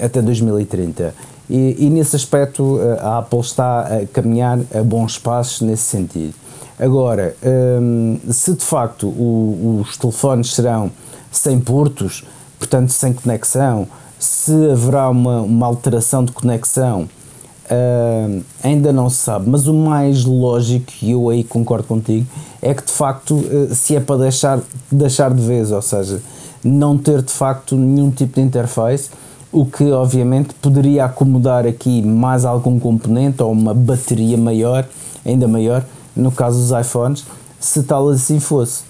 até 0.00 0.22
2030. 0.22 1.12
E, 1.50 1.76
e, 1.78 1.90
nesse 1.90 2.14
aspecto 2.14 2.78
eh, 2.80 3.00
a 3.00 3.18
Apple 3.18 3.40
está 3.40 3.80
a 3.80 4.06
caminhar 4.12 4.58
a 4.74 4.82
bons 4.82 5.18
passos 5.18 5.62
nesse 5.62 5.84
sentido. 5.84 6.34
Agora, 6.78 7.34
hum, 7.80 8.18
se 8.30 8.52
de 8.54 8.64
facto 8.64 9.08
o, 9.08 9.80
os 9.80 9.96
telefones 9.96 10.54
serão 10.54 10.90
sem 11.32 11.58
portos, 11.58 12.24
portanto 12.58 12.90
sem 12.90 13.12
conexão, 13.12 13.88
se 14.18 14.52
haverá 14.70 15.08
uma, 15.08 15.40
uma 15.40 15.66
alteração 15.66 16.24
de 16.24 16.32
conexão, 16.32 17.08
hum, 17.70 18.42
ainda 18.62 18.92
não 18.92 19.08
se 19.08 19.16
sabe, 19.16 19.48
mas 19.48 19.66
o 19.66 19.74
mais 19.74 20.24
lógico, 20.24 20.92
e 21.00 21.12
eu 21.12 21.30
aí 21.30 21.42
concordo 21.42 21.88
contigo, 21.88 22.26
é 22.60 22.74
que 22.74 22.84
de 22.84 22.92
facto 22.92 23.42
eh, 23.50 23.74
se 23.74 23.96
é 23.96 24.00
para 24.00 24.18
deixar, 24.18 24.60
deixar 24.92 25.32
de 25.32 25.42
vez, 25.42 25.72
ou 25.72 25.82
seja, 25.82 26.20
não 26.62 26.98
ter 26.98 27.22
de 27.22 27.32
facto 27.32 27.74
nenhum 27.74 28.10
tipo 28.10 28.34
de 28.34 28.40
interface, 28.40 29.10
o 29.50 29.64
que 29.64 29.84
obviamente 29.90 30.54
poderia 30.54 31.04
acomodar 31.04 31.66
aqui 31.66 32.02
mais 32.02 32.44
algum 32.44 32.78
componente 32.78 33.42
ou 33.42 33.50
uma 33.50 33.72
bateria 33.72 34.36
maior, 34.36 34.86
ainda 35.24 35.48
maior, 35.48 35.84
no 36.14 36.30
caso 36.30 36.58
dos 36.58 36.86
iPhones, 36.86 37.24
se 37.58 37.82
tal 37.82 38.08
assim 38.08 38.38
fosse. 38.40 38.82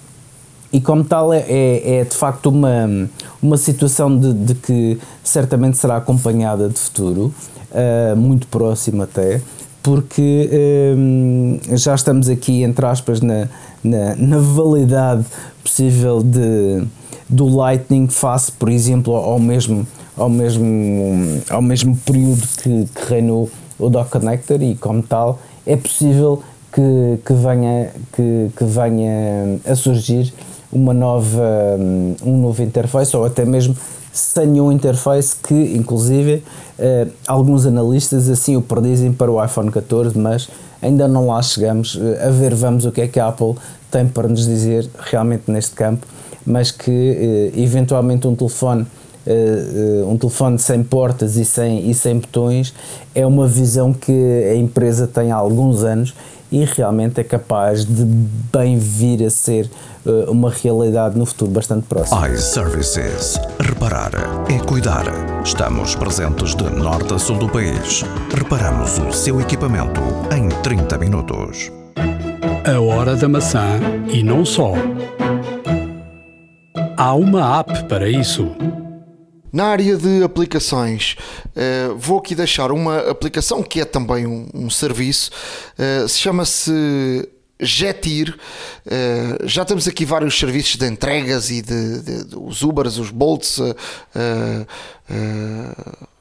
E 0.71 0.79
como 0.79 1.03
tal 1.03 1.33
é, 1.33 1.45
é, 1.47 1.99
é 1.99 2.03
de 2.03 2.15
facto 2.15 2.47
uma, 2.47 3.09
uma 3.41 3.57
situação 3.57 4.15
de, 4.15 4.33
de, 4.33 4.55
que 4.55 4.99
certamente 5.23 5.77
será 5.77 5.97
acompanhada 5.97 6.69
de 6.69 6.77
futuro, 6.77 7.33
uh, 7.71 8.15
muito 8.15 8.45
próximo 8.47 9.01
até, 9.01 9.41
porque 9.81 10.49
uh, 10.51 11.77
já 11.77 11.95
estamos 11.95 12.29
aqui, 12.29 12.61
entre 12.61 12.85
aspas, 12.85 13.19
na, 13.19 13.47
na, 13.83 14.15
na 14.15 14.37
validade 14.37 15.25
possível 15.63 16.21
de, 16.21 16.83
do 17.27 17.47
Lightning 17.47 18.07
face, 18.07 18.51
por 18.51 18.69
exemplo, 18.69 19.15
ao 19.15 19.39
mesmo 19.39 19.87
ao 20.19 20.29
mesmo, 20.29 21.41
ao 21.49 21.61
mesmo 21.61 21.95
período 21.97 22.41
que, 22.61 22.85
que 22.85 23.09
reinou 23.09 23.49
o 23.79 23.89
Dock 23.89 24.11
Connector 24.11 24.61
e, 24.61 24.75
como 24.75 25.01
tal, 25.01 25.39
é 25.65 25.75
possível 25.75 26.43
que, 26.73 27.19
que, 27.25 27.33
venha, 27.33 27.91
que, 28.13 28.51
que 28.55 28.63
venha 28.65 29.59
a 29.65 29.75
surgir 29.75 30.33
uma 30.71 30.93
nova, 30.93 31.77
um 32.23 32.37
novo 32.41 32.61
interface 32.61 33.15
ou 33.15 33.25
até 33.25 33.45
mesmo 33.45 33.75
sem 34.11 34.59
um 34.59 34.71
interface 34.71 35.35
que, 35.35 35.53
inclusive, 35.53 36.43
eh, 36.77 37.07
alguns 37.27 37.65
analistas 37.65 38.29
assim 38.29 38.55
o 38.55 38.61
predizem 38.61 39.13
para 39.13 39.31
o 39.31 39.43
iPhone 39.43 39.71
14, 39.71 40.17
mas 40.17 40.49
ainda 40.81 41.07
não 41.07 41.27
lá 41.27 41.41
chegamos. 41.41 41.97
Eh, 41.99 42.27
a 42.27 42.29
ver, 42.29 42.53
vamos 42.53 42.85
o 42.85 42.91
que 42.91 43.01
é 43.01 43.07
que 43.07 43.19
a 43.19 43.27
Apple 43.27 43.55
tem 43.89 44.07
para 44.07 44.27
nos 44.27 44.45
dizer 44.45 44.89
realmente 44.99 45.49
neste 45.49 45.71
campo, 45.71 46.05
mas 46.45 46.71
que 46.71 46.91
eh, 47.55 47.59
eventualmente 47.59 48.27
um 48.27 48.35
telefone 48.35 48.85
um 50.07 50.17
telefone 50.17 50.57
sem 50.57 50.83
portas 50.83 51.35
e 51.35 51.45
sem, 51.45 51.89
e 51.89 51.93
sem 51.93 52.17
botões 52.17 52.73
é 53.13 53.25
uma 53.25 53.47
visão 53.47 53.93
que 53.93 54.11
a 54.11 54.55
empresa 54.55 55.05
tem 55.05 55.31
há 55.31 55.35
alguns 55.35 55.83
anos 55.83 56.13
e 56.51 56.65
realmente 56.65 57.21
é 57.21 57.23
capaz 57.23 57.85
de 57.85 58.03
bem 58.51 58.77
vir 58.77 59.23
a 59.23 59.29
ser 59.29 59.69
uh, 60.05 60.31
uma 60.31 60.49
realidade 60.49 61.17
no 61.17 61.25
futuro 61.25 61.51
bastante 61.51 61.85
próximo. 61.85 62.25
iServices. 62.25 63.39
Reparar 63.59 64.11
é 64.49 64.57
cuidar. 64.59 65.05
Estamos 65.43 65.95
presentes 65.95 66.55
de 66.55 66.63
norte 66.63 67.13
a 67.13 67.19
sul 67.19 67.37
do 67.37 67.47
país. 67.47 68.03
Reparamos 68.35 68.97
o 68.97 69.11
seu 69.11 69.39
equipamento 69.39 70.01
em 70.35 70.49
30 70.63 70.97
minutos. 70.97 71.71
A 72.65 72.79
hora 72.79 73.15
da 73.15 73.27
maçã 73.27 73.79
e 74.11 74.23
não 74.23 74.43
só. 74.43 74.73
Há 76.97 77.13
uma 77.13 77.59
app 77.59 77.83
para 77.83 78.09
isso. 78.09 78.49
Na 79.51 79.65
área 79.67 79.97
de 79.97 80.23
aplicações, 80.23 81.15
uh, 81.47 81.95
vou 81.97 82.19
aqui 82.19 82.35
deixar 82.35 82.71
uma 82.71 82.99
aplicação 83.09 83.63
que 83.63 83.81
é 83.81 83.85
também 83.85 84.27
um, 84.27 84.69
serviço, 84.69 85.31
uh, 85.77 86.07
se 86.07 86.19
chama-se 86.19 87.27
Jetir. 87.59 88.37
Uh, 88.85 89.47
já 89.47 89.65
temos 89.65 89.87
aqui 89.87 90.05
vários 90.05 90.37
serviços 90.37 90.75
de 90.75 90.87
entregas 90.87 91.49
e 91.49 91.61
de, 91.63 92.01
de, 92.01 92.23
de 92.25 92.35
os 92.37 92.61
Ubers, 92.61 92.97
os 92.97 93.09
Bolts, 93.09 93.59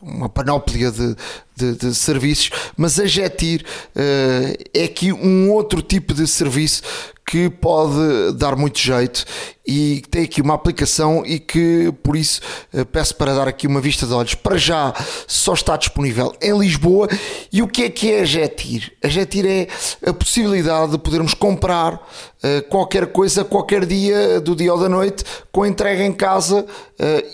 uma 0.00 0.28
panóplia 0.28 0.90
de, 0.90 1.16
de, 1.54 1.74
de, 1.74 1.94
serviços, 1.94 2.50
mas 2.76 2.98
a 2.98 3.06
Getir 3.06 3.64
uh, 3.94 4.64
é 4.72 4.84
aqui 4.84 5.12
um 5.12 5.50
outro 5.50 5.82
tipo 5.82 6.14
de 6.14 6.26
serviço 6.26 6.82
que 7.28 7.50
pode 7.50 8.32
dar 8.38 8.56
muito 8.56 8.78
jeito 8.78 9.22
e 9.66 10.02
tem 10.10 10.22
aqui 10.22 10.40
uma 10.40 10.54
aplicação 10.54 11.22
e 11.26 11.38
que 11.38 11.92
por 12.02 12.16
isso 12.16 12.40
uh, 12.72 12.86
peço 12.86 13.14
para 13.16 13.34
dar 13.34 13.46
aqui 13.46 13.66
uma 13.66 13.82
vista 13.82 14.06
de 14.06 14.14
olhos. 14.14 14.34
Para 14.34 14.56
já 14.56 14.94
só 15.26 15.52
está 15.52 15.76
disponível 15.76 16.34
em 16.40 16.58
Lisboa 16.58 17.06
e 17.52 17.60
o 17.60 17.68
que 17.68 17.82
é 17.82 17.90
que 17.90 18.10
é 18.10 18.20
a 18.22 18.24
Getir? 18.24 18.96
A 19.04 19.08
Getir 19.08 19.44
é 19.44 19.68
a 20.08 20.14
possibilidade 20.14 20.92
de 20.92 20.98
podermos 20.98 21.34
comprar 21.34 21.96
uh, 21.96 22.68
qualquer 22.70 23.08
coisa 23.08 23.44
qualquer 23.44 23.84
dia 23.84 24.40
do 24.40 24.56
dia 24.56 24.72
ou 24.72 24.80
da 24.80 24.88
noite 24.88 25.22
com 25.52 25.66
entrega 25.66 26.02
em 26.02 26.12
casa 26.14 26.64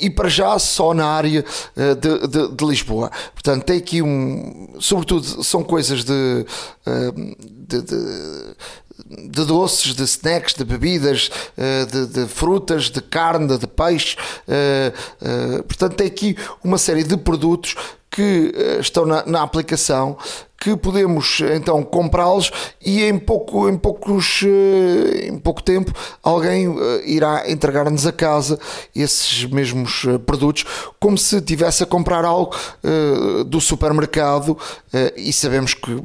e 0.01 0.11
para 0.11 0.28
já 0.28 0.59
só 0.59 0.92
na 0.92 1.07
área 1.07 1.45
de, 1.74 2.28
de, 2.28 2.55
de 2.55 2.64
Lisboa. 2.66 3.11
Portanto, 3.32 3.64
tem 3.64 3.78
aqui 3.78 4.03
um 4.03 4.74
sobretudo, 4.78 5.42
são 5.42 5.62
coisas 5.62 6.05
de, 6.05 6.47
de, 7.66 7.82
de 9.07 9.44
doces, 9.44 9.94
de 9.94 10.05
snacks, 10.05 10.55
de 10.55 10.64
bebidas, 10.64 11.30
de, 11.90 12.07
de 12.07 12.26
frutas, 12.26 12.90
de 12.90 13.00
carne, 13.02 13.59
de 13.59 13.66
peixe. 13.66 14.16
Portanto, 15.68 15.96
tem 15.96 16.07
aqui 16.07 16.36
uma 16.62 16.78
série 16.78 17.05
de 17.05 17.16
produtos 17.16 17.74
que 18.11 18.55
estão 18.80 19.05
na, 19.05 19.26
na 19.26 19.42
aplicação 19.42 20.16
que 20.64 20.74
podemos 20.74 21.42
então 21.55 21.82
comprá-los 21.82 22.50
e 22.80 23.02
em 23.02 23.18
pouco, 23.18 23.68
em, 23.68 23.76
poucos, 23.76 24.40
eh, 24.42 25.26
em 25.26 25.38
pouco 25.38 25.62
tempo 25.62 25.92
alguém 26.22 26.66
eh, 26.66 27.02
irá 27.05 27.50
entregar-nos 27.50 28.07
a 28.07 28.12
casa 28.12 28.59
esses 28.96 29.44
mesmos 29.44 30.07
eh, 30.07 30.16
produtos, 30.16 30.64
como 30.98 31.18
se 31.18 31.42
tivesse 31.42 31.82
a 31.82 31.86
comprar 31.86 32.24
algo 32.24 32.57
do 33.46 33.61
supermercado 33.61 34.57
e 35.16 35.32
sabemos 35.32 35.74
que 35.74 36.02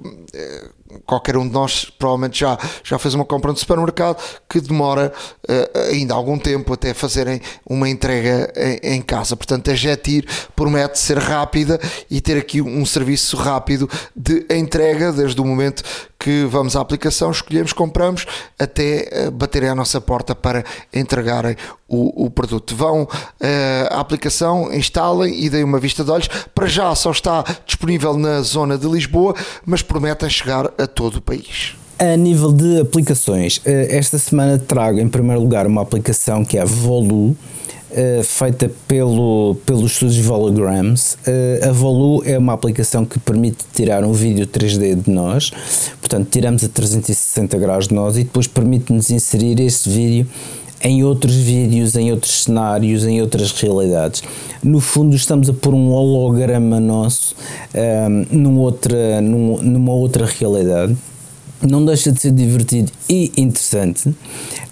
qualquer 1.06 1.38
um 1.38 1.48
de 1.48 1.54
nós 1.54 1.86
provavelmente 1.86 2.40
já, 2.40 2.58
já 2.84 2.98
fez 2.98 3.14
uma 3.14 3.26
compra 3.26 3.52
no 3.52 3.58
supermercado 3.58 4.22
que 4.50 4.60
demora 4.60 5.14
uh, 5.48 5.80
ainda 5.92 6.14
algum 6.14 6.38
tempo 6.38 6.74
até 6.74 6.94
fazerem 6.94 7.42
uma 7.66 7.90
entrega 7.90 8.52
em, 8.56 8.96
em, 8.96 9.02
casa. 9.02 9.36
Portanto, 9.36 9.70
a 9.72 9.76
Jetir 9.76 10.26
promete 10.56 11.00
ser 11.00 11.18
rápida 11.18 11.80
e 12.10 12.20
ter 12.20 12.38
aqui 12.38 12.62
um 12.62 12.86
serviço 12.86 13.38
rápido 13.38 13.90
de 14.16 14.46
entrega 14.50 15.12
desde 15.12 15.40
o 15.40 15.46
momento 15.46 15.84
que 16.20 16.44
vamos 16.44 16.76
à 16.76 16.82
aplicação, 16.82 17.32
escolhemos, 17.32 17.72
compramos, 17.72 18.26
até 18.60 19.28
uh, 19.28 19.32
baterem 19.32 19.70
à 19.70 19.76
nossa 19.76 20.02
porta 20.02 20.36
para 20.36 20.66
entregarem 20.94 21.56
o, 21.88 22.26
o 22.26 22.30
produto. 22.30 22.76
Vão 22.76 23.04
uh, 23.04 23.08
à 23.90 24.02
aplicação, 24.02 24.74
instalem 24.74 25.42
e 25.42 25.50
deem 25.50 25.64
uma 25.64 25.80
vista 25.80 26.04
de 26.04 26.12
olhos. 26.12 26.28
Para 26.54 26.68
já 26.68 26.94
só 26.94 27.12
está 27.12 27.46
disponível 27.66 28.18
na 28.18 28.42
zona 28.42 28.78
de 28.78 28.88
Lisboa, 28.88 29.34
mas 29.66 29.82
prometem 29.82 30.30
chegar 30.30 30.70
a 30.78 30.86
todo 30.86 31.16
o 31.16 31.22
país. 31.22 31.76
A 31.98 32.16
nível 32.16 32.52
de 32.52 32.80
aplicações, 32.80 33.62
eh, 33.66 33.98
esta 33.98 34.18
semana 34.18 34.58
trago 34.58 35.00
em 35.00 35.10
primeiro 35.10 35.42
lugar 35.42 35.68
uma 35.68 35.82
aplicação 35.82 36.46
que 36.46 36.58
é 36.58 36.62
a 36.62 36.66
Volu, 36.66 37.36
Uh, 37.92 38.24
feita 38.24 38.72
pelo, 38.88 39.58
pelos 39.66 39.94
estúdios 39.94 40.24
Volograms. 40.24 41.16
Uh, 41.26 41.70
a 41.70 41.72
Volu 41.72 42.22
é 42.24 42.38
uma 42.38 42.54
aplicação 42.54 43.04
que 43.04 43.18
permite 43.18 43.66
tirar 43.74 44.04
um 44.04 44.14
vídeo 44.14 44.46
3D 44.46 45.02
de 45.02 45.10
nós, 45.10 45.52
portanto, 46.00 46.28
tiramos 46.30 46.64
a 46.64 46.70
360 46.70 47.58
graus 47.58 47.88
de 47.88 47.96
nós 47.96 48.16
e 48.16 48.24
depois 48.24 48.46
permite-nos 48.46 49.10
inserir 49.10 49.60
esse 49.60 49.90
vídeo 49.90 50.28
em 50.82 51.04
outros 51.04 51.36
vídeos, 51.36 51.96
em 51.96 52.12
outros 52.12 52.44
cenários, 52.44 53.06
em 53.06 53.22
outras 53.22 53.52
realidades. 53.52 54.24
No 54.64 54.80
fundo, 54.80 55.16
estamos 55.16 55.50
a 55.50 55.54
pôr 55.54 55.74
um 55.74 55.90
holograma 55.90 56.80
nosso 56.80 57.36
um, 57.74 58.38
num 58.38 58.60
outra, 58.60 59.22
num, 59.22 59.62
numa 59.62 59.94
outra 59.94 60.26
realidade. 60.26 60.96
Não 61.62 61.84
deixa 61.84 62.12
de 62.12 62.22
ser 62.22 62.32
divertido 62.32 62.92
e 63.10 63.32
interessante. 63.36 64.14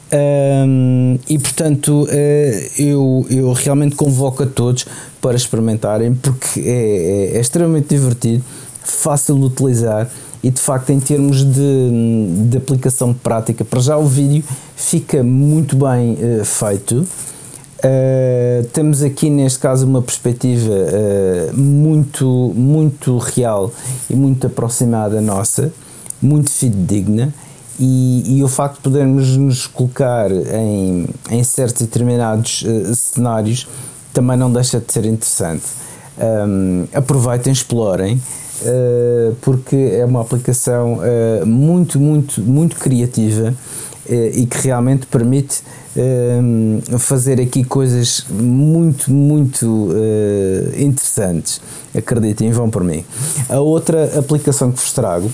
Um, 0.09 1.19
e 1.27 1.37
portanto 1.37 2.03
uh, 2.03 2.81
eu, 2.81 3.25
eu 3.29 3.51
realmente 3.51 3.93
convoco 3.93 4.43
a 4.43 4.45
todos 4.45 4.85
para 5.19 5.35
experimentarem 5.35 6.15
porque 6.15 6.61
é, 6.61 7.33
é, 7.33 7.37
é 7.37 7.39
extremamente 7.41 7.89
divertido, 7.89 8.41
fácil 8.85 9.35
de 9.35 9.43
utilizar 9.43 10.09
e 10.41 10.49
de 10.49 10.61
facto 10.61 10.91
em 10.91 10.99
termos 11.01 11.43
de, 11.43 12.47
de 12.49 12.57
aplicação 12.57 13.13
prática, 13.13 13.65
para 13.65 13.81
já 13.81 13.97
o 13.97 14.05
vídeo 14.05 14.45
fica 14.77 15.21
muito 15.23 15.75
bem 15.75 16.13
uh, 16.13 16.45
feito. 16.45 17.05
Uh, 17.79 18.65
temos 18.71 19.03
aqui 19.03 19.29
neste 19.29 19.59
caso 19.59 19.85
uma 19.85 20.01
perspectiva 20.01 20.73
muito, 21.53 22.53
muito 22.55 23.17
real 23.17 23.73
e 24.09 24.15
muito 24.15 24.47
aproximada 24.47 25.19
nossa, 25.19 25.71
muito 26.21 26.49
fidedigna 26.49 27.33
e, 27.79 28.37
e 28.37 28.43
o 28.43 28.47
facto 28.47 28.77
de 28.77 28.81
podermos 28.81 29.37
nos 29.37 29.67
colocar 29.67 30.31
em, 30.31 31.05
em 31.29 31.43
certos 31.43 31.81
determinados 31.81 32.63
uh, 32.63 32.95
cenários 32.95 33.67
também 34.13 34.35
não 34.35 34.51
deixa 34.51 34.79
de 34.79 34.91
ser 34.91 35.05
interessante. 35.05 35.65
Um, 36.19 36.87
aproveitem, 36.93 37.53
explorem 37.53 38.15
uh, 38.15 39.35
porque 39.41 39.75
é 39.75 40.03
uma 40.03 40.21
aplicação 40.21 40.95
uh, 40.95 41.45
muito, 41.45 41.99
muito, 41.99 42.41
muito 42.41 42.75
criativa 42.77 43.53
uh, 44.09 44.13
e 44.33 44.45
que 44.47 44.57
realmente 44.59 45.05
permite 45.05 45.61
fazer 46.99 47.41
aqui 47.41 47.63
coisas 47.63 48.23
muito, 48.29 49.11
muito 49.11 49.89
interessantes. 50.77 51.59
Acreditem, 51.97 52.51
vão 52.51 52.69
por 52.69 52.83
mim. 52.83 53.03
A 53.49 53.59
outra 53.59 54.19
aplicação 54.19 54.71
que 54.71 54.79
vos 54.79 54.91
trago 54.91 55.31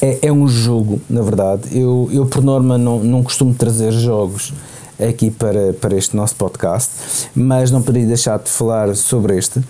é, 0.00 0.18
é 0.22 0.32
um 0.32 0.48
jogo, 0.48 1.00
na 1.08 1.22
verdade. 1.22 1.76
Eu, 1.78 2.08
eu 2.12 2.26
por 2.26 2.42
norma, 2.42 2.78
não, 2.78 3.00
não 3.00 3.22
costumo 3.22 3.54
trazer 3.54 3.92
jogos 3.92 4.52
aqui 4.98 5.30
para, 5.30 5.72
para 5.74 5.96
este 5.96 6.16
nosso 6.16 6.36
podcast, 6.36 6.90
mas 7.34 7.70
não 7.70 7.82
poderia 7.82 8.06
deixar 8.06 8.38
de 8.38 8.50
falar 8.50 8.94
sobre 8.94 9.36
este 9.36 9.62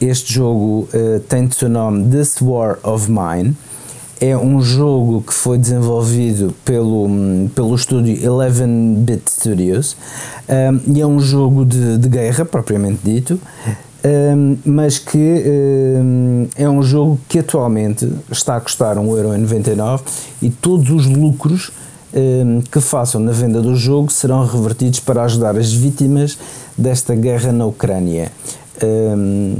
este 0.00 0.32
jogo 0.32 0.88
uh, 0.94 1.20
tem 1.28 1.46
de 1.46 1.56
seu 1.56 1.68
nome 1.68 2.08
This 2.10 2.40
War 2.40 2.78
of 2.82 3.10
Mine. 3.10 3.56
É 4.18 4.34
um 4.34 4.62
jogo 4.62 5.22
que 5.22 5.34
foi 5.34 5.58
desenvolvido 5.58 6.54
pelo, 6.64 7.06
pelo 7.54 7.74
estúdio 7.74 8.16
11-Bit 8.16 9.30
Studios 9.30 9.94
um, 10.48 10.94
e 10.94 11.00
é 11.02 11.06
um 11.06 11.20
jogo 11.20 11.66
de, 11.66 11.98
de 11.98 12.08
guerra, 12.08 12.46
propriamente 12.46 13.00
dito, 13.04 13.38
um, 14.06 14.56
mas 14.64 14.98
que 14.98 15.18
um, 15.18 16.46
é 16.54 16.68
um 16.68 16.82
jogo 16.82 17.18
que 17.28 17.40
atualmente 17.40 18.08
está 18.30 18.56
a 18.56 18.60
custar 18.60 18.96
1,99€ 18.96 20.00
e 20.40 20.50
todos 20.50 20.90
os 20.90 21.06
lucros 21.06 21.72
que 22.70 22.80
façam 22.80 23.20
na 23.20 23.32
venda 23.32 23.60
do 23.60 23.74
jogo 23.74 24.10
serão 24.10 24.46
revertidos 24.46 25.00
para 25.00 25.24
ajudar 25.24 25.54
as 25.56 25.70
vítimas 25.70 26.38
desta 26.78 27.14
guerra 27.14 27.52
na 27.52 27.66
Ucrânia. 27.66 28.32
Um, 28.82 29.56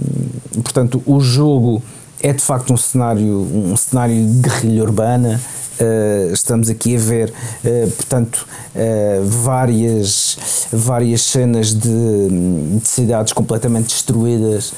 portanto, 0.63 1.03
o 1.05 1.21
jogo 1.21 1.83
é 2.21 2.33
de 2.33 2.43
facto 2.43 2.73
um 2.73 2.77
cenário, 2.77 3.49
um 3.53 3.77
cenário 3.77 4.15
de 4.15 4.41
guerrilha 4.41 4.83
urbana. 4.83 5.41
Uh, 5.79 6.33
estamos 6.33 6.71
aqui 6.71 6.97
a 6.97 6.99
ver, 6.99 7.29
uh, 7.31 7.91
portanto, 7.91 8.47
uh, 8.75 9.25
várias, 9.25 10.39
várias 10.73 11.21
cenas 11.21 11.75
de, 11.75 12.79
de 12.81 12.89
cidades 12.89 13.33
completamente 13.33 13.89
destruídas 13.89 14.73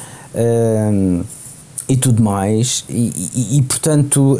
e 1.89 1.97
tudo 1.97 2.22
mais. 2.22 2.84
E, 2.89 3.30
e, 3.34 3.59
e 3.59 3.62
portanto, 3.62 4.39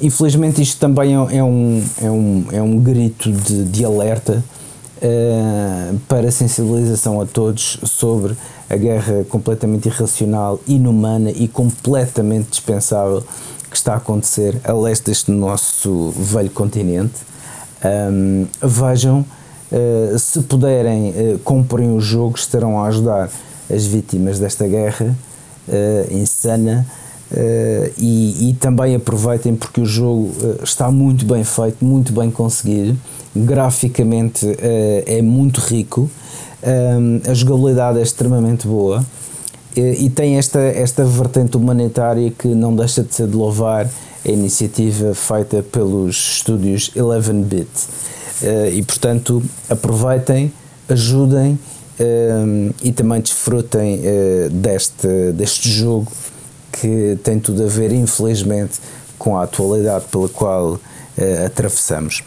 infelizmente, 0.00 0.62
isto 0.62 0.78
também 0.78 1.14
é, 1.14 1.36
é, 1.38 1.42
um, 1.42 1.84
é, 2.00 2.10
um, 2.10 2.46
é 2.52 2.62
um 2.62 2.78
grito 2.78 3.32
de, 3.32 3.64
de 3.64 3.84
alerta 3.84 4.44
para 6.08 6.30
sensibilização 6.30 7.20
a 7.20 7.26
todos 7.26 7.78
sobre 7.84 8.36
a 8.74 8.76
guerra 8.76 9.24
completamente 9.28 9.86
irracional, 9.86 10.60
inumana 10.66 11.30
e 11.30 11.46
completamente 11.46 12.50
dispensável 12.50 13.22
que 13.70 13.76
está 13.76 13.94
a 13.94 13.96
acontecer 13.96 14.60
a 14.64 14.72
leste 14.72 15.06
deste 15.06 15.30
nosso 15.30 16.10
velho 16.10 16.50
continente. 16.50 17.14
Um, 17.84 18.46
vejam, 18.62 19.24
uh, 19.70 20.18
se 20.18 20.40
puderem, 20.42 21.10
uh, 21.10 21.38
comprem 21.40 21.90
o 21.90 22.00
jogo, 22.00 22.36
estarão 22.36 22.82
a 22.82 22.88
ajudar 22.88 23.30
as 23.72 23.86
vítimas 23.86 24.38
desta 24.38 24.66
guerra 24.66 25.14
uh, 25.68 26.14
insana. 26.14 26.86
E, 27.98 28.50
e, 28.50 28.54
também 28.60 28.94
aproveitem 28.94 29.56
porque 29.56 29.80
o 29.80 29.86
jogo 29.86 30.30
está 30.62 30.88
muito 30.88 31.24
bem 31.24 31.42
feito, 31.42 31.84
muito 31.84 32.12
bem 32.12 32.30
conseguido, 32.30 32.96
graficamente 33.34 34.46
é 35.04 35.20
muito 35.20 35.58
rico, 35.60 36.08
a 37.28 37.34
jogabilidade 37.34 37.98
é 37.98 38.02
extremamente 38.02 38.66
boa 38.66 39.04
e 39.76 40.08
tem 40.08 40.36
esta, 40.36 40.60
esta 40.60 41.04
vertente 41.04 41.56
humanitária 41.56 42.30
que 42.30 42.48
não 42.48 42.74
deixa 42.74 43.02
de 43.02 43.14
ser 43.14 43.26
de 43.26 43.36
louvar 43.36 43.88
a 44.24 44.30
iniciativa 44.30 45.14
feita 45.14 45.62
pelos 45.62 46.16
estúdios 46.36 46.90
11-bit. 46.96 47.68
e 48.72 48.82
portanto 48.82 49.42
aproveitem, 49.68 50.52
ajudem 50.88 51.58
um, 52.00 52.70
e 52.82 52.92
também 52.92 53.20
desfrutem 53.20 54.00
uh, 54.00 54.50
deste, 54.50 55.32
deste 55.32 55.70
jogo 55.70 56.10
que 56.72 57.16
tem 57.22 57.38
tudo 57.38 57.62
a 57.62 57.66
ver, 57.66 57.92
infelizmente, 57.92 58.80
com 59.18 59.36
a 59.36 59.44
atualidade 59.44 60.06
pela 60.10 60.28
qual 60.28 60.72
uh, 60.72 60.80
atravessamos. 61.46 62.22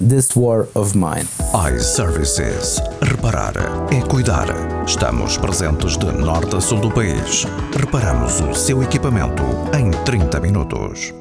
This 0.00 0.36
War 0.36 0.68
of 0.76 0.96
Mine. 0.96 1.26
iServices. 1.74 2.80
Reparar 3.02 3.54
é 3.92 4.00
cuidar. 4.00 4.46
Estamos 4.86 5.36
presentes 5.36 5.96
de 5.96 6.06
norte 6.12 6.54
a 6.54 6.60
sul 6.60 6.78
do 6.78 6.88
país. 6.88 7.44
Reparamos 7.76 8.40
o 8.40 8.54
seu 8.54 8.80
equipamento 8.80 9.42
em 9.76 9.90
30 10.04 10.38
minutos. 10.38 11.12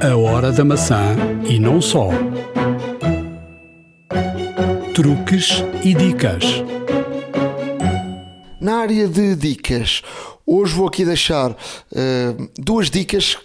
A 0.00 0.16
hora 0.16 0.50
da 0.50 0.64
maçã 0.64 1.14
e 1.44 1.58
não 1.58 1.82
só. 1.82 2.08
Truques 4.94 5.62
e 5.84 5.92
dicas. 5.92 6.44
Na 8.58 8.76
área 8.76 9.06
de 9.06 9.36
dicas, 9.36 10.02
hoje 10.46 10.74
vou 10.74 10.88
aqui 10.88 11.04
deixar 11.04 11.50
uh, 11.50 11.56
duas 12.56 12.88
dicas 12.88 13.36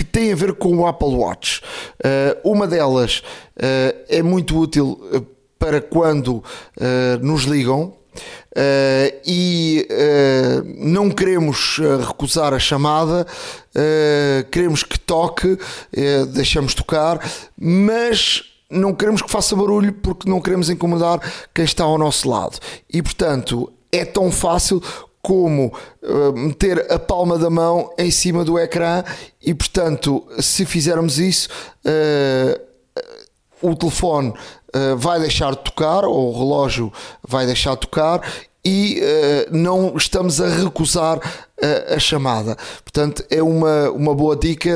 que 0.00 0.04
têm 0.04 0.32
a 0.32 0.34
ver 0.34 0.54
com 0.54 0.78
o 0.78 0.86
Apple 0.86 1.14
Watch. 1.14 1.60
Uh, 1.98 2.50
uma 2.50 2.66
delas 2.66 3.18
uh, 3.18 3.94
é 4.08 4.22
muito 4.22 4.58
útil 4.58 4.98
para 5.58 5.78
quando 5.78 6.42
nos 7.20 7.42
ligam. 7.42 7.92
e 9.26 9.86
não 10.78 11.10
queremos 11.10 11.78
recusar 12.08 12.54
a 12.54 12.58
chamada, 12.58 13.26
queremos 14.50 14.82
que 14.82 14.98
toque, 14.98 15.58
deixamos 16.32 16.72
tocar, 16.72 17.20
mas 17.58 18.42
não 18.70 18.94
queremos 18.94 19.20
que 19.20 19.30
faça 19.30 19.54
barulho 19.54 19.92
porque 19.92 20.30
não 20.30 20.40
queremos 20.40 20.70
incomodar 20.70 21.20
quem 21.52 21.66
está 21.66 21.84
ao 21.84 21.98
nosso 21.98 22.26
lado. 22.26 22.58
E 22.90 23.02
portanto, 23.02 23.70
é 23.92 24.06
tão 24.06 24.32
fácil 24.32 24.82
como 25.22 25.72
uh, 26.02 26.32
meter 26.32 26.90
a 26.90 26.98
palma 26.98 27.38
da 27.38 27.50
mão 27.50 27.90
em 27.98 28.10
cima 28.10 28.44
do 28.44 28.58
ecrã 28.58 29.04
e 29.40 29.52
portanto 29.54 30.26
se 30.40 30.64
fizermos 30.64 31.18
isso 31.18 31.48
uh, 31.84 32.60
o 33.62 33.76
telefone 33.76 34.30
uh, 34.30 34.96
vai 34.96 35.20
deixar 35.20 35.50
de 35.52 35.58
tocar 35.58 36.04
ou 36.04 36.32
o 36.32 36.38
relógio 36.38 36.92
vai 37.26 37.44
deixar 37.46 37.74
de 37.74 37.80
tocar 37.80 38.22
e 38.64 39.00
uh, 39.00 39.56
não 39.56 39.96
estamos 39.96 40.40
a 40.40 40.48
recusar 40.48 41.18
a, 41.60 41.94
a, 41.94 41.98
chamada. 41.98 42.56
Portanto, 42.82 43.24
é 43.30 43.42
uma, 43.42 43.90
uma 43.90 44.14
boa 44.14 44.36
dica 44.36 44.70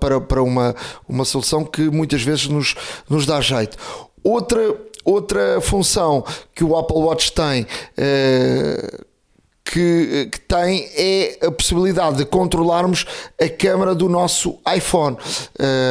para, 0.00 0.20
para 0.20 0.42
uma, 0.42 0.74
uma 1.06 1.24
solução 1.24 1.64
que 1.64 1.90
muitas 1.90 2.22
vezes 2.22 2.48
nos, 2.48 2.74
nos 3.08 3.26
dá 3.26 3.40
jeito. 3.40 3.76
Outra, 4.24 4.74
outra 5.04 5.60
função 5.60 6.24
que 6.54 6.64
o 6.64 6.76
Apple 6.76 6.96
Watch 6.96 7.32
tem. 7.32 7.62
Uh, 7.62 9.07
que, 9.70 10.30
que, 10.32 10.40
tem 10.40 10.88
é 10.96 11.46
a 11.46 11.50
possibilidade 11.50 12.16
de 12.16 12.24
controlarmos 12.24 13.04
a 13.40 13.48
câmera 13.50 13.94
do 13.94 14.08
nosso 14.08 14.58
iPhone. 14.74 15.16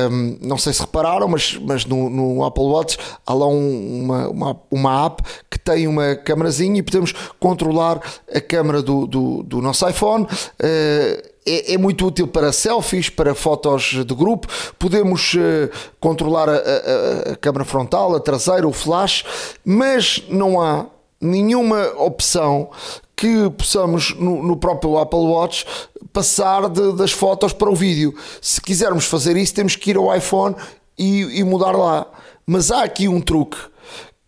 Um, 0.09 0.37
não 0.41 0.57
sei 0.57 0.73
se 0.73 0.81
repararam, 0.81 1.27
mas, 1.27 1.55
mas 1.61 1.85
no, 1.85 2.09
no 2.09 2.43
Apple 2.43 2.63
Watch 2.63 2.97
há 3.25 3.33
lá 3.33 3.47
um, 3.47 4.03
uma, 4.03 4.29
uma, 4.29 4.61
uma, 4.71 5.05
app 5.05 5.21
que 5.49 5.59
tem 5.59 5.87
uma 5.87 6.15
câmerazinha 6.15 6.79
e 6.79 6.83
podemos 6.83 7.13
controlar 7.39 8.01
a 8.33 8.41
câmera 8.41 8.81
do, 8.81 9.05
do, 9.05 9.43
do 9.43 9.61
nosso 9.61 9.87
iPhone. 9.87 10.23
Uh, 10.23 11.37
é, 11.45 11.75
é, 11.75 11.77
muito 11.77 12.05
útil 12.05 12.27
para 12.27 12.51
selfies, 12.51 13.09
para 13.09 13.33
fotos 13.35 14.03
de 14.05 14.15
grupo. 14.15 14.47
Podemos 14.77 15.35
uh, 15.35 15.69
controlar 15.99 16.49
a, 16.49 16.53
a, 16.53 17.31
a 17.33 17.35
câmera 17.37 17.63
frontal, 17.63 18.15
a 18.15 18.19
traseira, 18.19 18.67
o 18.67 18.73
flash, 18.73 19.23
mas 19.63 20.23
não 20.27 20.59
há 20.59 20.87
nenhuma 21.21 21.93
opção 21.97 22.69
que 23.17 23.49
possamos 23.49 24.15
no, 24.15 24.43
no, 24.43 24.55
próprio 24.55 24.99
Apple 24.99 25.19
Watch 25.19 25.65
passar 26.13 26.69
de, 26.69 26.93
das 26.95 27.11
fotos 27.11 27.51
para 27.51 27.69
o 27.69 27.75
vídeo. 27.75 28.13
Se 28.39 28.61
quisermos 28.61 29.05
fazer 29.05 29.35
isso, 29.35 29.55
temos 29.55 29.75
que 29.75 29.89
ir 29.89 29.97
ao 29.97 30.15
iPhone 30.15 30.55
e, 30.95 31.39
e 31.39 31.43
mudar 31.43 31.71
lá. 31.71 32.05
Mas 32.45 32.71
há 32.71 32.83
aqui 32.83 33.07
um 33.07 33.19
truque 33.19 33.57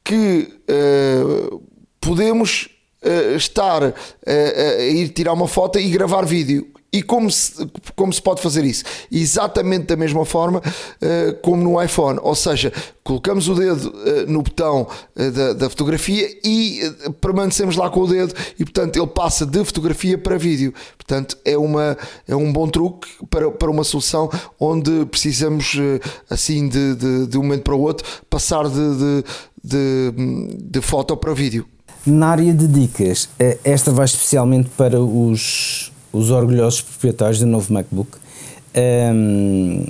que 0.03 0.51
uh, 0.67 1.61
podemos 2.01 2.67
uh, 3.05 3.35
estar 3.35 3.83
uh, 3.83 3.93
a 4.25 4.81
ir 4.81 5.09
tirar 5.09 5.33
uma 5.33 5.47
foto 5.47 5.79
e 5.79 5.87
gravar 5.89 6.25
vídeo. 6.25 6.67
E 6.91 7.03
como 7.03 7.29
se, 7.29 7.53
como 7.95 8.11
se 8.11 8.21
pode 8.21 8.41
fazer 8.41 8.65
isso? 8.65 8.83
Exatamente 9.11 9.85
da 9.85 9.95
mesma 9.95 10.25
forma 10.25 10.59
uh, 10.59 11.33
como 11.41 11.63
no 11.63 11.81
iPhone, 11.81 12.19
ou 12.23 12.33
seja, 12.33 12.73
colocamos 13.03 13.47
o 13.47 13.53
dedo 13.53 13.89
uh, 13.89 14.31
no 14.31 14.41
botão 14.41 14.87
uh, 15.15 15.31
da, 15.31 15.53
da, 15.53 15.69
fotografia 15.69 16.27
e 16.43 16.81
permanecemos 17.21 17.75
lá 17.75 17.91
com 17.91 18.01
o 18.01 18.07
dedo 18.07 18.33
e 18.57 18.65
portanto 18.65 18.97
ele 18.97 19.05
passa 19.05 19.45
de 19.45 19.63
fotografia 19.63 20.17
para 20.17 20.35
vídeo. 20.35 20.73
Portanto 20.97 21.37
é, 21.45 21.55
uma, 21.55 21.95
é 22.27 22.35
um 22.35 22.51
bom 22.51 22.67
truque 22.67 23.07
para, 23.29 23.51
para 23.51 23.69
uma 23.69 23.83
solução 23.83 24.27
onde 24.59 25.05
precisamos 25.05 25.77
assim 26.27 26.67
de, 26.67 26.95
de, 26.95 27.27
de, 27.27 27.37
um 27.37 27.43
momento 27.43 27.63
para 27.63 27.75
o 27.75 27.81
outro 27.81 28.05
passar 28.27 28.67
de, 28.67 29.23
de, 29.63 30.13
de, 30.57 30.81
foto 30.81 31.15
para 31.15 31.33
vídeo. 31.33 31.67
Na 32.05 32.29
área 32.29 32.53
de 32.53 32.67
dicas, 32.67 33.29
esta 33.63 33.91
vai 33.91 34.05
especialmente 34.05 34.69
para 34.69 34.99
os 34.99 35.91
os 36.11 36.31
orgulhosos 36.31 36.81
proprietários 36.81 37.39
do 37.39 37.45
novo 37.45 37.71
MacBook. 37.73 38.17
Um, 38.75 39.85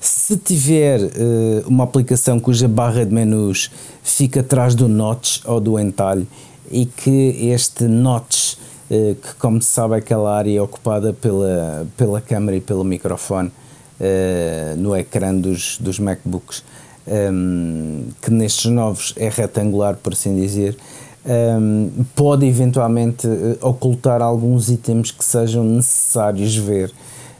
se 0.00 0.36
tiver 0.36 1.00
uh, 1.00 1.68
uma 1.68 1.84
aplicação 1.84 2.40
cuja 2.40 2.66
barra 2.66 3.04
de 3.04 3.12
menus 3.12 3.70
fica 4.02 4.40
atrás 4.40 4.74
do 4.74 4.88
notch 4.88 5.40
ou 5.44 5.60
do 5.60 5.78
entalho 5.78 6.26
e 6.70 6.86
que 6.86 7.50
este 7.50 7.84
notch, 7.84 8.54
uh, 8.90 9.14
que 9.14 9.34
como 9.38 9.60
se 9.62 9.70
sabe 9.70 9.94
é 9.94 9.98
aquela 9.98 10.36
área 10.36 10.62
ocupada 10.62 11.12
pela, 11.12 11.86
pela 11.96 12.20
câmera 12.20 12.56
e 12.56 12.60
pelo 12.60 12.82
microfone 12.82 13.48
uh, 13.48 14.76
no 14.76 14.96
ecrã 14.96 15.34
dos, 15.34 15.78
dos 15.78 15.98
MacBooks, 15.98 16.64
um, 17.06 18.06
que 18.20 18.30
nestes 18.30 18.70
novos 18.70 19.12
é 19.16 19.28
retangular, 19.28 19.96
por 19.96 20.12
assim 20.12 20.34
dizer, 20.34 20.76
um, 21.24 22.04
pode 22.14 22.46
eventualmente 22.46 23.26
uh, 23.26 23.58
ocultar 23.60 24.20
alguns 24.20 24.68
itens 24.68 25.10
que 25.10 25.24
sejam 25.24 25.64
necessários 25.64 26.56
ver 26.56 26.90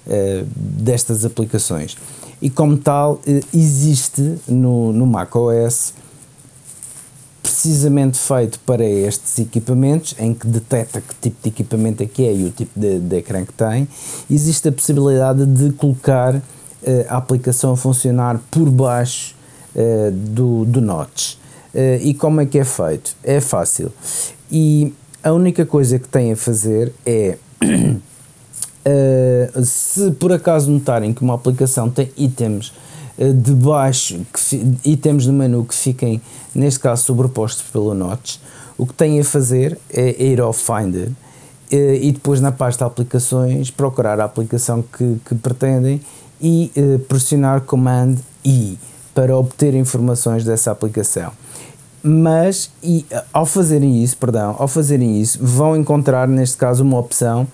uh, 0.07 0.47
destas 0.55 1.25
aplicações. 1.25 1.97
E 2.41 2.49
como 2.49 2.77
tal, 2.77 3.15
uh, 3.15 3.21
existe 3.53 4.39
no, 4.47 4.93
no 4.93 5.07
macOS 5.07 5.95
precisamente 7.43 8.19
feito 8.19 8.59
para 8.61 8.85
estes 8.85 9.39
equipamentos, 9.39 10.15
em 10.19 10.33
que 10.33 10.47
detecta 10.47 11.01
que 11.01 11.15
tipo 11.21 11.37
de 11.43 11.49
equipamento 11.49 12.03
é 12.03 12.07
que 12.07 12.25
é 12.25 12.33
e 12.33 12.45
o 12.45 12.51
tipo 12.51 12.79
de, 12.79 13.01
de 13.01 13.17
ecrã 13.17 13.45
que 13.45 13.53
tem, 13.53 13.87
existe 14.31 14.69
a 14.69 14.73
possibilidade 14.73 15.45
de 15.45 15.73
colocar 15.73 16.41
a 17.09 17.17
aplicação 17.17 17.73
a 17.73 17.77
funcionar 17.77 18.41
por 18.51 18.69
baixo 18.69 19.37
do, 20.13 20.65
do 20.65 20.81
notch. 20.81 21.37
Uh, 21.75 21.97
e 22.03 22.15
como 22.15 22.41
é 22.41 22.47
que 22.47 22.59
é 22.59 22.65
feito? 22.65 23.17
É 23.25 23.41
fácil. 23.41 23.91
E 24.51 24.93
a 25.23 25.33
única 25.33 25.65
coisa 25.65 25.99
que 25.99 26.09
tem 26.09 26.33
a 26.33 26.37
fazer 26.37 26.93
é. 27.07 27.39
Uh, 27.65 29.63
se 29.65 30.11
por 30.13 30.33
acaso 30.33 30.71
notarem 30.71 31.13
que 31.13 31.23
uma 31.23 31.35
aplicação 31.35 31.89
tem 31.89 32.11
itens 32.17 32.73
uh, 33.17 33.33
de 33.33 33.53
baixo, 33.53 34.21
que, 34.33 34.77
itens 34.85 35.27
do 35.27 35.33
menu 35.33 35.65
que 35.65 35.75
fiquem, 35.75 36.21
neste 36.55 36.81
caso, 36.81 37.05
sobrepostos 37.05 37.63
pelo 37.71 37.95
notch, 37.95 38.39
o 38.77 38.87
que 38.87 38.93
têm 38.93 39.21
a 39.21 39.25
fazer 39.25 39.79
é 39.89 40.23
ir 40.23 40.41
ao 40.41 40.53
Finder 40.53 41.09
uh, 41.09 41.15
e 41.71 42.11
depois 42.13 42.41
na 42.41 42.51
pasta 42.51 42.85
aplicações 42.85 43.71
procurar 43.71 44.21
a 44.21 44.25
aplicação 44.25 44.83
que, 44.83 45.19
que 45.25 45.35
pretendem 45.37 46.01
e 46.45 46.73
pressionar 47.09 47.61
Command 47.61 48.17
I 48.45 48.77
para 49.15 49.37
obter 49.37 49.77
informações 49.77 50.45
dessa 50.45 50.73
aplicação. 50.73 51.31
Mas 52.03 52.71
e, 52.83 53.07
ao 53.33 53.47
fazerem 53.47 54.03
isso, 54.03 54.17
perdão, 54.17 54.57
ao 54.59 54.67
fazerem 54.67 55.21
isso, 55.21 55.39
vão 55.41 55.77
encontrar 55.77 56.27
neste 56.27 56.57
caso 56.57 56.83
uma 56.83 56.99
opção 56.99 57.47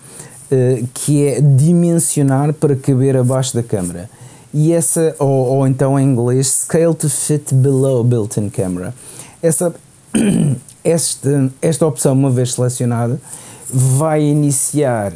uh, 0.51 0.89
que 0.95 1.27
é 1.27 1.41
dimensionar 1.41 2.55
para 2.55 2.75
caber 2.75 3.17
abaixo 3.17 3.55
da 3.55 3.63
câmera. 3.63 4.09
E 4.53 4.73
essa, 4.73 5.15
ou, 5.19 5.29
ou 5.29 5.67
então 5.67 6.01
em 6.01 6.05
inglês, 6.05 6.47
scale 6.47 6.95
to 6.95 7.11
fit 7.11 7.55
below 7.55 8.03
built-in 8.03 8.49
camera. 8.49 8.95
Essa, 9.43 9.75
esta, 10.83 11.53
esta 11.61 11.87
opção, 11.87 12.15
uma 12.15 12.31
vez 12.31 12.55
selecionada, 12.55 13.21
vai 13.71 14.23
iniciar 14.23 15.13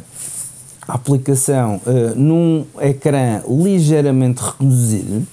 a 0.87 0.93
aplicação 0.93 1.81
uh, 1.87 2.15
num 2.15 2.65
ecrã 2.79 3.41
ligeiramente 3.47 4.43
reduzido 4.43 5.25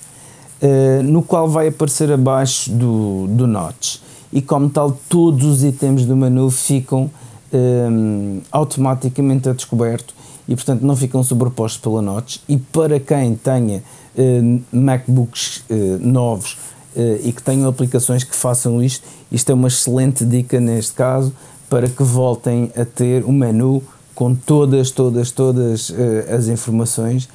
uh, 0.63 1.03
no 1.03 1.23
qual 1.23 1.49
vai 1.49 1.69
aparecer 1.69 2.11
abaixo 2.13 2.71
do, 2.71 3.27
do 3.29 3.47
notch. 3.47 3.99
E 4.33 4.41
como 4.41 4.71
tal, 4.71 4.97
todos 5.09 5.45
os 5.45 5.65
itens 5.65 6.05
do 6.05 6.15
menu 6.15 6.51
ficam 6.51 7.11
um, 7.53 8.39
eh, 8.39 8.47
automaticamente 8.53 9.49
a 9.49 9.53
descoberto 9.53 10.15
e 10.47 10.55
portanto 10.55 10.83
não 10.83 10.95
ficam 10.95 11.21
sobrepostos 11.25 11.81
pela 11.81 12.01
notch. 12.01 12.37
E 12.49 12.57
para 12.57 13.01
quem 13.01 13.35
tenha 13.35 13.83
uh, 14.17 14.61
MacBooks 14.71 15.65
uh, 15.69 15.99
novos 16.01 16.57
e 17.23 17.33
que 17.33 17.41
tenham 17.41 17.69
aplicações 17.69 18.25
que 18.25 18.35
façam 18.35 18.83
isto, 18.83 19.07
isto 19.31 19.51
é 19.51 19.55
uma 19.55 19.69
excelente 19.69 20.25
dica 20.25 20.61
neste 20.61 20.93
caso 20.93 21.33
para 21.69 21.89
que 21.89 22.03
voltem 22.03 22.71
a 22.77 22.85
ter 22.85 23.25
um 23.25 23.33
menu 23.33 23.81
com 24.13 24.35
todas, 24.35 24.91
todas, 24.91 25.31
todas 25.31 25.95
as 26.29 26.49
informações 26.49 27.29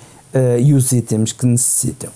e 0.61 0.73
os 0.73 0.91
itens 0.91 1.31
que 1.31 1.45
necessitam. 1.45 2.11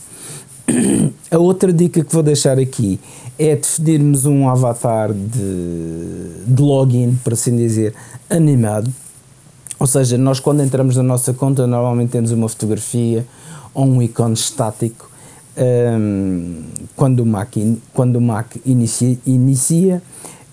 A 1.31 1.37
outra 1.37 1.71
dica 1.71 2.03
que 2.03 2.13
vou 2.13 2.23
deixar 2.23 2.57
aqui 2.59 2.99
é 3.37 3.55
definirmos 3.55 4.25
um 4.25 4.49
avatar 4.49 5.13
de, 5.13 6.45
de 6.45 6.61
login, 6.61 7.17
por 7.23 7.33
assim 7.33 7.55
dizer, 7.55 7.93
animado. 8.29 8.91
Ou 9.79 9.87
seja, 9.87 10.17
nós 10.17 10.39
quando 10.39 10.61
entramos 10.61 10.97
na 10.97 11.03
nossa 11.03 11.33
conta 11.33 11.65
normalmente 11.65 12.09
temos 12.09 12.31
uma 12.31 12.49
fotografia 12.49 13.25
ou 13.73 13.85
um 13.85 14.01
ícone 14.01 14.33
estático 14.33 15.09
um, 15.59 16.63
quando 16.95 17.21
o 17.21 17.25
Mac, 17.25 17.55
quando 17.93 18.15
o 18.15 18.21
Mac 18.21 18.55
inicia, 18.65 19.17
inicia 19.25 20.01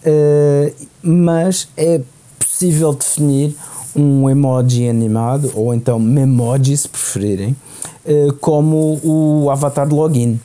uh, 0.05 0.87
mas 1.03 1.69
é 1.77 2.01
possível 2.39 2.93
definir 2.93 3.55
um 3.95 4.29
emoji 4.29 4.89
animado 4.89 5.51
ou 5.55 5.75
então 5.75 5.99
memoji 5.99 6.77
se 6.77 6.89
preferirem 6.89 7.57
uh, 8.05 8.33
como 8.41 9.01
o 9.03 9.51
avatar 9.51 9.89
de 9.89 9.95
login 9.95 10.39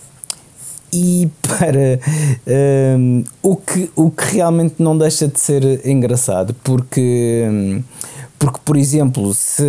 e 0.94 1.30
para 1.42 2.00
um, 2.98 3.24
o, 3.42 3.56
que, 3.56 3.90
o 3.96 4.12
que 4.12 4.36
realmente 4.36 4.76
não 4.80 4.98
deixa 4.98 5.28
de 5.28 5.40
ser 5.40 5.86
engraçado, 5.88 6.54
porque, 6.64 7.82
porque 8.38 8.60
por 8.66 8.76
exemplo, 8.76 9.34
se 9.34 9.64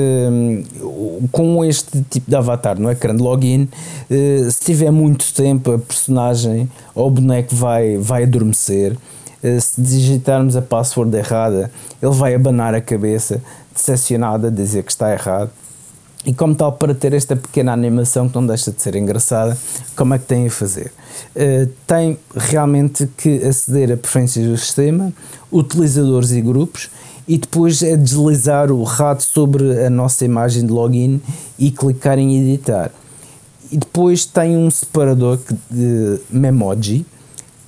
com 1.30 1.64
este 1.64 2.02
tipo 2.10 2.28
de 2.28 2.36
avatar 2.36 2.78
no 2.80 2.90
ecrã 2.90 3.14
de 3.14 3.22
login, 3.22 3.62
uh, 3.62 4.50
se 4.50 4.64
tiver 4.64 4.90
muito 4.90 5.32
tempo, 5.32 5.72
a 5.72 5.78
personagem 5.78 6.68
ou 6.94 7.06
o 7.06 7.10
boneco 7.10 7.54
vai, 7.54 7.96
vai 7.96 8.24
adormecer. 8.24 8.96
Uh, 9.42 9.60
se 9.60 9.80
digitarmos 9.80 10.56
a 10.56 10.62
password 10.62 11.16
errada, 11.16 11.70
ele 12.00 12.12
vai 12.12 12.34
abanar 12.34 12.74
a 12.74 12.80
cabeça, 12.80 13.40
decepcionado 13.72 14.48
a 14.48 14.50
dizer 14.50 14.82
que 14.82 14.90
está 14.90 15.12
errado. 15.12 15.50
E 16.24 16.32
como 16.32 16.54
tal, 16.54 16.72
para 16.72 16.94
ter 16.94 17.12
esta 17.14 17.34
pequena 17.34 17.72
animação 17.72 18.28
que 18.28 18.34
não 18.36 18.46
deixa 18.46 18.70
de 18.70 18.80
ser 18.80 18.94
engraçada, 18.94 19.58
como 19.96 20.14
é 20.14 20.18
que 20.18 20.24
tem 20.26 20.46
a 20.46 20.50
fazer? 20.50 20.92
Uh, 21.34 21.68
tem 21.84 22.16
realmente 22.36 23.08
que 23.16 23.42
aceder 23.44 23.92
a 23.92 23.96
preferências 23.96 24.46
do 24.46 24.56
sistema, 24.56 25.12
utilizadores 25.50 26.30
e 26.30 26.40
grupos, 26.40 26.90
e 27.26 27.38
depois 27.38 27.82
é 27.82 27.96
deslizar 27.96 28.70
o 28.70 28.84
rato 28.84 29.24
sobre 29.24 29.84
a 29.84 29.90
nossa 29.90 30.24
imagem 30.24 30.64
de 30.64 30.72
login 30.72 31.20
e 31.58 31.70
clicar 31.70 32.18
em 32.18 32.36
editar. 32.38 32.92
E 33.70 33.76
depois 33.76 34.24
tem 34.24 34.56
um 34.56 34.70
separador 34.70 35.40
de 35.70 36.20
Memoji, 36.30 37.04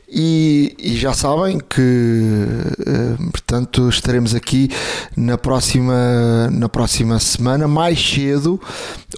e, 0.08 0.74
e, 0.78 0.96
já 0.96 1.12
sabem 1.12 1.58
que 1.58 1.80
uh, 1.80 3.30
portanto 3.30 3.88
estaremos 3.88 4.34
aqui 4.34 4.70
na 5.16 5.36
próxima 5.36 6.48
na 6.50 6.68
próxima 6.68 7.18
semana 7.18 7.68
mais 7.68 8.00
cedo 8.00 8.58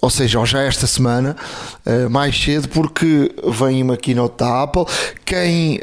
ou 0.02 0.10
seja 0.10 0.44
já 0.44 0.62
esta 0.62 0.86
semana 0.86 1.36
uh, 1.86 2.10
mais 2.10 2.36
cedo 2.36 2.68
porque 2.68 3.32
vem 3.58 3.82
uma 3.82 3.96
keynote 3.96 4.38
da 4.38 4.62
Apple. 4.62 4.84
Quem 5.24 5.80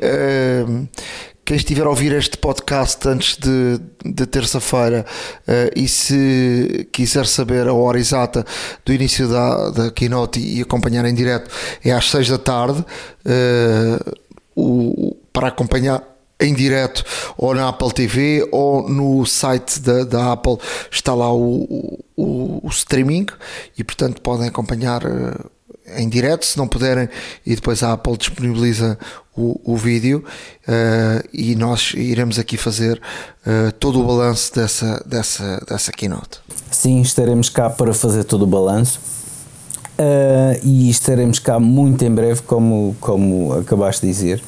quem 1.47 1.55
estiver 1.55 1.85
a 1.85 1.89
ouvir 1.89 2.11
este 2.11 2.37
podcast 2.37 3.07
antes 3.07 3.37
de, 3.37 3.79
de 4.03 4.25
terça-feira 4.25 5.05
uh, 5.47 5.79
e 5.79 5.87
se 5.87 6.89
quiser 6.91 7.25
saber 7.25 7.69
a 7.69 7.73
hora 7.73 7.97
exata 7.97 8.45
do 8.85 8.91
início 8.91 9.29
da, 9.29 9.69
da 9.69 9.89
keynote 9.89 10.41
e, 10.41 10.61
acompanhar 10.61 11.05
em 11.05 11.15
direto, 11.15 11.49
é 11.85 11.93
às 11.93 12.11
6 12.11 12.27
da 12.31 12.37
tarde. 12.37 12.85
Uh, 13.25 14.17
o, 14.57 15.15
para 15.31 15.47
acompanhar 15.47 16.03
em 16.37 16.53
direto 16.53 17.05
ou 17.37 17.55
na 17.55 17.69
Apple 17.69 17.93
TV 17.93 18.45
ou 18.51 18.89
no 18.89 19.25
site 19.25 19.79
da, 19.79 20.03
da 20.03 20.33
Apple 20.33 20.57
está 20.91 21.13
lá 21.15 21.33
o, 21.33 22.03
o, 22.17 22.59
o, 22.61 22.69
streaming 22.69 23.25
e 23.77 23.85
portanto 23.85 24.21
podem 24.21 24.49
acompanhar 24.49 25.05
uh, 25.05 25.49
em 25.95 26.09
direto 26.09 26.45
se 26.45 26.57
não 26.57 26.67
puderem 26.67 27.07
e 27.45 27.55
depois 27.55 27.83
a 27.83 27.93
Apple 27.93 28.17
disponibiliza 28.17 28.97
o, 29.35 29.59
o 29.63 29.77
vídeo 29.77 30.23
uh, 30.67 31.23
e 31.31 31.55
nós 31.55 31.93
iremos 31.95 32.39
aqui 32.39 32.57
fazer 32.57 32.99
uh, 33.45 33.71
todo 33.73 34.01
o 34.01 34.03
balanço 34.03 34.53
dessa, 34.53 35.03
dessa, 35.05 35.63
dessa 35.67 35.91
keynote. 35.91 36.39
Sim, 36.71 37.01
estaremos 37.01 37.49
cá 37.49 37.69
para 37.69 37.93
fazer 37.93 38.23
todo 38.23 38.43
o 38.43 38.47
balanço 38.47 38.99
uh, 39.97 40.59
e 40.63 40.89
estaremos 40.89 41.39
cá 41.39 41.59
muito 41.59 42.05
em 42.05 42.11
breve, 42.11 42.41
como, 42.43 42.95
como 42.99 43.53
acabaste 43.53 44.05
de 44.05 44.11
dizer. 44.11 44.43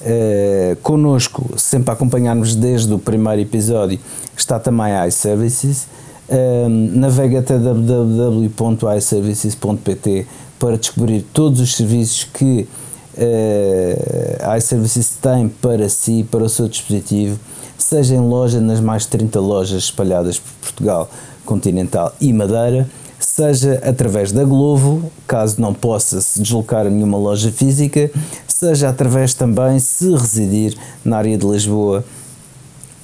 Uh, 0.00 0.76
connosco, 0.76 1.54
sempre 1.56 1.90
a 1.90 1.94
acompanhar-nos 1.94 2.54
desde 2.54 2.92
o 2.92 2.98
primeiro 2.98 3.40
episódio, 3.42 3.98
está 4.36 4.60
também 4.60 4.92
a 4.92 5.08
iServices. 5.08 5.88
Uh, 6.28 6.68
navega 6.68 7.40
até 7.40 7.58
www.iservices.pt 7.58 10.26
para 10.58 10.76
descobrir 10.76 11.22
todos 11.32 11.60
os 11.60 11.74
serviços 11.74 12.24
que 12.24 12.68
uh, 13.16 14.56
iServices 14.56 15.16
tem 15.20 15.48
para 15.48 15.88
si, 15.88 16.26
para 16.30 16.44
o 16.44 16.48
seu 16.48 16.68
dispositivo, 16.68 17.38
seja 17.76 18.14
em 18.14 18.20
loja 18.20 18.60
nas 18.60 18.80
mais 18.80 19.02
de 19.02 19.08
30 19.08 19.40
lojas 19.40 19.84
espalhadas 19.84 20.38
por 20.38 20.52
Portugal 20.62 21.10
continental 21.44 22.14
e 22.20 22.32
Madeira, 22.32 22.88
seja 23.18 23.80
através 23.84 24.32
da 24.32 24.44
Glovo, 24.44 25.10
caso 25.26 25.60
não 25.60 25.72
possa 25.72 26.20
se 26.20 26.42
deslocar 26.42 26.86
a 26.86 26.90
nenhuma 26.90 27.18
loja 27.18 27.50
física, 27.50 28.10
seja 28.46 28.88
através 28.88 29.34
também, 29.34 29.78
se 29.78 30.10
residir 30.10 30.76
na 31.04 31.18
área 31.18 31.38
de 31.38 31.46
Lisboa, 31.46 32.04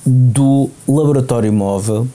do 0.04 0.68
laboratório 0.86 1.52
móvel 1.52 2.06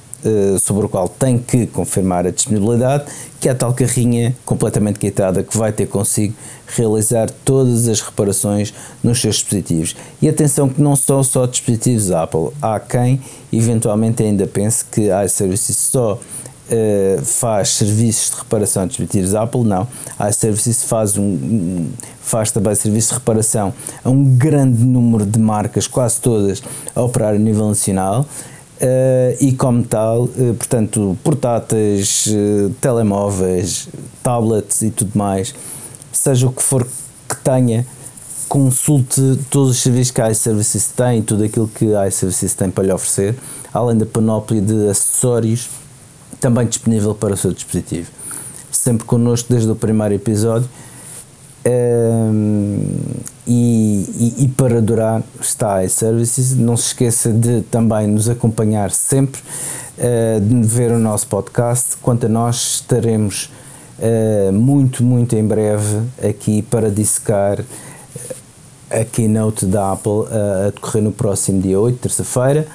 sobre 0.59 0.85
o 0.85 0.89
qual 0.89 1.07
tem 1.07 1.37
que 1.37 1.65
confirmar 1.67 2.27
a 2.27 2.31
disponibilidade, 2.31 3.05
que 3.39 3.47
é 3.47 3.51
a 3.51 3.55
tal 3.55 3.73
carrinha 3.73 4.35
completamente 4.45 4.99
quitada 4.99 5.43
que 5.43 5.57
vai 5.57 5.71
ter 5.71 5.87
consigo 5.87 6.33
realizar 6.67 7.29
todas 7.43 7.87
as 7.87 8.01
reparações 8.01 8.73
nos 9.03 9.19
seus 9.21 9.35
dispositivos. 9.35 9.95
E 10.21 10.29
atenção 10.29 10.69
que 10.69 10.81
não 10.81 10.95
são 10.95 11.23
só 11.23 11.45
dispositivos 11.45 12.11
Apple, 12.11 12.49
há 12.61 12.79
quem 12.79 13.21
eventualmente 13.51 14.23
ainda 14.23 14.45
pense 14.45 14.85
que 14.85 15.09
a 15.09 15.25
iServices 15.25 15.75
só 15.75 16.13
uh, 16.69 17.25
faz 17.25 17.69
serviços 17.69 18.31
de 18.31 18.37
reparação 18.37 18.83
de 18.83 18.89
dispositivos 18.89 19.35
Apple, 19.35 19.63
não. 19.63 19.87
A 20.17 20.29
iServices 20.29 20.83
faz, 20.83 21.17
um, 21.17 21.87
faz 22.21 22.51
também 22.51 22.75
serviços 22.75 23.09
de 23.11 23.15
reparação 23.15 23.73
a 24.03 24.09
um 24.09 24.23
grande 24.23 24.83
número 24.83 25.25
de 25.25 25.39
marcas, 25.39 25.87
quase 25.87 26.19
todas, 26.21 26.61
a 26.95 27.01
operar 27.01 27.33
a 27.33 27.37
nível 27.37 27.67
nacional. 27.67 28.25
Uh, 28.81 29.35
e 29.41 29.51
como 29.51 29.83
tal, 29.83 30.23
uh, 30.23 30.53
portanto, 30.57 31.17
portáteis, 31.21 32.27
uh, 32.27 32.69
telemóveis, 32.79 33.89
tablets 34.23 34.81
e 34.81 34.89
tudo 34.89 35.11
mais, 35.17 35.53
seja 36.13 36.47
o 36.47 36.51
que 36.53 36.63
for 36.63 36.87
que 37.27 37.35
tenha, 37.43 37.85
consulte 38.47 39.37
todos 39.51 39.71
os 39.71 39.79
serviços 39.79 40.11
que 40.11 40.21
a 40.21 40.31
iServices 40.31 40.87
tem, 40.95 41.21
tudo 41.21 41.43
aquilo 41.43 41.67
que 41.67 41.93
a 41.93 42.07
iServices 42.07 42.53
tem 42.53 42.71
para 42.71 42.85
lhe 42.85 42.93
oferecer, 42.93 43.35
além 43.73 43.97
da 43.97 44.05
panóplia 44.05 44.61
de 44.61 44.87
acessórios 44.87 45.69
também 46.39 46.65
disponível 46.65 47.13
para 47.13 47.33
o 47.33 47.37
seu 47.37 47.51
dispositivo. 47.51 48.09
Sempre 48.71 49.05
connosco 49.05 49.51
desde 49.51 49.69
o 49.69 49.75
primeiro 49.75 50.13
episódio. 50.13 50.69
Um, 51.65 52.81
e, 53.45 54.05
e, 54.37 54.43
e, 54.43 54.47
para 54.47 54.81
durar 54.81 55.21
está 55.41 55.83
iServices. 55.83 56.55
Não 56.55 56.77
se 56.77 56.87
esqueça 56.87 57.31
de 57.31 57.61
também 57.63 58.07
nos 58.07 58.29
acompanhar 58.29 58.91
sempre, 58.91 59.41
uh, 59.97 60.39
de 60.39 60.67
ver 60.67 60.91
o 60.91 60.99
nosso 60.99 61.27
podcast. 61.27 61.97
Quanto 61.97 62.27
a 62.27 62.29
nós, 62.29 62.75
estaremos 62.75 63.49
uh, 63.99 64.53
muito, 64.53 65.03
muito 65.03 65.35
em 65.35 65.45
breve 65.45 66.01
aqui 66.23 66.61
para 66.61 66.89
dissecar 66.89 67.59
a 68.89 69.03
keynote 69.03 69.65
da 69.65 69.91
Apple 69.91 70.11
uh, 70.11 70.67
a 70.67 70.69
decorrer 70.71 71.03
no 71.03 71.11
próximo 71.11 71.61
dia 71.61 71.79
8, 71.79 71.97
terça-feira. 71.99 72.67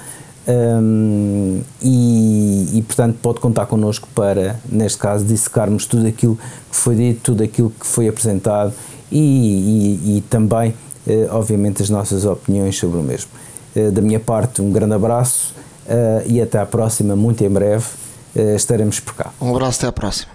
Um, 0.47 1.61
e, 1.81 2.77
e, 2.77 2.81
portanto 2.83 3.17
pode 3.19 3.39
contar 3.39 3.65
connosco 3.65 4.07
para, 4.13 4.59
neste 4.69 4.99
caso, 4.99 5.25
dissecarmos 5.25 5.87
tudo 5.87 6.05
aquilo 6.05 6.35
que 6.69 6.75
foi 6.75 6.95
dito, 6.95 7.21
tudo 7.23 7.43
aquilo 7.43 7.71
que 7.71 7.85
foi 7.85 8.07
apresentado 8.07 8.71
e, 9.11 9.17
e, 9.17 10.17
e 10.17 10.21
também, 10.21 10.75
eh, 11.07 11.27
obviamente, 11.31 11.81
as 11.81 11.89
nossas 11.89 12.25
opiniões 12.25 12.77
sobre 12.77 12.99
o 12.99 13.03
mesmo. 13.03 13.31
Eh, 13.75 13.89
da 13.89 14.01
minha 14.01 14.19
parte, 14.19 14.61
um 14.61 14.71
grande 14.71 14.93
abraço 14.93 15.53
eh, 15.87 16.23
e 16.27 16.41
até 16.41 16.59
à 16.59 16.65
próxima, 16.65 17.15
muito 17.15 17.43
em 17.43 17.49
breve 17.49 17.85
estaremos 18.55 18.99
por 18.99 19.15
cá. 19.15 19.31
Um 19.39 19.55
abraço, 19.55 19.79
até 19.79 19.87
à 19.87 19.91
próxima 19.93 20.34